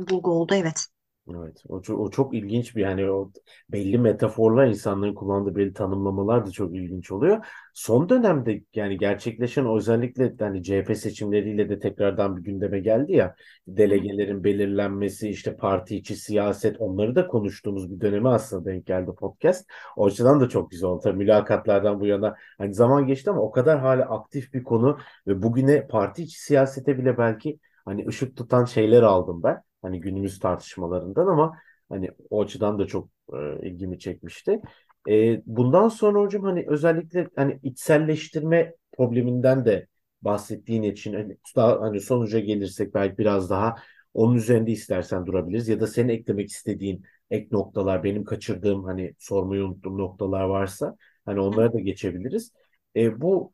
bulgu 0.09 0.31
oldu 0.31 0.53
evet. 0.55 0.87
Evet, 1.29 1.63
o 1.69 1.81
çok, 1.81 1.99
o 1.99 2.09
çok 2.11 2.33
ilginç 2.33 2.75
bir 2.75 2.81
yani 2.81 3.09
o 3.11 3.31
belli 3.69 3.97
metaforlar 3.97 4.67
insanların 4.67 5.13
kullandığı 5.15 5.55
belli 5.55 5.73
tanımlamalar 5.73 6.45
da 6.45 6.51
çok 6.51 6.75
ilginç 6.75 7.11
oluyor. 7.11 7.45
Son 7.73 8.09
dönemde 8.09 8.63
yani 8.75 8.97
gerçekleşen 8.97 9.65
özellikle 9.75 10.33
hani 10.39 10.63
CHP 10.63 10.95
seçimleriyle 10.95 11.69
de 11.69 11.79
tekrardan 11.79 12.37
bir 12.37 12.43
gündeme 12.43 12.79
geldi 12.79 13.13
ya 13.13 13.35
delegelerin 13.67 14.43
belirlenmesi 14.43 15.29
işte 15.29 15.57
parti 15.57 15.95
içi 15.97 16.15
siyaset 16.15 16.75
onları 16.81 17.15
da 17.15 17.27
konuştuğumuz 17.27 17.91
bir 17.91 18.01
döneme 18.01 18.29
aslında 18.29 18.65
denk 18.65 18.85
geldi 18.85 19.11
podcast. 19.17 19.69
O 19.97 20.05
açıdan 20.05 20.39
da 20.41 20.49
çok 20.49 20.71
güzel 20.71 20.89
oldu. 20.89 21.01
Tabii 21.03 21.17
mülakatlardan 21.17 21.99
bu 21.99 22.05
yana 22.05 22.35
hani 22.57 22.73
zaman 22.73 23.07
geçti 23.07 23.29
ama 23.29 23.41
o 23.41 23.51
kadar 23.51 23.79
hala 23.79 24.03
aktif 24.05 24.53
bir 24.53 24.63
konu 24.63 24.97
ve 25.27 25.41
bugüne 25.43 25.87
parti 25.87 26.23
içi 26.23 26.41
siyasete 26.41 26.97
bile 26.97 27.17
belki 27.17 27.59
hani 27.85 28.07
ışık 28.07 28.37
tutan 28.37 28.65
şeyler 28.65 29.01
aldım 29.03 29.43
ben. 29.43 29.61
Hani 29.85 29.99
günümüz 30.01 30.39
tartışmalarından 30.39 31.27
ama 31.27 31.57
hani 31.89 32.09
o 32.29 32.41
açıdan 32.41 32.79
da 32.79 32.87
çok 32.87 33.09
e, 33.33 33.67
ilgimi 33.69 33.99
çekmişti. 33.99 34.61
E, 35.09 35.41
bundan 35.45 35.87
sonra 35.89 36.19
hocam 36.19 36.43
hani 36.43 36.65
özellikle 36.67 37.27
hani 37.35 37.59
içselleştirme 37.63 38.73
probleminden 38.97 39.65
de 39.65 39.87
bahsettiğin 40.21 40.83
için 40.83 41.13
hani, 41.13 41.37
daha, 41.55 41.81
hani 41.81 41.99
sonuca 42.01 42.39
gelirsek 42.39 42.93
belki 42.93 43.17
biraz 43.17 43.49
daha 43.49 43.75
onun 44.13 44.35
üzerinde 44.35 44.71
istersen 44.71 45.25
durabiliriz 45.25 45.67
ya 45.67 45.79
da 45.79 45.87
senin 45.87 46.09
eklemek 46.09 46.49
istediğin 46.49 47.03
ek 47.29 47.47
noktalar 47.51 48.03
benim 48.03 48.23
kaçırdığım 48.23 48.83
hani 48.83 49.13
sormayı 49.19 49.65
unuttuğum 49.65 49.97
noktalar 49.97 50.43
varsa 50.43 50.95
hani 51.25 51.39
onlara 51.39 51.73
da 51.73 51.79
geçebiliriz. 51.79 52.51
E, 52.95 53.21
bu 53.21 53.51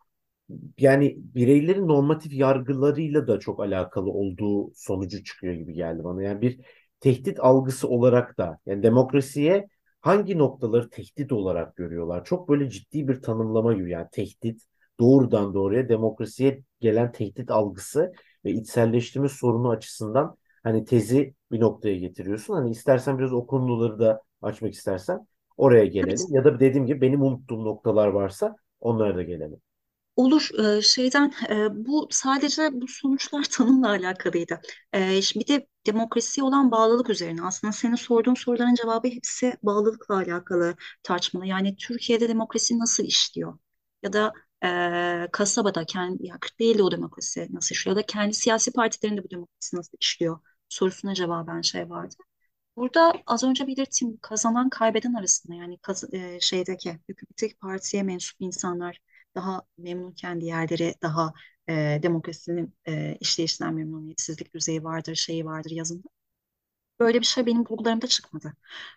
yani 0.78 1.16
bireylerin 1.18 1.88
normatif 1.88 2.34
yargılarıyla 2.34 3.28
da 3.28 3.40
çok 3.40 3.60
alakalı 3.60 4.10
olduğu 4.10 4.72
sonucu 4.76 5.24
çıkıyor 5.24 5.54
gibi 5.54 5.74
geldi 5.74 6.04
bana. 6.04 6.24
Yani 6.24 6.42
bir 6.42 6.60
tehdit 7.00 7.40
algısı 7.40 7.88
olarak 7.88 8.38
da 8.38 8.60
yani 8.66 8.84
demokrasiye 8.84 9.68
hangi 10.02 10.38
noktaları 10.38 10.90
tehdit 10.90 11.32
olarak 11.32 11.76
görüyorlar? 11.76 12.26
Çok 12.26 12.50
böyle 12.50 12.70
ciddi 12.70 13.08
bir 13.08 13.22
tanımlama 13.22 13.74
gibi 13.74 13.92
yani 13.92 14.08
tehdit 14.12 14.62
doğrudan 15.00 15.54
doğruya 15.54 15.90
demokrasiye 15.90 16.64
gelen 16.80 17.12
tehdit 17.12 17.52
algısı 17.52 18.14
ve 18.46 18.52
içselleştirme 18.52 19.30
sorunu 19.30 19.70
açısından 19.70 20.38
hani 20.64 20.86
tezi 20.86 21.34
bir 21.52 21.60
noktaya 21.60 21.98
getiriyorsun. 21.98 22.54
Hani 22.54 22.72
istersen 22.72 23.20
biraz 23.20 23.34
o 23.34 23.48
konuları 23.48 24.00
da 24.00 24.22
açmak 24.42 24.74
istersen 24.74 25.28
oraya 25.58 25.86
gelelim. 25.86 26.28
Ya 26.30 26.46
da 26.46 26.60
dediğim 26.60 26.86
gibi 26.86 27.02
benim 27.02 27.22
unuttuğum 27.22 27.66
noktalar 27.66 28.08
varsa 28.08 28.56
onlara 28.80 29.16
da 29.16 29.24
gelelim. 29.24 29.62
Olur 30.16 30.50
şeyden 30.84 31.34
bu 31.72 32.08
sadece 32.12 32.70
bu 32.74 32.88
sonuçlar 32.88 33.44
tanımla 33.52 33.90
alakalıydı. 33.90 34.62
Şimdi 35.22 35.46
bir 35.46 35.48
de 35.48 35.68
demokrasiye 35.88 36.44
olan 36.44 36.72
bağlılık 36.72 37.10
üzerine 37.10 37.42
aslında 37.44 37.74
senin 37.74 37.96
sorduğun 37.96 38.34
soruların 38.34 38.76
cevabı 38.76 39.08
hepsi 39.08 39.54
bağlılıkla 39.64 40.16
alakalı 40.16 40.76
tartışmalı. 41.04 41.46
Yani 41.48 41.76
Türkiye'de 41.76 42.30
demokrasi 42.30 42.80
nasıl 42.80 43.04
işliyor? 43.04 43.60
Ya 44.04 44.14
da 44.14 44.34
kasabada 45.32 45.86
kendi 45.86 46.28
ya 46.28 46.38
değil 46.60 46.80
o 46.80 46.92
demokrasi 46.92 47.48
nasıl 47.52 47.76
işliyor? 47.76 47.98
Ya 47.98 48.04
da 48.04 48.06
kendi 48.06 48.34
siyasi 48.34 48.74
partilerinde 48.74 49.24
bu 49.24 49.30
demokrasi 49.30 49.76
nasıl 49.78 49.98
işliyor? 50.02 50.40
Sorusuna 50.70 51.14
cevaben 51.16 51.62
şey 51.62 51.90
vardı. 51.90 52.16
Burada 52.76 53.14
az 53.28 53.44
önce 53.44 53.68
belirttiğim 53.68 54.18
kazanan 54.22 54.70
kaybeden 54.70 55.14
arasında 55.14 55.56
yani 55.56 55.80
şeydeki 56.42 57.00
hükümetteki 57.10 57.58
partiye 57.58 58.04
mensup 58.04 58.36
insanlar 58.42 59.00
daha 59.36 59.62
memnunken 59.78 60.42
diğerleri 60.42 60.96
daha 61.02 61.34
e, 61.70 62.00
demokrasinin 62.04 62.76
e, 62.88 63.18
işleyişinden 63.20 63.74
memnuniyetsizlik 63.74 64.54
düzeyi 64.56 64.84
vardır, 64.84 65.16
şeyi 65.16 65.46
vardır 65.46 65.72
yazında. 65.72 66.08
Böyle 67.00 67.20
bir 67.20 67.26
şey 67.26 67.46
benim 67.46 67.66
bulgularımda 67.66 68.08
çıkmadı. 68.08 68.54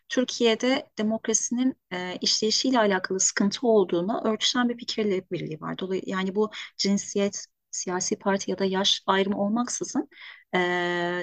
Türkiye'de 0.09 0.91
demokrasinin 0.99 1.77
e, 1.93 2.19
işleyişiyle 2.21 2.79
alakalı 2.79 3.21
sıkıntı 3.21 3.67
olduğunu 3.67 4.21
örtüşen 4.25 4.69
bir 4.69 4.79
fikirle 4.79 5.31
birliği 5.31 5.61
var. 5.61 5.79
Dolayısıyla 5.79 6.17
yani 6.19 6.35
bu 6.35 6.51
cinsiyet, 6.77 7.47
siyasi 7.71 8.17
parti 8.19 8.51
ya 8.51 8.59
da 8.59 8.65
yaş 8.65 9.03
ayrımı 9.07 9.39
olmaksızın 9.43 10.09
e, 10.55 10.59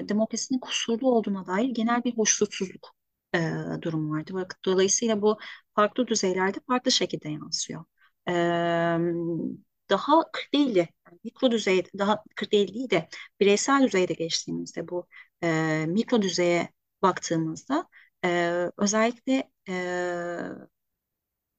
demokrasinin 0.10 0.60
kusurlu 0.60 1.12
olduğuna 1.12 1.48
dair 1.48 1.70
genel 1.70 2.04
bir 2.04 2.18
hoşnutsuzluk 2.18 2.96
e, 3.36 3.40
durumu 3.82 4.18
vardı. 4.18 4.34
Dolayısıyla 4.66 5.22
bu 5.22 5.38
farklı 5.76 6.08
düzeylerde 6.08 6.60
farklı 6.68 6.92
şekilde 6.92 7.30
yansıyor. 7.30 7.86
E, 8.30 8.34
daha 9.90 10.32
40 10.32 10.54
değil 10.54 10.76
de 10.76 10.80
yani 11.08 11.20
mikro 11.24 11.52
düzeyde 11.52 11.90
daha 11.98 12.24
40 12.36 12.52
değil 12.52 12.90
de 12.90 13.10
bireysel 13.40 13.84
düzeyde 13.84 14.14
geçtiğimizde 14.14 14.88
bu 14.88 15.08
e, 15.44 15.86
mikro 15.88 16.22
düzeye 16.22 16.70
baktığımızda 17.02 17.88
e, 18.26 18.52
özellikle 18.78 19.52
e, 19.70 19.74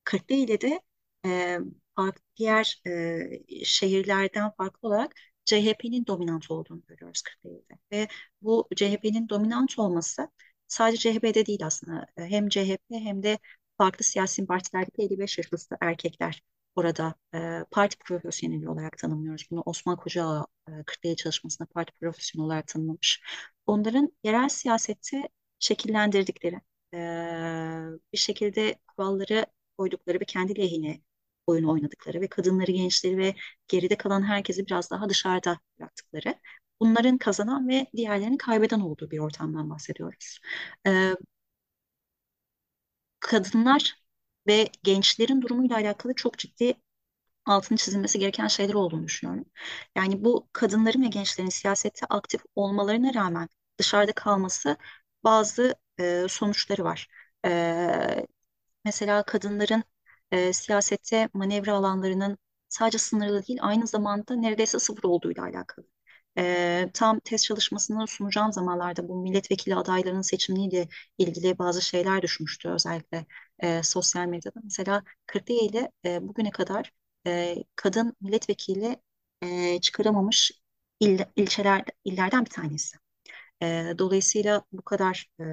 Kırklareli 0.04 0.60
de 0.60 0.80
e, 1.26 1.58
farklı 1.96 2.22
diğer 2.36 2.82
e, 2.86 3.64
şehirlerden 3.64 4.50
farklı 4.56 4.88
olarak 4.88 5.14
CHP'nin 5.44 6.06
dominant 6.06 6.50
olduğunu 6.50 6.82
görüyoruz 6.88 7.22
Kırklareli'de. 7.22 7.78
Ve 7.92 8.08
bu 8.42 8.68
CHP'nin 8.76 9.28
dominant 9.28 9.78
olması 9.78 10.28
sadece 10.68 11.12
CHP'de 11.12 11.46
değil 11.46 11.66
aslında. 11.66 12.06
Hem 12.16 12.48
CHP 12.48 12.94
hem 12.96 13.22
de 13.22 13.38
farklı 13.78 14.04
siyasi 14.04 14.46
partilerdeki 14.46 15.02
55 15.02 15.38
yaş 15.38 15.52
üstü 15.52 15.76
erkekler 15.80 16.42
orada 16.76 17.14
e, 17.34 17.64
parti 17.70 17.98
profesyoneli 17.98 18.68
olarak 18.68 18.98
tanımlıyoruz. 18.98 19.46
Bunu 19.50 19.62
Osman 19.66 19.96
Koca 19.96 20.46
e, 21.04 21.16
çalışmasında 21.16 21.68
parti 21.74 21.92
profesyoneli 22.00 22.46
olarak 22.46 22.66
tanımlamış. 22.66 23.22
Onların 23.66 24.12
yerel 24.24 24.48
siyasette 24.48 25.28
şekillendirdikleri, 25.58 26.60
e, 26.94 26.98
bir 28.12 28.18
şekilde 28.18 28.74
kuralları 28.96 29.46
koydukları 29.78 30.20
ve 30.20 30.24
kendi 30.24 30.56
lehine 30.58 31.00
oyun 31.46 31.64
oynadıkları 31.64 32.20
ve 32.20 32.28
kadınları, 32.28 32.72
gençleri 32.72 33.18
ve 33.18 33.34
geride 33.68 33.96
kalan 33.96 34.22
herkesi 34.22 34.66
biraz 34.66 34.90
daha 34.90 35.08
dışarıda 35.08 35.60
bıraktıkları, 35.78 36.34
bunların 36.80 37.18
kazanan 37.18 37.68
ve 37.68 37.86
diğerlerinin 37.96 38.36
kaybeden 38.36 38.80
olduğu 38.80 39.10
bir 39.10 39.18
ortamdan 39.18 39.70
bahsediyoruz. 39.70 40.40
Ee, 40.86 41.14
kadınlar 43.32 43.96
ve 44.46 44.68
gençlerin 44.82 45.42
durumuyla 45.42 45.76
alakalı 45.76 46.14
çok 46.14 46.38
ciddi 46.38 46.74
altını 47.46 47.78
çizilmesi 47.78 48.18
gereken 48.18 48.46
şeyler 48.48 48.74
olduğunu 48.74 49.04
düşünüyorum. 49.04 49.46
Yani 49.96 50.24
bu 50.24 50.48
kadınların 50.52 51.02
ve 51.04 51.08
gençlerin 51.08 51.48
siyasette 51.48 52.06
aktif 52.06 52.42
olmalarına 52.56 53.14
rağmen 53.14 53.48
dışarıda 53.78 54.12
kalması 54.12 54.76
bazı 55.24 55.74
e, 56.00 56.26
sonuçları 56.30 56.84
var. 56.84 57.08
E, 57.46 58.26
Mesela 58.84 59.22
kadınların 59.24 59.84
e, 60.32 60.52
siyasette 60.52 61.28
manevra 61.34 61.74
alanlarının 61.74 62.38
sadece 62.68 62.98
sınırlı 62.98 63.46
değil, 63.46 63.58
aynı 63.62 63.86
zamanda 63.86 64.34
neredeyse 64.36 64.78
sıfır 64.78 65.04
olduğuyla 65.04 65.42
alakalı. 65.44 65.86
E, 66.38 66.90
tam 66.94 67.20
test 67.20 67.44
çalışmasını 67.44 68.06
sunacağım 68.06 68.52
zamanlarda 68.52 69.08
bu 69.08 69.22
milletvekili 69.22 69.74
adaylarının 69.76 70.22
seçimliğiyle 70.22 70.88
ilgili 71.18 71.58
bazı 71.58 71.82
şeyler 71.82 72.22
düşmüştü 72.22 72.68
özellikle 72.68 73.26
e, 73.58 73.82
sosyal 73.82 74.26
medyada. 74.26 74.60
Mesela 74.64 75.02
Kırklareli 75.26 75.90
e, 76.04 76.28
bugüne 76.28 76.50
kadar 76.50 76.92
e, 77.26 77.56
kadın 77.76 78.16
milletvekili 78.20 78.96
e, 79.42 79.80
çıkaramamış 79.80 80.52
il, 81.00 81.20
ilçeler, 81.36 81.84
illerden 82.04 82.44
bir 82.44 82.50
tanesi. 82.50 82.96
E, 83.62 83.94
dolayısıyla 83.98 84.62
bu 84.72 84.82
kadar 84.82 85.30
e, 85.40 85.44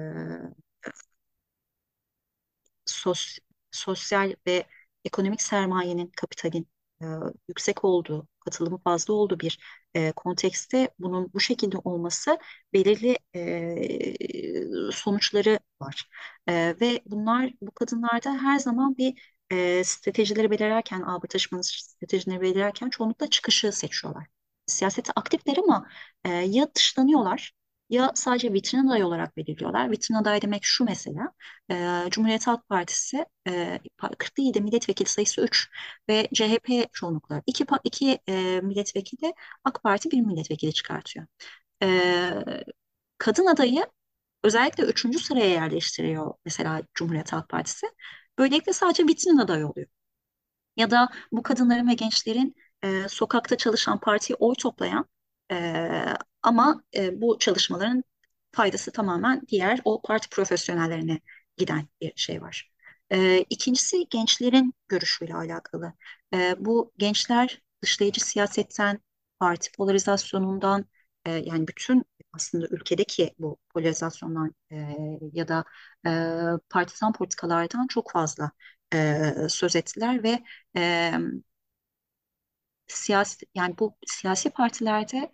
sos, 2.86 3.38
sosyal 3.70 4.34
ve 4.46 4.66
ekonomik 5.04 5.42
sermayenin, 5.42 6.12
kapitalin 6.16 6.68
e, 7.02 7.06
yüksek 7.48 7.84
olduğu, 7.84 8.28
katılımı 8.40 8.78
fazla 8.78 9.14
olduğu 9.14 9.40
bir 9.40 9.58
e, 9.94 10.12
kontekste 10.12 10.90
bunun 10.98 11.32
bu 11.34 11.40
şekilde 11.40 11.76
olması 11.78 12.38
belirli 12.72 13.18
e, 13.36 14.92
sonuçları 14.92 15.58
var. 15.80 16.08
E, 16.48 16.74
ve 16.80 17.02
bunlar 17.06 17.52
bu 17.62 17.70
kadınlarda 17.70 18.32
her 18.42 18.58
zaman 18.58 18.96
bir 18.98 19.34
e, 19.52 19.84
stratejileri 19.84 20.50
belirlerken, 20.50 21.02
ağır 21.02 21.20
taşımanın 21.20 21.62
stratejileri 21.62 22.40
belirlerken 22.40 22.90
çoğunlukla 22.90 23.30
çıkışı 23.30 23.72
seçiyorlar. 23.72 24.26
Siyasete 24.66 25.12
aktifler 25.16 25.56
ama 25.56 25.88
e, 26.24 26.28
ya 26.28 26.74
dışlanıyorlar 26.74 27.52
ya 27.90 28.12
sadece 28.14 28.52
vitrin 28.52 28.86
adayı 28.88 29.06
olarak 29.06 29.36
belirliyorlar. 29.36 29.90
Vitrin 29.90 30.14
adayı 30.14 30.42
demek 30.42 30.64
şu 30.64 30.84
mesela. 30.84 31.32
E, 31.70 32.04
Cumhuriyet 32.10 32.46
Halk 32.46 32.68
Partisi 32.68 33.26
e, 33.48 33.80
47 34.18 34.60
milletvekili 34.60 35.08
sayısı 35.08 35.40
3 35.42 35.70
ve 36.08 36.28
CHP 36.34 36.88
çoğunlukla. 36.92 37.42
İki, 37.46 37.64
pa- 37.64 37.80
iki 37.84 38.18
e, 38.28 38.60
milletvekili 38.60 39.34
AK 39.64 39.82
Parti 39.82 40.10
bir 40.10 40.20
milletvekili 40.20 40.72
çıkartıyor. 40.74 41.26
E, 41.82 41.88
kadın 43.18 43.46
adayı 43.46 43.86
özellikle 44.44 44.84
üçüncü 44.84 45.18
sıraya 45.18 45.48
yerleştiriyor 45.50 46.34
mesela 46.44 46.82
Cumhuriyet 46.94 47.32
Halk 47.32 47.48
Partisi. 47.48 47.86
Böylelikle 48.38 48.72
sadece 48.72 49.04
vitrin 49.06 49.38
adayı 49.38 49.68
oluyor. 49.68 49.88
Ya 50.76 50.90
da 50.90 51.08
bu 51.32 51.42
kadınların 51.42 51.88
ve 51.88 51.94
gençlerin 51.94 52.54
e, 52.84 53.08
sokakta 53.08 53.56
çalışan 53.56 54.00
partiye 54.00 54.36
oy 54.40 54.54
toplayan 54.58 55.06
ama 56.42 56.84
e, 56.96 57.20
bu 57.20 57.38
çalışmaların 57.38 58.04
faydası 58.52 58.92
tamamen 58.92 59.42
diğer 59.48 59.80
o 59.84 60.02
parti 60.02 60.28
profesyonellerine 60.30 61.20
giden 61.56 61.88
bir 62.00 62.12
şey 62.16 62.42
var. 62.42 62.70
E, 63.12 63.38
ikincisi 63.50 64.08
gençlerin 64.10 64.74
görüşüyle 64.88 65.34
alakalı. 65.34 65.92
E, 66.34 66.54
bu 66.58 66.92
gençler 66.98 67.62
dışlayıcı 67.82 68.20
siyasetten, 68.26 69.00
parti 69.38 69.72
polarizasyonundan, 69.72 70.84
e, 71.26 71.30
yani 71.32 71.68
bütün 71.68 72.04
aslında 72.32 72.66
ülkedeki 72.70 73.34
bu 73.38 73.58
polarizasyondan 73.74 74.54
e, 74.72 74.76
ya 75.32 75.48
da 75.48 75.64
e, 76.06 76.10
partizan 76.70 77.12
politikalardan 77.12 77.86
çok 77.86 78.10
fazla 78.12 78.50
e, 78.94 79.22
söz 79.48 79.76
ettiler 79.76 80.22
ve 80.22 80.44
e, 80.76 81.12
siyasi 82.92 83.46
yani 83.54 83.78
bu 83.78 83.96
siyasi 84.06 84.50
partilerde 84.50 85.32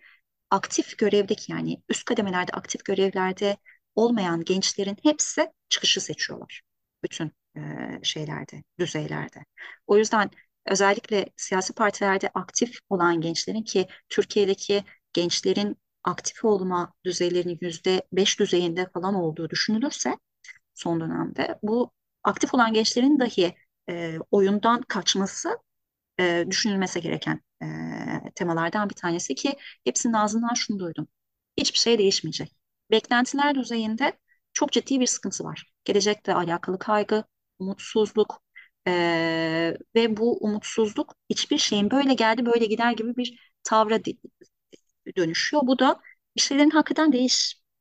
aktif 0.49 0.97
görevdeki 0.97 1.51
yani 1.51 1.83
üst 1.89 2.05
kademelerde 2.05 2.51
aktif 2.51 2.85
görevlerde 2.85 3.57
olmayan 3.95 4.43
gençlerin 4.43 4.97
hepsi 5.03 5.51
çıkışı 5.69 6.01
seçiyorlar. 6.01 6.61
Bütün 7.03 7.31
e, 7.57 7.61
şeylerde, 8.03 8.63
düzeylerde. 8.79 9.45
O 9.87 9.97
yüzden 9.97 10.31
özellikle 10.65 11.25
siyasi 11.35 11.73
partilerde 11.73 12.29
aktif 12.33 12.79
olan 12.89 13.21
gençlerin 13.21 13.63
ki 13.63 13.87
Türkiye'deki 14.09 14.83
gençlerin 15.13 15.77
aktif 16.03 16.45
olma 16.45 16.93
düzeylerinin 17.05 17.57
yüzde 17.61 18.01
beş 18.13 18.39
düzeyinde 18.39 18.89
falan 18.93 19.15
olduğu 19.15 19.49
düşünülürse 19.49 20.17
son 20.73 20.99
dönemde 20.99 21.59
bu 21.63 21.91
aktif 22.23 22.53
olan 22.53 22.73
gençlerin 22.73 23.19
dahi 23.19 23.55
e, 23.89 24.17
oyundan 24.31 24.81
kaçması 24.81 25.57
e, 26.19 26.45
düşünülmesi 26.49 27.01
gereken 27.01 27.41
e, 27.63 27.65
temalardan 28.35 28.89
bir 28.89 28.95
tanesi 28.95 29.35
ki 29.35 29.57
hepsinin 29.83 30.13
ağzından 30.13 30.53
şunu 30.53 30.79
duydum. 30.79 31.07
Hiçbir 31.57 31.79
şey 31.79 31.97
değişmeyecek. 31.99 32.51
Beklentiler 32.91 33.55
düzeyinde 33.55 34.19
çok 34.53 34.71
ciddi 34.71 34.99
bir 34.99 35.07
sıkıntı 35.07 35.43
var. 35.43 35.71
Gelecekle 35.85 36.33
alakalı 36.33 36.79
kaygı, 36.79 37.23
umutsuzluk 37.59 38.41
e, 38.87 38.91
ve 39.95 40.17
bu 40.17 40.37
umutsuzluk 40.45 41.15
hiçbir 41.29 41.57
şeyin 41.57 41.91
böyle 41.91 42.13
geldi 42.13 42.45
böyle 42.45 42.65
gider 42.65 42.91
gibi 42.91 43.15
bir 43.17 43.51
tavra 43.63 43.99
dönüşüyor. 45.17 45.63
Bu 45.67 45.79
da 45.79 45.99
bir 46.35 46.41
şeylerin 46.41 46.69
hakikaten 46.69 47.11
değişme 47.13 47.73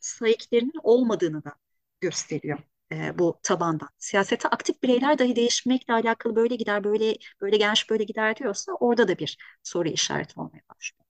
sahiplerinin 0.00 0.80
olmadığını 0.82 1.44
da 1.44 1.54
gösteriyor 2.00 2.58
e, 2.92 3.18
bu 3.18 3.40
tabandan. 3.42 3.88
Siyasete 3.98 4.48
aktif 4.48 4.82
bireyler 4.82 5.18
dahi 5.18 5.36
değişmekle 5.36 5.94
alakalı 5.94 6.36
böyle 6.36 6.56
gider, 6.56 6.84
böyle 6.84 7.16
böyle 7.40 7.56
gelmiş, 7.56 7.90
böyle 7.90 8.04
gider 8.04 8.36
diyorsa 8.36 8.72
orada 8.72 9.08
da 9.08 9.18
bir 9.18 9.38
soru 9.62 9.88
işareti 9.88 10.40
olmaya 10.40 10.62
başlıyor. 10.74 11.04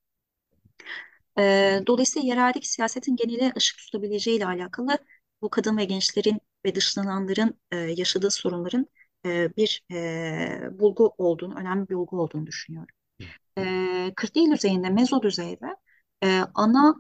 E, 1.39 1.81
dolayısıyla 1.87 2.29
yereldeki 2.29 2.69
siyasetin 2.73 3.17
geneli 3.17 3.53
ışık 3.57 3.79
tutabileceği 3.79 4.37
ile 4.37 4.47
alakalı 4.47 4.99
bu 5.43 5.51
kadın 5.51 5.77
ve 5.77 5.85
gençlerin 5.85 6.41
ve 6.67 6.75
dışlananların 6.75 7.61
e, 7.71 7.77
yaşadığı 7.77 8.31
sorunların 8.31 8.87
e, 9.27 9.57
bir 9.57 9.85
e, 9.93 10.79
bulgu 10.79 11.15
olduğunu, 11.19 11.55
önemli 11.59 11.89
bir 11.89 11.95
bulgu 11.95 12.21
olduğunu 12.23 12.47
düşünüyorum. 12.47 12.95
E, 13.59 14.13
40 14.17 14.35
değil 14.35 14.51
düzeyinde, 14.53 14.91
mezo 14.91 15.23
düzeyde 15.23 15.67
e, 16.25 16.41
ana 16.55 16.95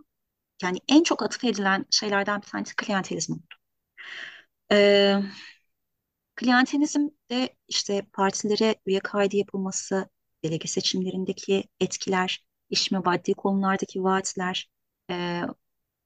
yani 0.62 0.78
en 0.88 1.02
çok 1.02 1.22
atıf 1.22 1.44
edilen 1.44 1.86
şeylerden 1.90 2.42
bir 2.42 2.46
tanesi 2.48 2.76
klientelizm 2.76 3.32
oldu. 3.34 3.56
E, 4.72 5.22
klientelizm 6.36 7.08
de 7.30 7.48
işte 7.68 8.02
partilere 8.12 8.74
üye 8.86 9.00
kaydı 9.00 9.36
yapılması, 9.36 10.08
delege 10.44 10.68
seçimlerindeki 10.68 11.64
etkiler, 11.80 12.44
iş 12.70 12.90
maddi 12.90 13.34
konulardaki 13.34 14.02
vaatler, 14.04 14.70
e, 15.10 15.42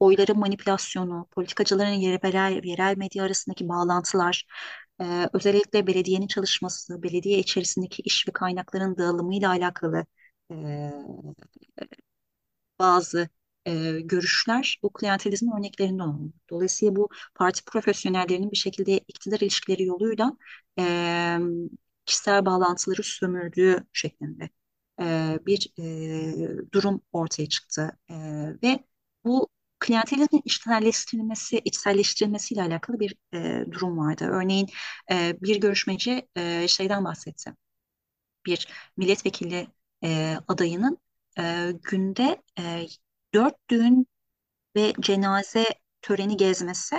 oyların 0.00 0.38
manipülasyonu, 0.38 1.28
politikacıların 1.30 1.90
yerel, 1.90 2.64
yerel 2.64 2.96
medya 2.96 3.24
arasındaki 3.24 3.68
bağlantılar, 3.68 4.46
e, 5.02 5.28
özellikle 5.32 5.86
belediyenin 5.86 6.26
çalışması, 6.26 7.02
belediye 7.02 7.38
içerisindeki 7.38 8.02
iş 8.02 8.28
ve 8.28 8.32
kaynakların 8.32 8.96
dağılımıyla 8.98 9.50
alakalı 9.50 10.06
e, 10.52 10.56
bazı 12.78 13.28
e, 13.66 14.00
görüşler 14.00 14.78
bu 14.82 14.92
klientelizmin 14.92 15.52
örneklerinden 15.58 16.04
olmalı. 16.04 16.32
Dolayısıyla 16.50 16.96
bu 16.96 17.08
parti 17.34 17.64
profesyonellerinin 17.64 18.50
bir 18.50 18.56
şekilde 18.56 18.98
iktidar 18.98 19.40
ilişkileri 19.40 19.84
yoluyla 19.84 20.36
e, 20.78 21.38
kişisel 22.06 22.46
bağlantıları 22.46 23.02
sömürdüğü 23.02 23.86
şeklinde 23.92 24.50
e, 25.00 25.38
bir 25.46 25.72
e, 25.78 26.72
durum 26.72 27.00
ortaya 27.12 27.48
çıktı. 27.48 27.98
E, 28.10 28.14
ve 28.62 28.84
bu 29.24 29.48
klientelizmin 29.78 30.42
içselleştirilmesi, 30.44 31.58
içselleştirilmesiyle 31.58 32.62
alakalı 32.62 33.00
bir 33.00 33.16
e, 33.34 33.64
durum 33.72 33.98
vardı. 33.98 34.24
Örneğin 34.32 34.68
e, 35.12 35.36
bir 35.42 35.60
görüşmeci 35.60 36.28
e, 36.36 36.68
şeyden 36.68 37.04
bahsetti. 37.04 37.54
Bir 38.46 38.68
milletvekili 38.96 39.68
e, 40.04 40.36
adayının 40.48 40.98
e, 41.38 41.72
günde 41.82 42.42
e, 42.58 42.86
dört 43.36 43.56
düğün 43.70 44.08
ve 44.76 44.92
cenaze 45.00 45.66
töreni 46.02 46.36
gezmesi 46.36 46.96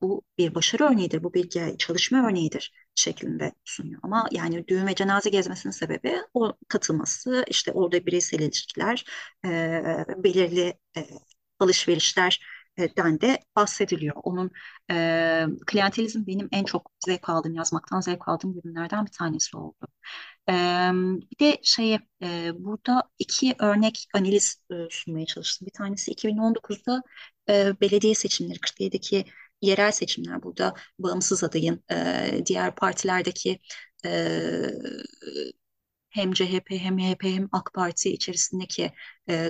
bu 0.00 0.22
bir 0.38 0.54
başarı 0.54 0.84
örneğidir, 0.84 1.24
bu 1.24 1.34
bir 1.34 1.76
çalışma 1.78 2.28
örneğidir 2.28 2.72
şeklinde 2.94 3.52
sunuyor. 3.64 4.00
Ama 4.02 4.28
yani 4.32 4.68
düğün 4.68 4.86
ve 4.86 4.94
cenaze 4.94 5.30
gezmesinin 5.30 5.72
sebebi 5.72 6.16
o 6.34 6.54
katılması, 6.68 7.44
işte 7.48 7.72
orada 7.72 8.06
bireysel 8.06 8.40
ilişkiler, 8.40 9.04
e, 9.46 9.48
belirli 10.24 10.74
e, 10.96 11.08
alışverişlerden 11.60 13.20
de 13.20 13.38
bahsediliyor. 13.56 14.16
Onun 14.24 14.50
e, 14.90 15.46
klientelizm 15.66 16.26
benim 16.26 16.48
en 16.52 16.64
çok 16.64 16.90
zevk 17.06 17.28
aldığım, 17.28 17.54
yazmaktan 17.54 18.00
zevk 18.00 18.28
aldığım 18.28 18.58
ürünlerden 18.58 19.06
bir 19.06 19.12
tanesi 19.12 19.56
oldu. 19.56 19.88
Bir 21.30 21.38
de 21.38 21.58
şey 21.62 21.94
e, 22.22 22.50
burada 22.54 23.02
iki 23.18 23.54
örnek 23.58 24.08
analiz 24.14 24.62
e, 24.70 24.74
sunmaya 24.90 25.26
çalıştım. 25.26 25.66
Bir 25.66 25.72
tanesi 25.72 26.10
2019'da 26.10 27.02
e, 27.48 27.80
belediye 27.80 28.14
seçimleri, 28.14 28.58
47'deki 28.60 29.24
yerel 29.62 29.92
seçimler 29.92 30.42
burada 30.42 30.74
bağımsız 30.98 31.44
adayın 31.44 31.84
e, 31.90 32.42
diğer 32.46 32.74
partilerdeki 32.74 33.60
e, 34.06 34.10
hem 36.10 36.32
CHP 36.32 36.70
hem 36.70 36.94
MHP 36.94 37.22
hem 37.24 37.48
AK 37.52 37.72
Parti 37.74 38.10
içerisindeki 38.12 38.92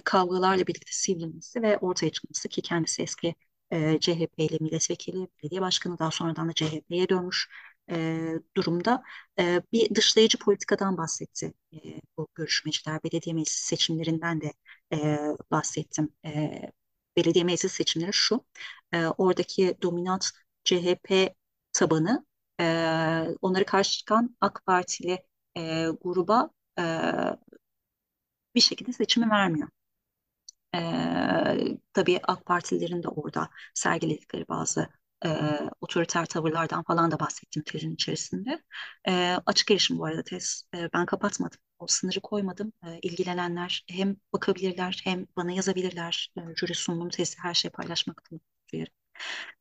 kavgalarla 0.05 0.66
birlikte 0.66 0.92
sivrilmesi 0.92 1.62
ve 1.62 1.78
ortaya 1.78 2.11
çıkması 2.12 2.49
ki 2.49 2.62
kendisi 2.62 3.03
eski 3.03 3.34
e, 3.70 4.01
CHP'li 4.01 4.59
milletvekili, 4.61 5.28
belediye 5.42 5.61
başkanı 5.61 5.99
daha 5.99 6.11
sonradan 6.11 6.49
da 6.49 6.53
CHP'ye 6.53 7.09
dönmüş 7.09 7.49
e, 7.91 8.20
durumda 8.57 9.03
e, 9.39 9.62
bir 9.72 9.95
dışlayıcı 9.95 10.39
politikadan 10.39 10.97
bahsetti 10.97 11.55
e, 11.74 11.76
bu 12.16 12.28
görüşmeciler. 12.34 13.03
Belediye 13.05 13.34
meclis 13.34 13.53
seçimlerinden 13.55 14.41
de 14.41 14.53
e, 14.93 15.18
bahsettim. 15.51 16.12
E, 16.26 16.61
belediye 17.16 17.45
meclis 17.45 17.72
seçimleri 17.72 18.12
şu, 18.12 18.45
e, 18.93 19.07
oradaki 19.07 19.76
dominant 19.82 20.26
CHP 20.64 21.34
tabanı 21.72 22.26
e, 22.61 22.64
onları 23.43 23.64
karşı 23.66 23.99
çıkan 23.99 24.37
AK 24.41 24.62
Partili 24.66 25.22
e, 25.57 25.87
gruba 26.03 26.51
e, 26.78 26.82
bir 28.55 28.61
şekilde 28.61 28.93
seçimi 28.93 29.30
vermiyor. 29.30 29.68
E, 30.74 31.78
tabii 31.93 32.20
AK 32.22 32.47
Partililerin 32.47 33.03
de 33.03 33.09
orada 33.09 33.49
sergiledikleri 33.74 34.49
bazı 34.49 34.89
e, 35.24 35.28
otoriter 35.80 36.26
tavırlardan 36.26 36.82
falan 36.82 37.10
da 37.10 37.20
bahsettim 37.20 37.62
tezin 37.66 37.94
içerisinde. 37.94 38.62
E, 39.08 39.36
açık 39.46 39.70
erişim 39.70 39.98
bu 39.98 40.04
arada 40.04 40.22
tez. 40.22 40.64
E, 40.74 40.88
ben 40.92 41.06
kapatmadım. 41.06 41.58
O 41.78 41.86
sınırı 41.86 42.20
koymadım. 42.20 42.72
E, 42.86 42.98
ilgilenenler 43.02 43.84
hem 43.90 44.16
bakabilirler 44.32 45.00
hem 45.04 45.26
bana 45.36 45.52
yazabilirler. 45.52 46.32
E, 46.38 46.40
jüri 46.56 46.74
sunumum 46.74 47.08
tezi 47.08 47.38
her 47.38 47.54
şey 47.54 47.70
paylaşmakta 47.70 48.36
duyarım. 48.72 48.92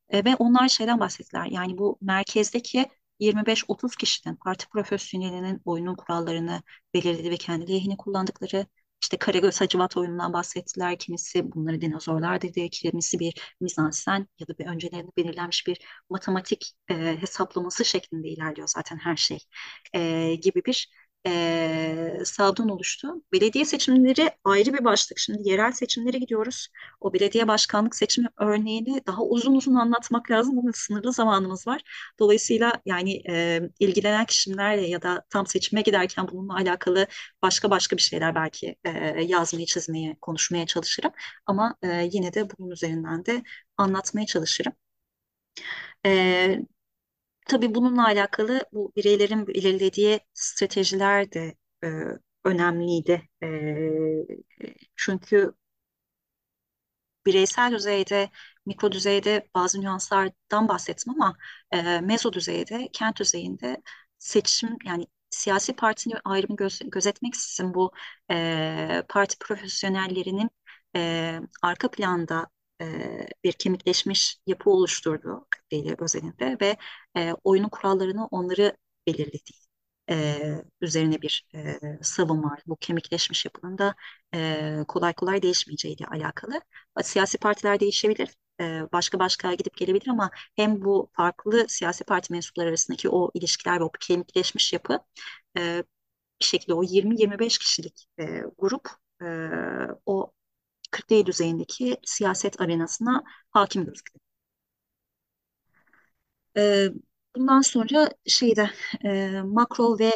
E, 0.10 0.26
ve 0.26 0.36
onlar 0.36 0.70
şeyden 0.70 1.00
bahsettiler. 1.00 1.46
Yani 1.46 1.78
bu 1.78 1.98
merkezdeki 2.02 2.86
25-30 3.20 3.96
kişinin 3.96 4.36
parti 4.36 4.70
profesyonelinin 4.70 5.62
oyunun 5.66 5.96
kurallarını 5.96 6.62
belirledi 6.94 7.30
ve 7.32 7.38
kendi 7.38 7.74
lehine 7.74 7.98
kullandıkları 7.98 8.66
işte 9.02 9.18
Karagöz 9.18 9.62
Hacivat 9.62 9.98
oyunundan 9.98 10.34
bahsettiler. 10.34 11.00
Kimisi 11.00 11.52
bunları 11.52 11.82
dinozorlar 11.82 12.42
dedi. 12.42 12.70
Kimisi 12.70 13.20
bir 13.20 13.56
mizansen 13.62 14.28
ya 14.40 14.48
da 14.48 14.58
bir 14.58 14.66
öncelerinde 14.66 15.12
belirlenmiş 15.18 15.68
bir 15.68 15.78
matematik 16.10 16.74
e, 16.90 17.18
hesaplaması 17.22 17.86
şeklinde 17.86 18.28
ilerliyor 18.28 18.68
zaten 18.68 18.98
her 18.98 19.16
şey 19.16 19.40
e, 19.94 20.36
gibi 20.36 20.62
bir 20.66 20.90
e, 21.28 22.18
savdan 22.26 22.70
oluştu. 22.70 23.08
Belediye 23.34 23.66
seçimleri 23.66 24.32
ayrı 24.44 24.74
bir 24.74 24.84
başlık. 24.86 25.20
Şimdi 25.20 25.50
yerel 25.50 25.72
seçimlere 25.72 26.18
gidiyoruz. 26.18 26.68
O 27.02 27.14
belediye 27.14 27.48
başkanlık 27.48 27.96
seçimi 27.96 28.28
örneğini 28.38 29.02
daha 29.08 29.24
uzun 29.24 29.56
uzun 29.56 29.76
anlatmak 29.76 30.32
lazım 30.32 30.60
ama 30.60 30.72
sınırlı 30.74 31.14
zamanımız 31.14 31.68
var. 31.68 31.82
Dolayısıyla 32.20 32.74
yani 32.86 33.22
e, 33.30 33.62
ilgilenen 33.80 34.26
kişilerle 34.26 34.88
ya 34.88 35.02
da 35.02 35.24
tam 35.30 35.48
seçime 35.48 35.82
giderken 35.82 36.28
bununla 36.32 36.56
alakalı 36.56 37.08
başka 37.42 37.70
başka 37.70 37.98
bir 37.98 38.02
şeyler 38.02 38.36
belki 38.36 38.76
e, 38.84 38.90
yazmayı, 39.24 39.66
çizmeye, 39.66 40.18
konuşmaya 40.22 40.66
çalışırım. 40.66 41.12
Ama 41.46 41.76
e, 41.84 42.10
yine 42.12 42.34
de 42.34 42.48
bunun 42.58 42.72
üzerinden 42.72 43.26
de 43.26 43.44
anlatmaya 43.78 44.26
çalışırım. 44.26 44.74
E, 46.06 46.66
tabii 47.46 47.76
bununla 47.76 48.06
alakalı 48.06 48.62
bu 48.74 48.92
bireylerin 48.96 49.48
belirlediği 49.48 50.20
stratejiler 50.34 51.32
de 51.32 51.56
e, 51.84 51.88
önemliydi. 52.46 53.30
E, 53.44 53.48
çünkü 54.96 55.54
bireysel 57.26 57.72
düzeyde, 57.72 58.30
mikro 58.66 58.92
düzeyde 58.92 59.48
bazı 59.56 59.82
nüanslardan 59.82 60.68
bahsettim 60.70 61.14
ama 61.14 61.38
e, 61.72 62.02
mezo 62.02 62.34
düzeyde, 62.34 62.90
kent 62.94 63.20
düzeyinde 63.20 63.82
seçim 64.20 64.78
yani 64.86 65.08
siyasi 65.30 65.76
partinin 65.76 66.18
ayrımı 66.26 66.56
göz, 66.56 66.80
gözetmeksizin 66.86 67.74
bu 67.74 67.92
e, 68.32 69.04
parti 69.10 69.38
profesyonellerinin 69.40 70.50
e, 70.96 71.40
arka 71.62 71.92
planda 71.92 72.48
e, 72.82 72.86
bir 73.44 73.54
kemikleşmiş 73.54 74.38
yapı 74.48 74.70
oluşturduğu 74.70 75.48
değil 75.72 75.96
özelinde 76.00 76.58
ve 76.62 76.78
e, 77.18 77.34
oyunun 77.44 77.70
kurallarını 77.70 78.28
onları 78.28 78.78
belirlediği 79.08 79.60
e, 80.10 80.38
üzerine 80.82 81.22
bir 81.22 81.48
e, 81.56 81.80
savunma 82.02 82.50
var. 82.52 82.62
Bu 82.68 82.76
kemikleşmiş 82.78 83.46
yapının 83.46 83.78
da 83.78 83.96
e, 84.36 84.84
kolay 84.88 85.14
kolay 85.14 85.42
değişmeyeceğiyle 85.42 86.06
alakalı. 86.06 86.62
Siyasi 87.04 87.38
partiler 87.38 87.80
değişebilir, 87.80 88.30
e, 88.62 88.82
başka 88.94 89.20
başka 89.20 89.54
gidip 89.54 89.78
gelebilir 89.78 90.08
ama 90.08 90.30
hem 90.56 90.82
bu 90.86 91.10
farklı 91.14 91.66
siyasi 91.70 92.04
parti 92.04 92.34
mensupları 92.34 92.70
arasındaki 92.70 93.10
o 93.10 93.32
ilişkiler 93.34 93.80
ve 93.80 93.84
o 93.84 93.92
kemikleşmiş 94.00 94.74
yapı 94.74 95.00
e, 95.58 95.84
bir 96.42 96.46
şekilde 96.46 96.74
o 96.74 96.84
20-25 96.84 97.58
kişilik 97.60 98.08
e, 98.20 98.44
grup 98.58 98.90
e, 99.22 99.26
o 100.06 100.32
40 100.92 101.26
düzeyindeki 101.26 101.98
siyaset 102.06 102.62
arenasına 102.62 103.24
hakim 103.52 103.86
gözüküyor. 103.86 104.20
E, 106.58 106.90
bundan 107.36 107.62
sonra 107.62 108.10
şeyde 108.28 108.70
e, 109.06 109.42
makro 109.42 110.00
ve 110.00 110.12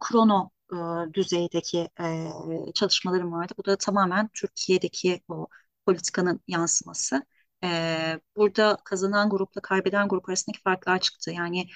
krono 0.00 0.50
e, 0.72 0.76
düzeydeki 1.14 1.88
e, 2.00 2.28
çalışmalarım 2.74 3.32
vardı. 3.32 3.52
Bu 3.58 3.64
da 3.64 3.76
tamamen 3.76 4.28
Türkiye'deki 4.34 5.22
o 5.28 5.46
politikanın 5.86 6.40
yansıması. 6.48 7.22
Burada 8.36 8.76
kazanan 8.84 9.30
grupla 9.30 9.60
kaybeden 9.60 10.08
grup 10.08 10.28
arasındaki 10.28 10.60
farklar 10.62 10.98
çıktı. 11.00 11.30
Yani 11.30 11.68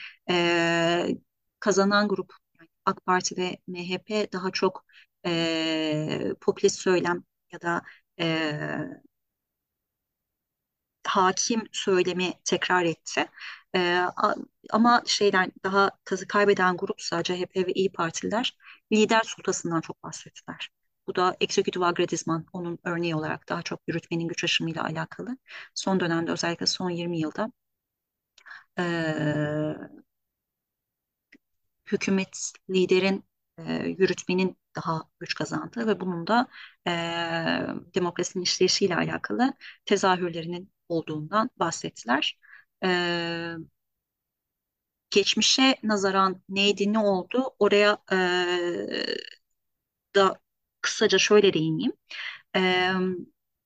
kazanan 1.61 2.09
grup 2.09 2.33
AK 2.87 3.05
Parti 3.07 3.37
ve 3.37 3.59
MHP 3.67 4.33
daha 4.33 4.51
çok 4.51 4.85
e, 5.27 6.35
popülist 6.41 6.79
söylem 6.81 7.25
ya 7.55 7.63
da 7.63 7.83
e, 8.21 8.27
hakim 11.07 11.63
söylemi 11.73 12.33
tekrar 12.45 12.85
etti. 12.85 13.27
E, 13.77 14.01
ama 14.71 15.03
şeyden 15.07 15.53
daha 15.65 15.91
kazı 16.05 16.27
kaybeden 16.29 16.77
grup 16.77 17.03
sadece 17.03 17.35
CHP 17.37 17.67
ve 17.67 17.73
İyi 17.73 17.93
Partililer 17.93 18.57
lider 18.93 19.23
sultasından 19.25 19.81
çok 19.81 20.03
bahsettiler. 20.03 20.71
Bu 21.07 21.15
da 21.17 21.37
eksekutif 21.41 21.83
agredizman 21.83 22.47
onun 22.53 22.79
örneği 22.85 23.15
olarak 23.17 23.49
daha 23.49 23.63
çok 23.63 23.81
yürütmenin 23.89 24.29
güç 24.29 24.45
aşımıyla 24.45 24.85
alakalı. 24.85 25.39
Son 25.75 26.01
dönemde 26.01 26.33
özellikle 26.33 26.67
son 26.67 26.91
20 26.91 27.19
yılda 27.21 27.53
e, 28.77 28.85
hükümet 31.87 32.53
liderin 32.71 33.25
e, 33.59 33.73
yürütmenin 33.99 34.57
daha 34.77 35.03
güç 35.21 35.35
kazandığı 35.35 35.87
ve 35.87 36.01
bunun 36.01 36.27
da 36.27 36.49
e, 36.89 36.91
demokrasinin 37.95 38.45
işleyişiyle 38.45 38.97
alakalı 38.97 39.53
tezahürlerinin 39.85 40.73
olduğundan 40.89 41.51
bahsettiler. 41.59 42.39
E, 42.85 42.89
geçmişe 45.11 45.77
nazaran 45.83 46.43
neydi, 46.49 46.93
ne 46.93 46.99
oldu? 46.99 47.55
Oraya 47.59 47.99
e, 48.13 48.17
da 50.15 50.41
kısaca 50.81 51.19
şöyle 51.19 51.53
değineyim. 51.53 51.93
E, 52.57 52.91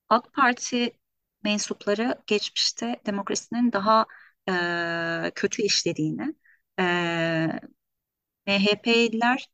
AK 0.09 0.33
Parti 0.33 0.99
mensupları 1.45 2.23
geçmişte 2.27 3.01
demokrasinin 3.07 3.73
daha 3.73 4.07
e, 4.49 5.33
kötü 5.35 5.63
işlediğini, 5.63 6.35
e, 6.81 6.85
MHP'liler 8.47 9.49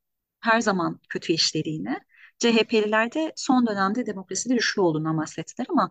her 0.45 0.61
zaman 0.61 1.01
kötü 1.09 1.33
işlediğini, 1.33 1.99
CHP'liler 2.39 3.13
de 3.15 3.33
son 3.37 3.67
dönemde 3.67 4.07
demokraside 4.07 4.55
güçlü 4.55 4.81
olduğundan 4.83 5.19
bahsettiler 5.19 5.67
ama 5.71 5.91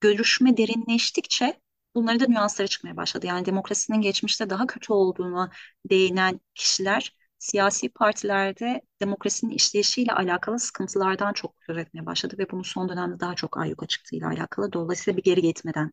görüşme 0.00 0.56
derinleştikçe 0.56 1.60
bunların 1.94 2.20
da 2.20 2.26
nüansları 2.32 2.68
çıkmaya 2.68 2.96
başladı. 2.96 3.26
Yani 3.26 3.46
demokrasinin 3.46 4.00
geçmişte 4.00 4.50
daha 4.50 4.66
kötü 4.66 4.92
olduğunu 4.92 5.50
değinen 5.90 6.40
kişiler 6.54 7.16
siyasi 7.38 7.88
partilerde 7.88 8.82
demokrasinin 9.00 9.50
işleyişiyle 9.52 10.12
alakalı 10.12 10.58
sıkıntılardan 10.58 11.32
çok 11.32 11.54
söz 11.66 11.78
etmeye 11.78 12.06
başladı 12.06 12.36
ve 12.38 12.50
bunu 12.50 12.64
son 12.64 12.88
dönemde 12.88 13.20
daha 13.20 13.34
çok 13.34 13.58
ayyuka 13.58 13.86
çıktığıyla 13.86 14.28
alakalı. 14.28 14.72
Dolayısıyla 14.72 15.16
bir 15.16 15.22
geri 15.22 15.42
gitmeden 15.42 15.90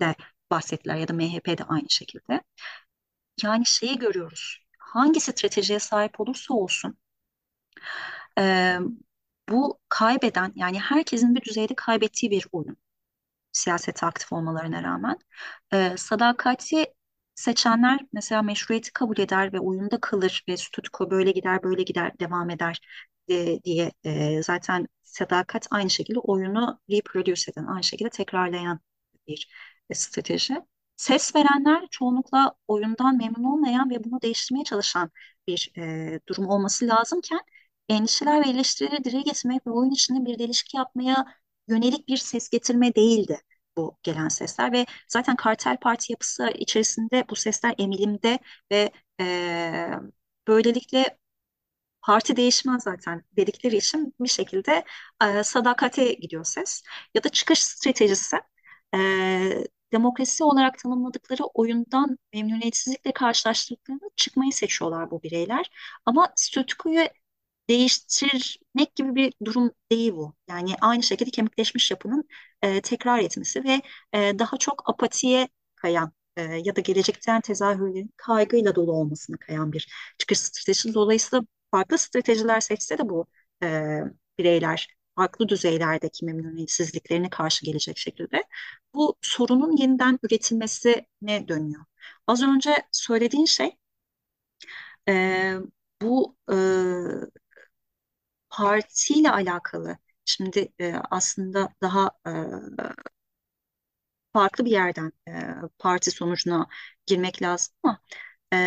de 0.00 0.14
bahsettiler 0.50 0.96
ya 0.96 1.08
da 1.08 1.12
MHP 1.12 1.58
de 1.58 1.64
aynı 1.64 1.90
şekilde. 1.90 2.42
Yani 3.42 3.66
şeyi 3.66 3.98
görüyoruz. 3.98 4.58
Hangi 4.78 5.20
stratejiye 5.20 5.78
sahip 5.78 6.20
olursa 6.20 6.54
olsun 6.54 6.98
e, 8.38 8.78
bu 9.48 9.80
kaybeden 9.88 10.52
yani 10.56 10.78
herkesin 10.80 11.34
bir 11.34 11.42
düzeyde 11.42 11.74
kaybettiği 11.74 12.30
bir 12.30 12.46
oyun 12.52 12.76
siyasete 13.52 14.06
aktif 14.06 14.32
olmalarına 14.32 14.82
rağmen. 14.82 15.18
E, 15.72 15.94
sadakati 15.96 16.86
seçenler 17.34 18.00
mesela 18.12 18.42
meşruiyeti 18.42 18.92
kabul 18.92 19.18
eder 19.18 19.52
ve 19.52 19.60
oyunda 19.60 20.00
kalır 20.00 20.44
ve 20.48 20.56
statüko 20.56 21.10
böyle 21.10 21.30
gider 21.30 21.62
böyle 21.62 21.82
gider 21.82 22.18
devam 22.20 22.50
eder 22.50 22.80
e, 23.30 23.62
diye 23.64 23.92
e, 24.04 24.42
zaten 24.42 24.88
sadakat 25.02 25.66
aynı 25.70 25.90
şekilde 25.90 26.18
oyunu 26.18 26.80
reproduce 26.90 27.50
eden, 27.52 27.66
aynı 27.66 27.84
şekilde 27.84 28.10
tekrarlayan 28.10 28.80
bir 29.28 29.48
e, 29.90 29.94
strateji. 29.94 30.56
Ses 30.96 31.36
verenler 31.36 31.86
çoğunlukla 31.90 32.54
oyundan 32.68 33.16
memnun 33.16 33.44
olmayan 33.44 33.90
ve 33.90 34.04
bunu 34.04 34.22
değiştirmeye 34.22 34.64
çalışan 34.64 35.10
bir 35.46 35.72
e, 35.78 36.20
durum 36.28 36.46
olması 36.48 36.86
lazımken 36.88 37.40
endişeler 37.88 38.46
ve 38.46 38.50
eleştirileri 38.50 39.04
dile 39.04 39.20
getirmek 39.22 39.66
ve 39.66 39.70
oyun 39.70 39.90
içinde 39.90 40.26
bir 40.26 40.38
değişik 40.38 40.74
yapmaya 40.74 41.26
yönelik 41.68 42.08
bir 42.08 42.16
ses 42.16 42.48
getirme 42.50 42.94
değildi 42.94 43.40
bu 43.76 43.98
gelen 44.02 44.28
sesler. 44.28 44.72
Ve 44.72 44.86
zaten 45.08 45.36
kartel 45.36 45.76
parti 45.76 46.12
yapısı 46.12 46.48
içerisinde 46.54 47.24
bu 47.30 47.36
sesler 47.36 47.74
emilimde 47.78 48.38
ve 48.72 48.90
e, 49.20 49.90
böylelikle 50.48 51.18
parti 52.02 52.36
değişmez 52.36 52.82
zaten 52.82 53.24
dedikleri 53.36 53.76
için 53.76 54.14
bir 54.20 54.28
şekilde 54.28 54.84
e, 55.24 55.42
sadakate 55.44 56.12
gidiyor 56.12 56.44
ses. 56.44 56.82
Ya 57.14 57.24
da 57.24 57.28
çıkış 57.28 57.64
stratejisi 57.64 58.36
e, 58.94 58.98
demokrasi 59.92 60.44
olarak 60.44 60.78
tanımladıkları 60.78 61.44
oyundan 61.54 62.18
memnuniyetsizlikle 62.34 63.12
karşılaştıklarında 63.12 64.04
çıkmayı 64.16 64.52
seçiyorlar 64.52 65.10
bu 65.10 65.22
bireyler. 65.22 65.70
Ama 66.06 66.32
statükoyu 66.36 67.00
değiştirmek 67.68 68.94
gibi 68.96 69.14
bir 69.14 69.32
durum 69.44 69.72
değil 69.90 70.12
bu. 70.12 70.34
Yani 70.48 70.74
aynı 70.80 71.02
şekilde 71.02 71.30
kemikleşmiş 71.30 71.90
yapının 71.90 72.28
e, 72.62 72.80
tekrar 72.80 73.18
etmesi 73.18 73.64
ve 73.64 73.82
e, 74.12 74.38
daha 74.38 74.56
çok 74.56 74.90
apatiye 74.90 75.48
kayan 75.76 76.12
e, 76.36 76.42
ya 76.42 76.76
da 76.76 76.80
gelecekten 76.80 77.40
tezahürlerin 77.40 78.10
kaygıyla 78.16 78.74
dolu 78.74 78.92
olmasına 78.92 79.36
kayan 79.36 79.72
bir 79.72 79.88
çıkış 80.18 80.38
stratejisi. 80.38 80.94
Dolayısıyla 80.94 81.44
farklı 81.70 81.98
stratejiler 81.98 82.60
seçse 82.60 82.98
de 82.98 83.08
bu 83.08 83.26
e, 83.62 84.00
bireyler 84.38 84.88
farklı 85.16 85.48
düzeylerdeki 85.48 86.24
memnuniyetsizliklerine 86.24 87.30
karşı 87.30 87.64
gelecek 87.66 87.98
şekilde 87.98 88.42
bu 88.94 89.16
sorunun 89.22 89.76
yeniden 89.76 90.18
üretilmesine 90.22 91.48
dönüyor. 91.48 91.84
Az 92.26 92.42
önce 92.42 92.76
söylediğin 92.92 93.44
şey 93.44 93.76
e, 95.08 95.56
bu 96.02 96.36
e, 96.52 96.54
partiyle 98.56 99.30
alakalı. 99.30 99.98
Şimdi 100.24 100.72
e, 100.80 100.94
aslında 101.10 101.68
daha 101.82 102.10
e, 102.26 102.30
farklı 104.32 104.64
bir 104.64 104.70
yerden 104.70 105.12
e, 105.28 105.32
parti 105.78 106.10
sonucuna 106.10 106.66
girmek 107.06 107.42
lazım 107.42 107.74
ama 107.82 108.00
e, 108.54 108.58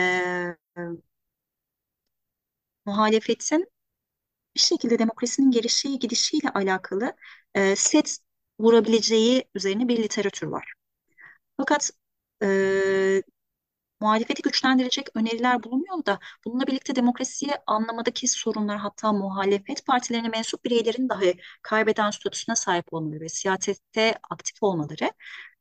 muhalefetin 2.86 3.68
bir 4.56 4.60
şekilde 4.62 5.00
demokrasinin 5.00 5.52
gelişiği 5.52 6.00
gidişiyle 6.00 6.50
alakalı 6.50 7.16
e, 7.56 7.78
set 7.78 8.20
vurabileceği 8.60 9.46
üzerine 9.56 9.88
bir 9.88 9.98
literatür 10.04 10.48
var. 10.48 10.74
Fakat 11.58 11.92
e, 12.44 13.24
muhalefeti 14.00 14.42
güçlendirecek 14.42 15.08
öneriler 15.16 15.64
bulunuyor 15.64 16.06
da 16.06 16.20
bununla 16.46 16.68
birlikte 16.68 16.96
demokrasiyi 16.96 17.52
anlamadaki 17.68 18.28
sorunlar 18.28 18.78
hatta 18.78 19.14
muhalefet 19.14 19.86
partilerine 19.86 20.30
mensup 20.30 20.66
bireylerin 20.66 21.10
dahi 21.10 21.38
kaybeden 21.62 22.12
statüsüne 22.12 22.56
sahip 22.56 22.94
olmaları 22.94 23.20
ve 23.20 23.30
siyasette 23.30 24.16
aktif 24.30 24.64
olmaları 24.64 25.12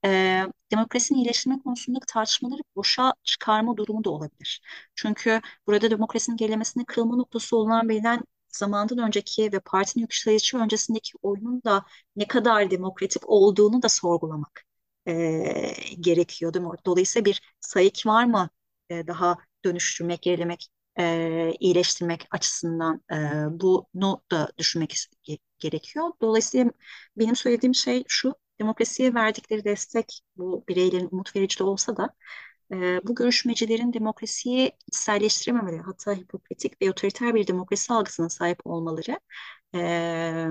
e, 0.05 0.43
demokrasinin 0.73 1.19
iyileştirme 1.19 1.59
konusundaki 1.65 2.07
tartışmaları 2.07 2.61
boşa 2.77 3.15
çıkarma 3.23 3.77
durumu 3.77 4.05
da 4.05 4.11
olabilir. 4.11 4.61
Çünkü 4.95 5.41
burada 5.67 5.91
demokrasinin 5.91 6.37
gerilemesinde 6.37 6.85
kırılma 6.85 7.17
noktası 7.17 7.57
olan 7.57 7.89
bilinen 7.89 8.21
zamandan 8.49 8.99
önceki 8.99 9.53
ve 9.53 9.61
partinin 9.61 10.03
yükselişi 10.03 10.57
öncesindeki 10.57 11.13
oyunun 11.23 11.63
da 11.65 11.85
ne 12.17 12.29
kadar 12.29 12.71
demokratik 12.71 13.23
olduğunu 13.29 13.83
da 13.83 13.89
sorgulamak 13.89 14.68
e, 15.09 15.75
gerekiyor 16.01 16.55
değil 16.55 16.65
mi? 16.67 16.71
Dolayısıyla 16.87 17.25
bir 17.25 17.43
sayık 17.61 18.07
var 18.07 18.25
mı 18.25 18.51
e, 18.91 19.07
daha 19.07 19.37
dönüştürmek, 19.65 20.23
gerilemek, 20.23 20.69
e, 20.99 21.53
iyileştirmek 21.61 22.27
açısından 22.31 23.03
e, 23.13 23.17
bunu 23.61 24.23
da 24.31 24.49
düşünmek 24.59 24.97
gerekiyor. 25.59 26.11
Dolayısıyla 26.23 26.71
benim 27.17 27.37
söylediğim 27.37 27.75
şey 27.75 28.05
şu, 28.09 28.35
demokrasiye 28.61 29.15
verdikleri 29.15 29.65
destek 29.65 30.21
bu 30.37 30.65
bireylerin 30.69 31.09
umut 31.13 31.37
verici 31.37 31.59
de 31.59 31.65
olsa 31.65 31.97
da 31.97 32.11
e, 32.73 32.77
bu 33.09 33.15
görüşmecilerin 33.15 33.93
demokrasiyi 33.93 34.73
içselleştirememeleri, 34.89 35.83
hatta 35.83 36.15
hipokritik 36.15 36.83
ve 36.83 36.91
otoriter 36.91 37.35
bir 37.35 37.47
demokrasi 37.47 37.93
algısına 37.93 38.29
sahip 38.29 38.67
olmaları, 38.67 39.21
e, 39.75 40.49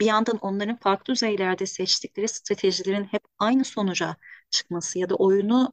bir 0.00 0.06
yandan 0.06 0.38
onların 0.38 0.76
farklı 0.76 1.14
düzeylerde 1.14 1.66
seçtikleri 1.66 2.28
stratejilerin 2.28 3.04
hep 3.04 3.22
aynı 3.38 3.64
sonuca 3.64 4.16
çıkması 4.50 4.98
ya 4.98 5.08
da 5.10 5.14
oyunu 5.14 5.72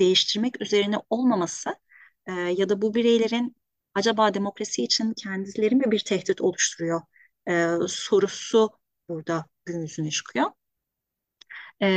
değiştirmek 0.00 0.62
üzerine 0.62 0.96
olmaması 1.10 1.70
e, 2.26 2.32
ya 2.32 2.68
da 2.68 2.82
bu 2.82 2.94
bireylerin 2.94 3.56
acaba 3.94 4.34
demokrasi 4.34 4.84
için 4.84 5.14
kendileri 5.14 5.76
mi 5.76 5.90
bir 5.90 6.00
tehdit 6.00 6.40
oluşturuyor 6.40 7.02
e, 7.48 7.68
sorusu 7.88 8.70
burada 9.08 9.46
gün 9.66 9.82
yüzüne 9.82 10.10
çıkıyor. 10.10 10.46
E, 11.82 11.88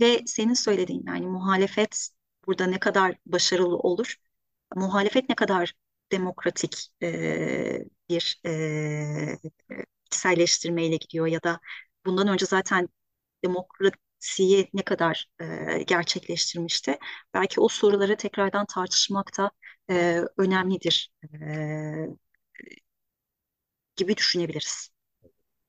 ve 0.00 0.22
senin 0.26 0.54
söylediğin 0.54 1.04
yani 1.06 1.26
muhalefet 1.26 2.08
burada 2.46 2.66
ne 2.66 2.80
kadar 2.80 3.16
başarılı 3.26 3.76
olur, 3.76 4.16
muhalefet 4.76 5.28
ne 5.28 5.34
kadar 5.34 5.74
demokratik 6.12 6.92
e, 7.02 7.84
bir 8.08 8.40
e, 8.46 9.38
içselleştirmeyle 10.06 10.96
gidiyor 10.96 11.26
ya 11.26 11.42
da 11.42 11.60
bundan 12.06 12.28
önce 12.28 12.46
zaten 12.46 12.88
demokrasiyi 13.44 14.70
ne 14.74 14.82
kadar 14.82 15.26
e, 15.40 15.82
gerçekleştirmişti. 15.86 16.98
Belki 17.34 17.60
o 17.60 17.68
soruları 17.68 18.16
tekrardan 18.16 18.66
tartışmak 18.66 19.38
da 19.38 19.50
e, 19.90 20.22
önemlidir 20.38 21.10
e, 21.34 22.06
gibi 23.96 24.16
düşünebiliriz. 24.16 24.90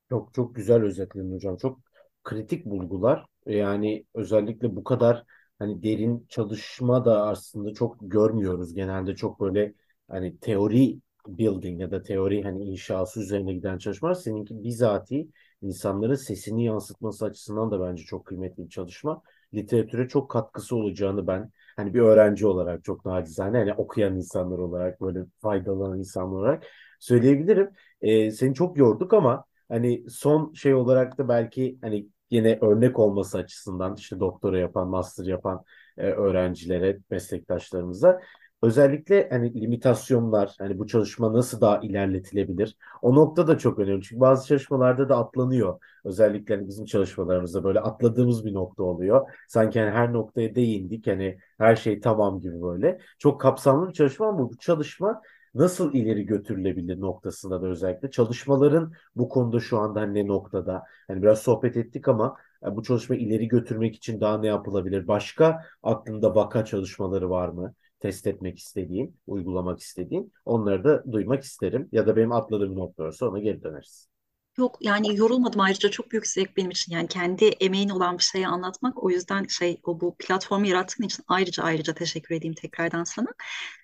Çok 0.09 0.33
çok 0.33 0.55
güzel 0.55 0.81
özetledin 0.83 1.31
hocam. 1.35 1.57
Çok 1.57 1.79
kritik 2.23 2.65
bulgular. 2.65 3.25
Yani 3.45 4.05
özellikle 4.13 4.75
bu 4.75 4.83
kadar 4.83 5.23
hani 5.59 5.83
derin 5.83 6.25
çalışma 6.29 7.05
da 7.05 7.27
aslında 7.27 7.73
çok 7.73 7.97
görmüyoruz. 8.01 8.73
Genelde 8.73 9.15
çok 9.15 9.39
böyle 9.39 9.73
hani 10.07 10.39
teori 10.39 10.99
building 11.37 11.81
ya 11.81 11.91
da 11.91 12.03
teori 12.03 12.43
hani 12.43 12.63
inşası 12.63 13.21
üzerine 13.21 13.53
giden 13.53 13.77
çalışmalar 13.77 14.13
seninki 14.13 14.63
bizatihi 14.63 15.29
insanların 15.61 16.15
sesini 16.15 16.65
yansıtması 16.65 17.25
açısından 17.25 17.71
da 17.71 17.81
bence 17.81 18.03
çok 18.03 18.25
kıymetli 18.25 18.63
bir 18.65 18.69
çalışma. 18.69 19.21
Literatüre 19.53 20.07
çok 20.07 20.31
katkısı 20.31 20.75
olacağını 20.75 21.27
ben 21.27 21.51
hani 21.75 21.93
bir 21.93 21.99
öğrenci 21.99 22.47
olarak 22.47 22.83
çok 22.83 23.05
nacizane 23.05 23.57
hani 23.57 23.73
okuyan 23.73 24.15
insanlar 24.15 24.57
olarak 24.57 25.01
böyle 25.01 25.19
faydalanan 25.41 25.99
insanlar 25.99 26.37
olarak 26.39 26.63
söyleyebilirim. 26.99 27.69
Ee, 28.01 28.31
seni 28.31 28.53
çok 28.53 28.77
yorduk 28.77 29.13
ama 29.13 29.45
hani 29.69 30.09
son 30.09 30.53
şey 30.53 30.73
olarak 30.73 31.17
da 31.17 31.29
belki 31.29 31.77
hani 31.81 32.07
yine 32.29 32.59
örnek 32.61 32.99
olması 32.99 33.37
açısından 33.37 33.95
işte 33.95 34.19
doktora 34.19 34.59
yapan, 34.59 34.87
master 34.87 35.25
yapan 35.25 35.63
e, 35.97 36.01
öğrencilere, 36.07 36.99
meslektaşlarımıza 37.09 38.21
özellikle 38.61 39.29
hani 39.29 39.61
limitasyonlar, 39.61 40.55
hani 40.59 40.79
bu 40.79 40.87
çalışma 40.87 41.33
nasıl 41.33 41.61
daha 41.61 41.79
ilerletilebilir? 41.79 42.77
O 43.01 43.15
nokta 43.15 43.47
da 43.47 43.57
çok 43.57 43.79
önemli. 43.79 44.03
Çünkü 44.03 44.19
bazı 44.19 44.47
çalışmalarda 44.47 45.09
da 45.09 45.17
atlanıyor. 45.17 45.79
Özellikle 46.05 46.55
hani 46.55 46.67
bizim 46.67 46.85
çalışmalarımızda 46.85 47.63
böyle 47.63 47.79
atladığımız 47.79 48.45
bir 48.45 48.53
nokta 48.53 48.83
oluyor. 48.83 49.29
Sanki 49.47 49.79
hani 49.79 49.91
her 49.91 50.13
noktaya 50.13 50.55
değindik. 50.55 51.07
Hani 51.07 51.37
her 51.57 51.75
şey 51.75 51.99
tamam 52.01 52.41
gibi 52.41 52.61
böyle. 52.61 52.99
Çok 53.19 53.41
kapsamlı 53.41 53.87
bir 53.89 53.93
çalışma 53.93 54.27
ama 54.27 54.39
bu 54.39 54.57
çalışma 54.57 55.21
nasıl 55.53 55.93
ileri 55.93 56.25
götürülebilir 56.25 57.01
noktasında 57.01 57.61
da 57.61 57.67
özellikle 57.67 58.11
çalışmaların 58.11 58.93
bu 59.15 59.29
konuda 59.29 59.59
şu 59.59 59.77
anda 59.79 60.01
hani 60.01 60.13
ne 60.13 60.27
noktada 60.27 60.83
hani 61.07 61.21
biraz 61.21 61.39
sohbet 61.39 61.77
ettik 61.77 62.07
ama 62.07 62.35
yani 62.63 62.75
bu 62.75 62.83
çalışmayı 62.83 63.21
ileri 63.21 63.47
götürmek 63.47 63.95
için 63.95 64.21
daha 64.21 64.37
ne 64.37 64.47
yapılabilir? 64.47 65.07
Başka 65.07 65.61
aklında 65.83 66.35
vaka 66.35 66.65
çalışmaları 66.65 67.29
var 67.29 67.49
mı? 67.49 67.73
Test 67.99 68.27
etmek 68.27 68.57
istediğin, 68.57 69.19
uygulamak 69.27 69.79
istediğin 69.79 70.33
onları 70.45 70.83
da 70.83 71.11
duymak 71.11 71.43
isterim. 71.43 71.89
Ya 71.91 72.07
da 72.07 72.15
benim 72.15 72.31
atladığım 72.31 72.75
nokta 72.75 73.03
varsa 73.03 73.29
ona 73.29 73.39
geri 73.39 73.63
döneriz. 73.63 74.09
Yok 74.57 74.77
yani 74.81 75.15
yorulmadım 75.17 75.61
ayrıca 75.61 75.89
çok 75.91 76.11
büyük 76.11 76.27
zevk 76.27 76.57
benim 76.57 76.69
için 76.71 76.93
yani 76.93 77.07
kendi 77.07 77.45
emeğin 77.45 77.89
olan 77.89 78.17
bir 78.17 78.23
şeyi 78.23 78.47
anlatmak 78.47 79.03
o 79.03 79.09
yüzden 79.09 79.45
şey 79.45 79.79
o 79.83 80.01
bu 80.01 80.15
platformu 80.19 80.67
yarattığın 80.67 81.03
için 81.03 81.23
ayrıca 81.27 81.63
ayrıca 81.63 81.93
teşekkür 81.93 82.35
edeyim 82.35 82.53
tekrardan 82.55 83.03
sana. 83.03 83.27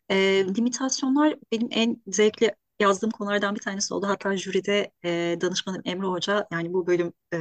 E, 0.09 0.45
limitasyonlar 0.57 1.35
benim 1.51 1.67
en 1.71 2.01
zevkli 2.07 2.55
yazdığım 2.79 3.11
konulardan 3.11 3.55
bir 3.55 3.59
tanesi 3.59 3.93
oldu. 3.93 4.07
Hatta 4.07 4.37
jüride 4.37 4.91
e, 5.05 5.37
danışmanım 5.41 5.81
Emre 5.85 6.07
Hoca 6.07 6.47
yani 6.51 6.73
bu 6.73 6.87
bölüm 6.87 7.13
e, 7.33 7.37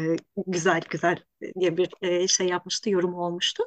güzel 0.47 0.81
güzel 0.91 1.17
diye 1.61 1.77
bir 1.77 1.91
e, 2.03 2.29
şey 2.29 2.49
yapmıştı, 2.49 2.91
yorum 2.91 3.15
olmuştu. 3.15 3.63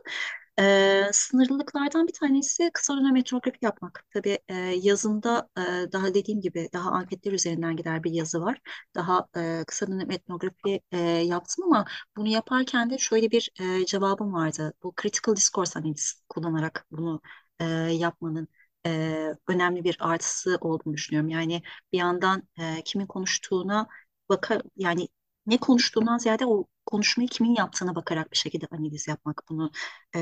E, 0.60 1.04
sınırlılıklardan 1.14 2.08
bir 2.08 2.14
tanesi 2.14 2.70
kısa 2.74 2.98
dönem 2.98 3.16
etnografi 3.16 3.58
yapmak. 3.62 4.06
Tabii 4.14 4.40
e, 4.48 4.54
yazında 4.58 5.50
e, 5.58 5.62
daha 5.92 6.14
dediğim 6.14 6.42
gibi 6.42 6.70
daha 6.74 6.92
anketler 6.92 7.32
üzerinden 7.32 7.76
gider 7.78 8.04
bir 8.04 8.12
yazı 8.12 8.42
var. 8.42 8.60
Daha 8.96 9.28
e, 9.38 9.64
kısa 9.68 9.88
dönem 9.88 10.12
etnografi 10.12 10.82
e, 10.92 10.98
yaptım 11.00 11.66
ama 11.66 11.86
bunu 12.18 12.28
yaparken 12.28 12.90
de 12.90 12.98
şöyle 12.98 13.32
bir 13.32 13.50
e, 13.82 13.86
cevabım 13.86 14.34
vardı. 14.34 14.74
Bu 14.84 14.94
critical 15.02 15.36
discourse 15.36 15.80
analiz 15.80 16.24
kullanarak 16.30 16.86
bunu 16.92 17.22
e, 17.60 17.64
yapmanın 17.92 18.48
e, 18.86 19.34
önemli 19.48 19.84
bir 19.84 19.98
artısı 20.00 20.58
olduğunu 20.62 20.94
düşünüyorum. 20.94 21.30
Yani 21.30 21.62
bir 21.94 21.98
yandan 21.98 22.44
e, 22.60 22.82
kimin 22.86 23.06
konuştuğuna 23.08 23.88
bakar 24.30 24.62
yani 24.78 25.08
ne 25.48 25.58
konuştuğundan 25.58 26.18
ziyade 26.18 26.46
o 26.46 26.66
konuşmayı 26.86 27.30
kimin 27.30 27.56
yaptığına 27.56 27.96
bakarak 27.96 28.32
bir 28.32 28.38
şekilde 28.38 28.68
analiz 28.72 29.08
yapmak 29.08 29.42
bunu 29.50 29.72
e, 30.16 30.20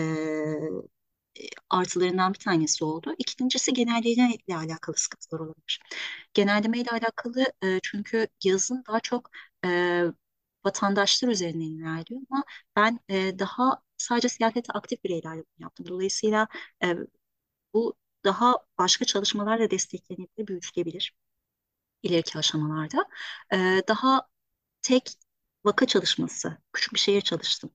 artılarından 1.70 2.34
bir 2.34 2.40
tanesi 2.40 2.86
oldu. 2.86 3.16
İkincisi 3.18 3.74
genelleme 3.74 4.36
ile 4.48 4.56
alakalı 4.58 4.96
sıkıntılar 4.98 5.40
olabilir. 5.40 5.82
Genelleme 6.34 6.80
ile 6.80 6.90
alakalı 6.92 7.46
e, 7.64 7.80
çünkü 7.84 8.28
yazın 8.44 8.84
daha 8.88 9.00
çok 9.00 9.30
e, 9.66 10.04
vatandaşlar 10.66 11.30
üzerinden 11.30 11.66
ilerliyor 11.66 12.22
ama 12.32 12.44
ben 12.76 13.00
e, 13.10 13.40
daha 13.40 13.82
sadece 13.98 14.30
siyasete 14.30 14.74
aktif 14.74 15.04
bireylerle 15.04 15.38
bunu 15.44 15.64
yaptım. 15.64 15.88
Dolayısıyla 15.88 16.48
e, 16.84 16.96
bu 17.74 17.96
daha 18.26 18.56
başka 18.80 19.06
çalışmalarla 19.06 19.72
desteklenebilir, 19.72 20.48
büyütülebilir 20.48 21.16
ileriki 22.04 22.38
aşamalarda. 22.40 23.06
E, 23.54 23.58
daha 23.88 24.28
tek 24.84 25.12
vaka 25.66 25.86
çalışması, 25.88 26.58
küçük 26.74 26.94
bir 26.94 27.00
şehir 27.00 27.22
çalıştım. 27.22 27.72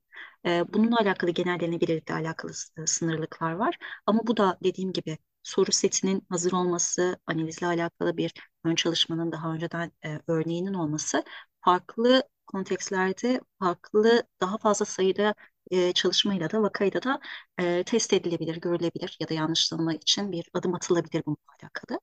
Bununla 0.46 0.96
alakalı 1.00 1.30
genellenebilirlikle 1.30 2.14
alakalı 2.14 2.52
sınırlıklar 2.86 3.52
var. 3.52 3.78
Ama 4.06 4.20
bu 4.26 4.36
da 4.36 4.58
dediğim 4.64 4.92
gibi 4.92 5.18
soru 5.42 5.72
setinin 5.72 6.26
hazır 6.28 6.52
olması, 6.52 7.18
analizle 7.26 7.66
alakalı 7.66 8.16
bir 8.16 8.32
ön 8.64 8.74
çalışmanın 8.74 9.32
daha 9.32 9.52
önceden 9.54 9.92
e, 10.04 10.20
örneğinin 10.28 10.74
olması 10.74 11.24
farklı 11.60 12.22
kontekstlerde 12.46 13.40
farklı 13.58 14.22
daha 14.40 14.58
fazla 14.58 14.84
sayıda 14.84 15.34
e, 15.70 15.92
çalışmayla 15.92 16.50
da 16.50 16.62
vakayla 16.62 17.02
da 17.02 17.20
e, 17.58 17.84
test 17.84 18.12
edilebilir, 18.12 18.56
görülebilir 18.56 19.16
ya 19.20 19.28
da 19.28 19.34
yanlışlama 19.34 19.94
için 19.94 20.32
bir 20.32 20.50
adım 20.54 20.74
atılabilir 20.74 21.22
bununla 21.26 21.38
alakalı. 21.62 22.00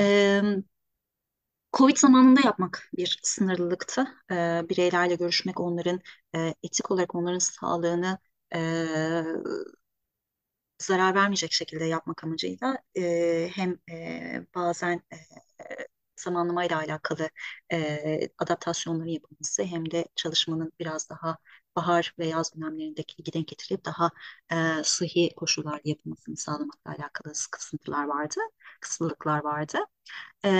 E, 0.00 0.42
Covid 1.72 1.96
zamanında 1.96 2.40
yapmak 2.44 2.90
bir 2.96 3.20
sınırlılıktı. 3.22 4.06
E, 4.30 4.34
bireylerle 4.68 5.14
görüşmek, 5.14 5.60
onların 5.60 6.00
e, 6.34 6.54
etik 6.62 6.90
olarak 6.90 7.14
onların 7.14 7.38
sağlığını 7.38 8.18
e, 8.54 8.58
zarar 10.78 11.14
vermeyecek 11.14 11.52
şekilde 11.52 11.84
yapmak 11.84 12.24
amacıyla 12.24 12.78
e, 12.98 13.48
hem 13.54 13.78
e, 13.90 14.46
bazen 14.54 15.02
e, 15.12 15.16
zamanlamayla 16.16 16.78
alakalı 16.78 17.30
e, 17.72 18.28
adaptasyonların 18.38 19.08
yapılması 19.08 19.62
hem 19.64 19.90
de 19.90 20.06
çalışmanın 20.16 20.72
biraz 20.80 21.10
daha 21.10 21.38
bahar 21.76 22.14
ve 22.18 22.26
yaz 22.26 22.54
dönemlerindeki 22.56 23.14
ilgi 23.22 23.32
denk 23.32 23.48
getirilip 23.48 23.84
daha 23.84 24.10
e, 24.52 24.84
sıhhi 24.84 25.30
koşullar 25.36 25.80
yapılmasını 25.84 26.36
sağlamakla 26.36 26.90
alakalı 26.90 27.32
kısıntılar 27.50 28.04
vardı, 28.04 28.40
kısıtlıklar 28.80 29.44
vardı. 29.44 29.78
E, 30.44 30.50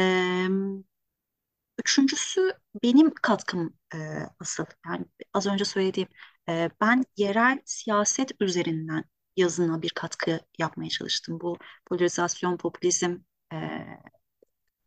üçüncüsü 1.84 2.52
benim 2.82 3.14
katkım 3.14 3.76
e, 3.94 3.98
asıl. 4.40 4.64
Yani 4.86 5.06
az 5.34 5.46
önce 5.46 5.64
söylediğim 5.64 6.08
e, 6.48 6.70
ben 6.80 7.04
yerel 7.16 7.58
siyaset 7.64 8.30
üzerinden 8.40 9.04
yazına 9.36 9.82
bir 9.82 9.90
katkı 9.90 10.40
yapmaya 10.58 10.90
çalıştım. 10.90 11.40
Bu 11.40 11.58
polarizasyon, 11.86 12.56
popülizm, 12.56 13.18
e, 13.52 13.56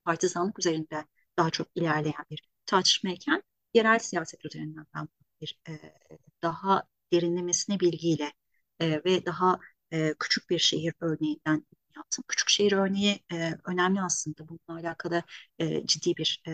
partizanlık 0.05 0.59
üzerinde 0.59 1.05
daha 1.37 1.49
çok 1.49 1.67
ilerleyen 1.75 2.25
bir 2.29 2.43
tartışmayken 2.65 3.43
yerel 3.73 3.99
siyaset 3.99 4.45
üzerinden 4.45 4.85
ben 4.95 5.07
bir 5.41 5.59
e, 5.69 5.79
daha 6.43 6.83
derinlemesine 7.13 7.79
bilgiyle 7.79 8.33
e, 8.79 9.03
ve 9.05 9.25
daha 9.25 9.59
e, 9.91 10.13
küçük 10.19 10.49
bir 10.49 10.59
şehir 10.59 10.93
örneğinden 11.01 11.65
yaptım. 11.95 12.23
Küçük 12.27 12.49
şehir 12.49 12.71
örneği 12.71 13.19
e, 13.33 13.53
önemli 13.65 14.01
aslında. 14.01 14.47
Bununla 14.49 14.79
alakalı 14.81 15.23
e, 15.59 15.85
ciddi 15.87 16.17
bir 16.17 16.41
e, 16.47 16.53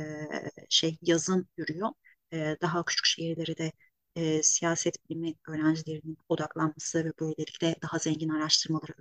şey 0.70 0.98
yazın 1.02 1.48
yürüyor. 1.58 1.90
E, 2.34 2.58
daha 2.62 2.86
küçük 2.86 3.06
şehirleri 3.06 3.58
de 3.58 3.72
e, 4.16 4.44
siyaset 4.44 5.10
bilimi 5.10 5.34
öğrencilerinin 5.48 6.18
odaklanması 6.30 7.06
ve 7.06 7.14
böylelikle 7.20 7.76
daha 7.82 8.00
zengin 8.00 8.30
araştırmaları 8.30 8.94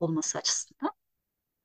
olması 0.00 0.38
açısından. 0.38 0.92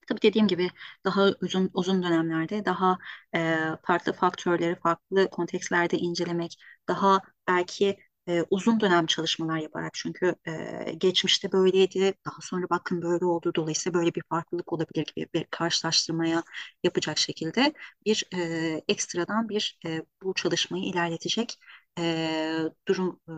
Tabii 0.07 0.21
dediğim 0.21 0.47
gibi 0.47 0.69
daha 1.05 1.29
uzun 1.41 1.69
uzun 1.73 2.03
dönemlerde 2.03 2.65
daha 2.65 2.97
e, 3.35 3.57
farklı 3.83 4.13
faktörleri 4.13 4.75
farklı 4.75 5.29
kontekstlerde 5.29 5.97
incelemek, 5.97 6.57
daha 6.87 7.21
belki 7.47 7.97
e, 8.29 8.45
uzun 8.51 8.79
dönem 8.79 9.05
çalışmalar 9.05 9.57
yaparak 9.57 9.91
çünkü 9.93 10.35
e, 10.47 10.93
geçmişte 10.97 11.51
böyleydi, 11.51 12.13
daha 12.25 12.37
sonra 12.41 12.65
bakın 12.69 13.01
böyle 13.01 13.25
oldu 13.25 13.51
dolayısıyla 13.55 13.99
böyle 13.99 14.15
bir 14.15 14.23
farklılık 14.29 14.73
olabilir 14.73 15.07
gibi 15.15 15.27
bir 15.33 15.43
karşılaştırmaya 15.51 16.43
yapacak 16.83 17.17
şekilde 17.17 17.73
bir 18.05 18.23
e, 18.35 18.81
ekstradan 18.87 19.49
bir 19.49 19.79
e, 19.87 20.01
bu 20.23 20.33
çalışmayı 20.33 20.85
ilerletecek 20.85 21.59
e, 21.99 22.63
durum 22.87 23.19
e, 23.29 23.33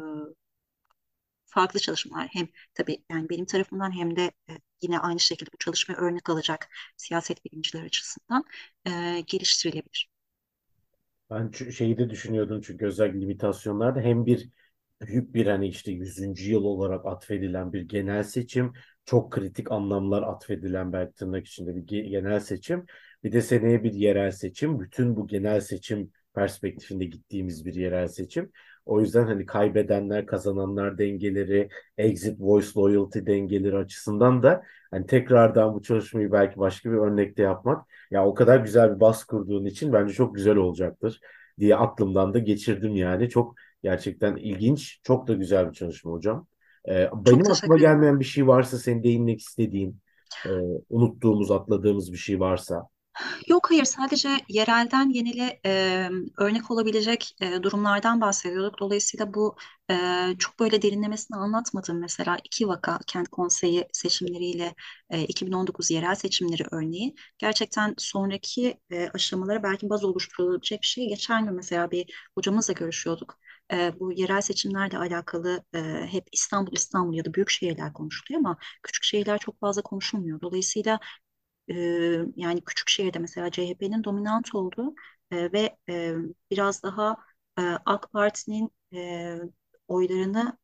farklı 1.46 1.80
çalışmalar 1.80 2.28
hem 2.32 2.48
tabii 2.74 3.04
yani 3.12 3.30
benim 3.30 3.46
tarafımdan 3.46 3.98
hem 4.00 4.16
de 4.16 4.32
e, 4.50 4.54
yine 4.82 5.00
aynı 5.00 5.20
şekilde 5.20 5.50
bu 5.54 5.58
çalışmaya 5.58 5.96
örnek 5.98 6.30
alacak 6.30 6.70
siyaset 6.98 7.46
bilimciler 7.46 7.84
açısından 7.84 8.44
e, 8.88 9.22
geliştirilebilir. 9.28 10.10
Ben 11.30 11.52
şeyi 11.72 11.98
de 11.98 12.10
düşünüyordum 12.10 12.62
çünkü 12.62 12.86
özel 12.86 13.14
limitasyonlarda 13.22 14.00
hem 14.02 14.26
bir 14.26 14.50
büyük 15.02 15.34
bir 15.34 15.47
hani 15.47 15.68
işte 15.68 15.91
100. 15.91 16.52
yıl 16.52 16.64
olarak 16.64 17.06
atfedilen 17.06 17.74
bir 17.74 17.82
genel 17.82 18.24
seçim, 18.24 18.74
çok 19.06 19.32
kritik 19.32 19.72
anlamlar 19.72 20.24
atfedilen 20.24 20.93
belki 20.93 21.14
tırnak 21.16 21.47
içinde 21.47 21.76
bir 21.76 21.82
genel 22.04 22.39
seçim. 22.39 22.86
Bir 23.24 23.32
de 23.32 23.41
seneye 23.41 23.84
bir 23.84 23.93
yerel 23.93 24.32
seçim. 24.32 24.80
Bütün 24.80 25.16
bu 25.16 25.28
genel 25.28 25.62
seçim 25.62 26.12
perspektifinde 26.36 27.06
gittiğimiz 27.06 27.66
bir 27.66 27.74
yerel 27.76 28.08
seçim. 28.08 28.52
O 28.86 29.02
yüzden 29.02 29.26
hani 29.26 29.45
kaybedenler, 29.45 30.26
kazananlar 30.26 30.97
dengeleri, 30.97 31.70
exit 31.97 32.39
voice 32.39 32.68
loyalty 32.78 33.20
dengeleri 33.26 33.78
açısından 33.78 34.43
da 34.43 34.64
hani 34.91 35.06
tekrardan 35.06 35.74
bu 35.74 35.82
çalışmayı 35.82 36.32
belki 36.32 36.58
başka 36.60 36.91
bir 36.91 36.97
örnekte 36.97 37.43
yapmak 37.43 37.88
ya 38.12 38.26
o 38.26 38.34
kadar 38.34 38.60
güzel 38.60 38.95
bir 38.95 38.99
bas 38.99 39.24
kurduğun 39.24 39.66
için 39.66 39.93
bence 39.93 40.14
çok 40.14 40.36
güzel 40.36 40.56
olacaktır 40.56 41.20
diye 41.60 41.76
aklımdan 41.76 42.34
da 42.34 42.39
geçirdim 42.39 42.95
yani. 42.95 43.30
Çok 43.30 43.56
gerçekten 43.84 44.36
ilginç, 44.36 45.00
çok 45.04 45.28
da 45.28 45.34
güzel 45.34 45.70
bir 45.70 45.74
çalışma 45.74 46.12
hocam. 46.12 46.48
Ee, 46.90 47.10
benim 47.14 47.52
aklıma 47.52 47.78
gelmeyen 47.78 48.20
bir 48.20 48.26
şey 48.26 48.48
varsa 48.48 48.78
senin 48.78 49.04
değinmek 49.04 49.40
istediğin, 49.42 50.02
e, 50.46 50.50
unuttuğumuz, 50.90 51.52
atladığımız 51.52 52.12
bir 52.12 52.18
şey 52.18 52.40
varsa. 52.40 52.90
Yok 53.48 53.72
hayır 53.72 53.86
sadece 53.86 54.30
yerelden 54.50 55.10
yenile 55.10 55.60
e, 55.66 56.10
örnek 56.38 56.72
olabilecek 56.72 57.36
e, 57.42 57.64
durumlardan 57.64 58.22
bahsediyorduk. 58.22 58.80
Dolayısıyla 58.80 59.34
bu 59.34 59.56
e, 59.92 59.96
çok 60.40 60.60
böyle 60.60 60.82
derinlemesine 60.82 61.38
anlatmadım. 61.38 62.00
Mesela 62.00 62.38
iki 62.44 62.68
vaka 62.68 63.00
kent 63.08 63.28
konseyi 63.30 63.88
seçimleriyle 63.94 64.76
e, 65.10 65.22
2019 65.24 65.92
yerel 65.92 66.16
seçimleri 66.16 66.64
örneği. 66.72 67.16
Gerçekten 67.38 67.96
sonraki 67.98 68.78
e, 68.92 69.10
aşamalara 69.14 69.64
belki 69.64 69.90
baz 69.90 70.04
oluşturulabilecek 70.04 70.82
bir 70.82 70.88
şey. 70.88 71.08
Geçen 71.10 71.46
gün 71.46 71.54
mesela 71.54 71.92
bir 71.92 72.30
hocamızla 72.36 72.74
görüşüyorduk. 72.74 73.38
E, 73.74 74.00
bu 74.00 74.12
yerel 74.14 74.42
seçimlerle 74.42 74.98
alakalı 74.98 75.64
e, 75.76 75.80
hep 76.12 76.28
İstanbul, 76.32 76.74
İstanbul 76.74 77.14
ya 77.16 77.26
da 77.26 77.34
büyük 77.34 77.50
şehirler 77.50 77.94
konuşuluyor 77.94 78.40
ama 78.40 78.58
küçük 78.84 79.04
şehirler 79.04 79.38
çok 79.40 79.60
fazla 79.60 79.82
konuşulmuyor. 79.82 80.42
Dolayısıyla 80.42 81.00
e, 81.72 81.76
yani 82.36 82.62
küçük 82.66 82.90
şehirde 82.90 83.20
mesela 83.20 83.52
CHP'nin 83.52 84.04
dominant 84.04 84.56
olduğu 84.56 84.96
e, 85.32 85.52
ve 85.54 85.78
e, 85.90 86.16
biraz 86.52 86.84
daha 86.84 87.18
e, 87.60 87.62
AK 87.86 88.12
Parti'nin 88.14 88.72
e, 88.94 89.38
oylarını 89.88 90.58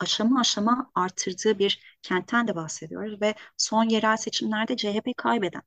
aşama 0.00 0.40
aşama 0.40 0.90
artırdığı 0.94 1.58
bir 1.58 1.98
kentten 2.02 2.48
de 2.48 2.56
bahsediyoruz 2.56 3.22
ve 3.22 3.34
son 3.56 3.84
yerel 3.84 4.16
seçimlerde 4.16 4.76
CHP 4.76 5.14
kaybeden, 5.16 5.62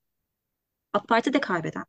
AK 0.93 1.07
Parti 1.07 1.33
de 1.33 1.41
kaybeden, 1.41 1.85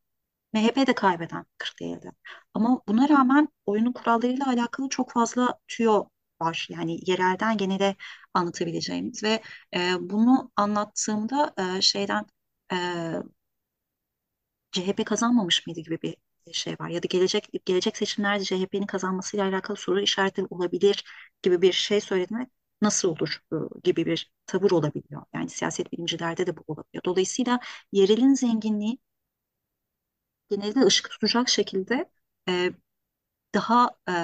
MHP 0.52 0.86
de 0.86 0.94
kaybeden 0.94 1.46
Kırklareli'de. 1.58 2.12
Ama 2.54 2.82
buna 2.88 3.08
rağmen 3.08 3.48
oyunun 3.66 3.92
kurallarıyla 3.92 4.46
alakalı 4.48 4.88
çok 4.88 5.12
fazla 5.12 5.58
tüyo 5.68 6.08
var. 6.40 6.66
Yani 6.70 6.98
yerelden 7.10 7.56
gene 7.56 7.78
de 7.80 7.96
anlatabileceğimiz 8.34 9.22
ve 9.22 9.42
e, 9.76 9.94
bunu 10.00 10.52
anlattığımda 10.56 11.54
e, 11.78 11.80
şeyden 11.82 12.26
e, 12.72 12.76
CHP 14.72 15.04
kazanmamış 15.04 15.66
mıydı 15.66 15.80
gibi 15.80 15.98
bir 16.02 16.16
şey 16.52 16.74
var. 16.80 16.88
Ya 16.88 17.02
da 17.02 17.06
gelecek 17.10 17.48
gelecek 17.64 17.96
seçimlerde 17.96 18.44
CHP'nin 18.44 18.86
kazanmasıyla 18.86 19.46
alakalı 19.48 19.76
soru 19.76 20.00
işareti 20.00 20.44
olabilir 20.50 21.04
gibi 21.42 21.62
bir 21.62 21.72
şey 21.72 22.00
söylediğinde 22.00 22.46
nasıl 22.82 23.08
olur 23.08 23.40
e, 23.52 23.56
gibi 23.84 24.06
bir 24.06 24.32
tavır 24.46 24.70
olabiliyor. 24.70 25.22
Yani 25.34 25.48
siyaset 25.50 25.92
bilimcilerde 25.92 26.46
de 26.46 26.56
bu 26.56 26.64
olabiliyor. 26.68 27.04
Dolayısıyla 27.04 27.60
yerelin 27.92 28.34
zenginliği 28.34 28.98
genelde 30.50 30.80
ışık 30.86 31.10
tutacak 31.10 31.48
şekilde 31.48 32.10
e, 32.48 32.72
daha 33.54 33.90
e, 34.10 34.14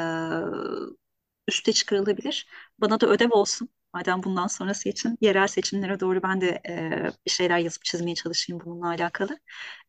üste 1.49 1.72
çıkarılabilir. 1.72 2.47
Bana 2.79 3.01
da 3.01 3.07
ödev 3.07 3.31
olsun. 3.31 3.68
Madem 3.95 4.22
bundan 4.22 4.47
sonrası 4.47 4.89
için 4.89 5.18
yerel 5.20 5.47
seçimlere 5.47 6.01
doğru 6.01 6.22
ben 6.22 6.41
de 6.41 6.61
e, 6.68 7.11
bir 7.27 7.31
şeyler 7.31 7.59
yazıp 7.59 7.85
çizmeye 7.85 8.14
çalışayım 8.14 8.62
bununla 8.64 8.89
alakalı. 8.89 9.39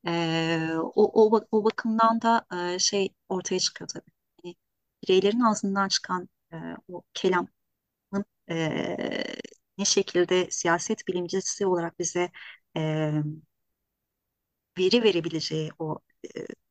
E, 0.08 0.70
o, 0.80 1.36
o, 1.36 1.42
o 1.52 1.64
bakımdan 1.66 2.22
da 2.22 2.46
e, 2.76 2.80
şey 2.80 3.10
ortaya 3.30 3.60
çıkıyor 3.60 3.88
tabii. 3.94 4.12
Yani 4.44 4.56
bireylerin 5.04 5.40
ağzından 5.40 5.88
çıkan 5.88 6.30
e, 6.54 6.58
o 6.90 7.04
kelamın 7.14 7.50
e, 8.50 8.56
ne 9.78 9.86
şekilde 9.86 10.52
siyaset 10.52 11.08
bilimcisi 11.08 11.66
olarak 11.66 12.00
bize 12.00 12.32
e, 12.78 13.12
veri 14.80 15.04
verebileceği, 15.04 15.72
o 15.80 16.00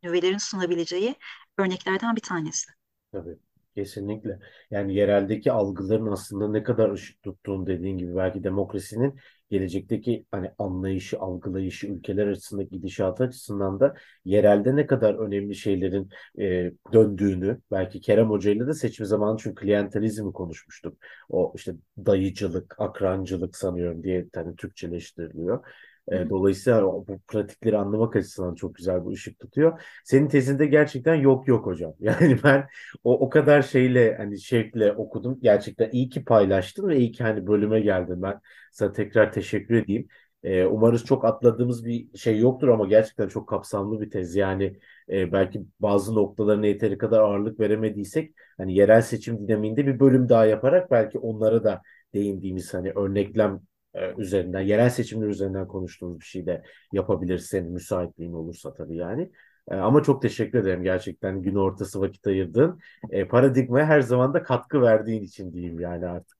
nüvelerin 0.03 0.39
sunabileceği 0.39 1.15
örneklerden 1.59 2.17
bir 2.17 2.21
tanesi. 2.21 2.71
Tabii. 3.13 3.37
Kesinlikle. 3.77 4.39
Yani 4.71 4.95
yereldeki 4.95 5.53
algıların 5.53 6.07
aslında 6.07 6.49
ne 6.49 6.63
kadar 6.63 6.91
ışık 6.93 7.23
tuttuğunu 7.23 7.67
dediğin 7.67 7.99
gibi 7.99 8.17
belki 8.17 8.45
demokrasinin 8.45 9.21
gelecekteki 9.51 10.27
hani 10.31 10.51
anlayışı, 10.59 11.19
algılayışı, 11.21 11.87
ülkeler 11.87 12.27
arasındaki 12.27 12.71
gidişatı 12.71 13.25
açısından 13.25 13.81
da 13.81 13.95
yerelde 14.25 14.77
ne 14.77 14.87
kadar 14.87 15.15
önemli 15.15 15.55
şeylerin 15.55 16.09
e, 16.39 16.73
döndüğünü 16.93 17.61
belki 17.71 18.01
Kerem 18.01 18.31
Hoca 18.31 18.51
ile 18.51 18.67
de 18.67 18.73
seçim 18.75 19.07
zamanı 19.07 19.39
çünkü 19.39 19.55
klientelizmi 19.63 20.33
konuşmuştuk. 20.33 20.99
O 21.29 21.53
işte 21.57 21.75
dayıcılık, 21.99 22.75
akrancılık 22.79 23.57
sanıyorum 23.57 24.03
diye 24.03 24.27
hani 24.35 24.57
Türkçeleştiriliyor. 24.57 25.65
E, 26.13 26.31
dolayısıyla 26.31 26.83
bu 26.85 27.07
pratikleri 27.29 27.79
anlamak 27.79 28.17
açısından 28.17 28.55
çok 28.55 28.75
güzel 28.75 29.05
bu 29.05 29.11
ışık 29.11 29.39
tutuyor. 29.41 29.83
Senin 30.05 30.29
tezinde 30.29 30.67
gerçekten 30.67 31.15
yok 31.15 31.49
yok 31.49 31.67
hocam. 31.67 31.95
Yani 32.01 32.39
ben 32.45 32.69
o, 33.05 33.19
o 33.27 33.31
kadar 33.31 33.63
şeyle 33.63 34.17
hani 34.17 34.41
şevkle 34.41 34.93
okudum. 34.93 35.39
Gerçekten 35.43 35.91
iyi 35.91 36.09
ki 36.09 36.25
paylaştın 36.25 36.89
ve 36.89 36.99
iyi 36.99 37.13
ki 37.13 37.23
hani 37.25 37.47
bölüme 37.47 37.81
geldin. 37.81 38.23
Ben 38.23 38.41
sana 38.73 38.93
tekrar 38.93 39.33
teşekkür 39.33 39.75
edeyim. 39.75 40.09
E, 40.43 40.65
umarız 40.65 41.05
çok 41.05 41.25
atladığımız 41.25 41.85
bir 41.85 42.19
şey 42.19 42.39
yoktur 42.39 42.69
ama 42.69 42.87
gerçekten 42.87 43.29
çok 43.29 43.49
kapsamlı 43.49 44.01
bir 44.01 44.11
tez. 44.11 44.37
Yani 44.37 44.79
e, 45.11 45.33
belki 45.33 45.67
bazı 45.81 46.15
noktalarına 46.15 46.67
yeteri 46.67 46.99
kadar 46.99 47.21
ağırlık 47.21 47.61
veremediysek 47.61 48.35
hani 48.57 48.75
yerel 48.75 49.03
seçim 49.03 49.39
dinamiğinde 49.49 49.87
bir 49.87 50.01
bölüm 50.01 50.29
daha 50.29 50.47
yaparak 50.47 50.91
belki 50.91 51.19
onlara 51.19 51.65
da 51.65 51.83
değindiğimiz 52.15 52.75
hani 52.75 52.91
örneklem 52.91 53.61
e, 53.97 54.15
üzerinden, 54.19 54.61
yerel 54.61 54.91
seçimler 54.91 55.29
üzerinden 55.29 55.69
konuştuğumuz 55.69 56.21
bir 56.21 56.25
şey 56.25 56.47
de 56.47 56.63
yapabiliriz 56.93 57.47
senin 57.47 57.73
müsaitliğin 57.73 58.33
olursa 58.33 58.75
tabii 58.75 58.97
yani. 58.97 59.31
E, 59.71 59.75
ama 59.75 60.03
çok 60.03 60.23
teşekkür 60.23 60.59
ederim 60.59 60.83
gerçekten 60.83 61.43
gün 61.43 61.55
ortası 61.55 62.01
vakit 62.01 62.27
ayırdın. 62.27 62.81
E, 63.11 63.29
paradigmaya 63.29 63.87
her 63.87 64.01
zaman 64.01 64.35
da 64.35 64.43
katkı 64.43 64.83
verdiğin 64.83 65.23
için 65.23 65.53
diyeyim 65.53 65.81
yani 65.81 66.07
artık. 66.07 66.37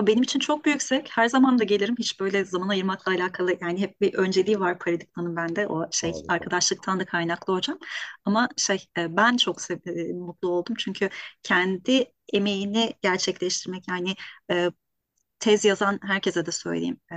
Benim 0.00 0.22
için 0.22 0.38
çok 0.40 0.64
büyüksek 0.64 1.08
her 1.12 1.28
zaman 1.28 1.58
da 1.58 1.64
gelirim. 1.64 1.94
Hiç 1.98 2.20
böyle 2.20 2.44
zaman 2.44 2.68
ayırmakla 2.68 3.12
alakalı 3.12 3.56
yani 3.60 3.80
hep 3.80 4.00
bir 4.00 4.14
önceliği 4.14 4.60
var 4.60 4.78
paradigmanın 4.78 5.36
bende. 5.36 5.66
O 5.66 5.88
şey 5.92 6.12
Harika. 6.12 6.34
arkadaşlıktan 6.34 7.00
da 7.00 7.04
kaynaklı 7.04 7.54
hocam. 7.54 7.78
Ama 8.24 8.48
şey 8.56 8.84
e, 8.98 9.16
ben 9.16 9.36
çok 9.36 9.70
e, 9.70 10.12
mutlu 10.12 10.48
oldum 10.48 10.74
çünkü 10.78 11.08
kendi 11.42 12.04
emeğini 12.32 12.92
gerçekleştirmek 13.02 13.88
yani 13.88 14.14
tez 15.42 15.64
yazan 15.64 15.98
herkese 16.02 16.46
de 16.46 16.52
söyleyeyim. 16.52 17.00
E, 17.12 17.16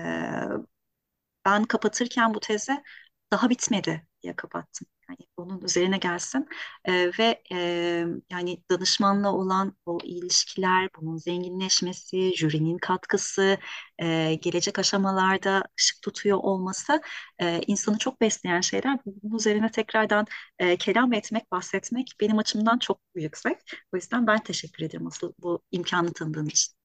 ben 1.46 1.64
kapatırken 1.64 2.34
bu 2.34 2.40
teze 2.40 2.84
daha 3.32 3.50
bitmedi 3.50 4.08
diye 4.24 4.36
kapattım. 4.36 4.88
Yani 5.10 5.18
onun 5.38 5.62
üzerine 5.62 5.98
gelsin 5.98 6.48
Ee, 6.86 7.12
ve 7.20 7.44
e, 7.52 7.58
yani 8.32 8.64
danışmanla 8.72 9.34
olan 9.34 9.78
o 9.86 9.98
ilişkiler, 10.04 10.90
bunun 11.00 11.18
zenginleşmesi, 11.18 12.34
jürinin 12.38 12.78
katkısı, 12.78 13.58
e, 14.00 14.36
gelecek 14.36 14.80
aşamalarda 14.80 15.64
ışık 15.80 16.02
tutuyor 16.02 16.38
olması 16.38 17.02
e, 17.42 17.62
insanı 17.68 17.98
çok 17.98 18.22
besleyen 18.22 18.62
şeyler. 18.62 19.00
Bunun 19.06 19.36
üzerine 19.38 19.72
tekrardan 19.72 20.26
kelam 20.80 21.14
etmek, 21.14 21.52
bahsetmek 21.52 22.14
benim 22.22 22.38
açımdan 22.38 22.80
çok 22.80 23.00
yüksek. 23.16 23.58
O 23.94 23.98
yüzden 23.98 24.28
ben 24.28 24.44
teşekkür 24.44 24.86
ederim 24.86 25.08
asıl 25.08 25.34
bu 25.40 25.62
imkanı 25.72 26.14
tanıdığın 26.14 26.46
için. 26.46 26.85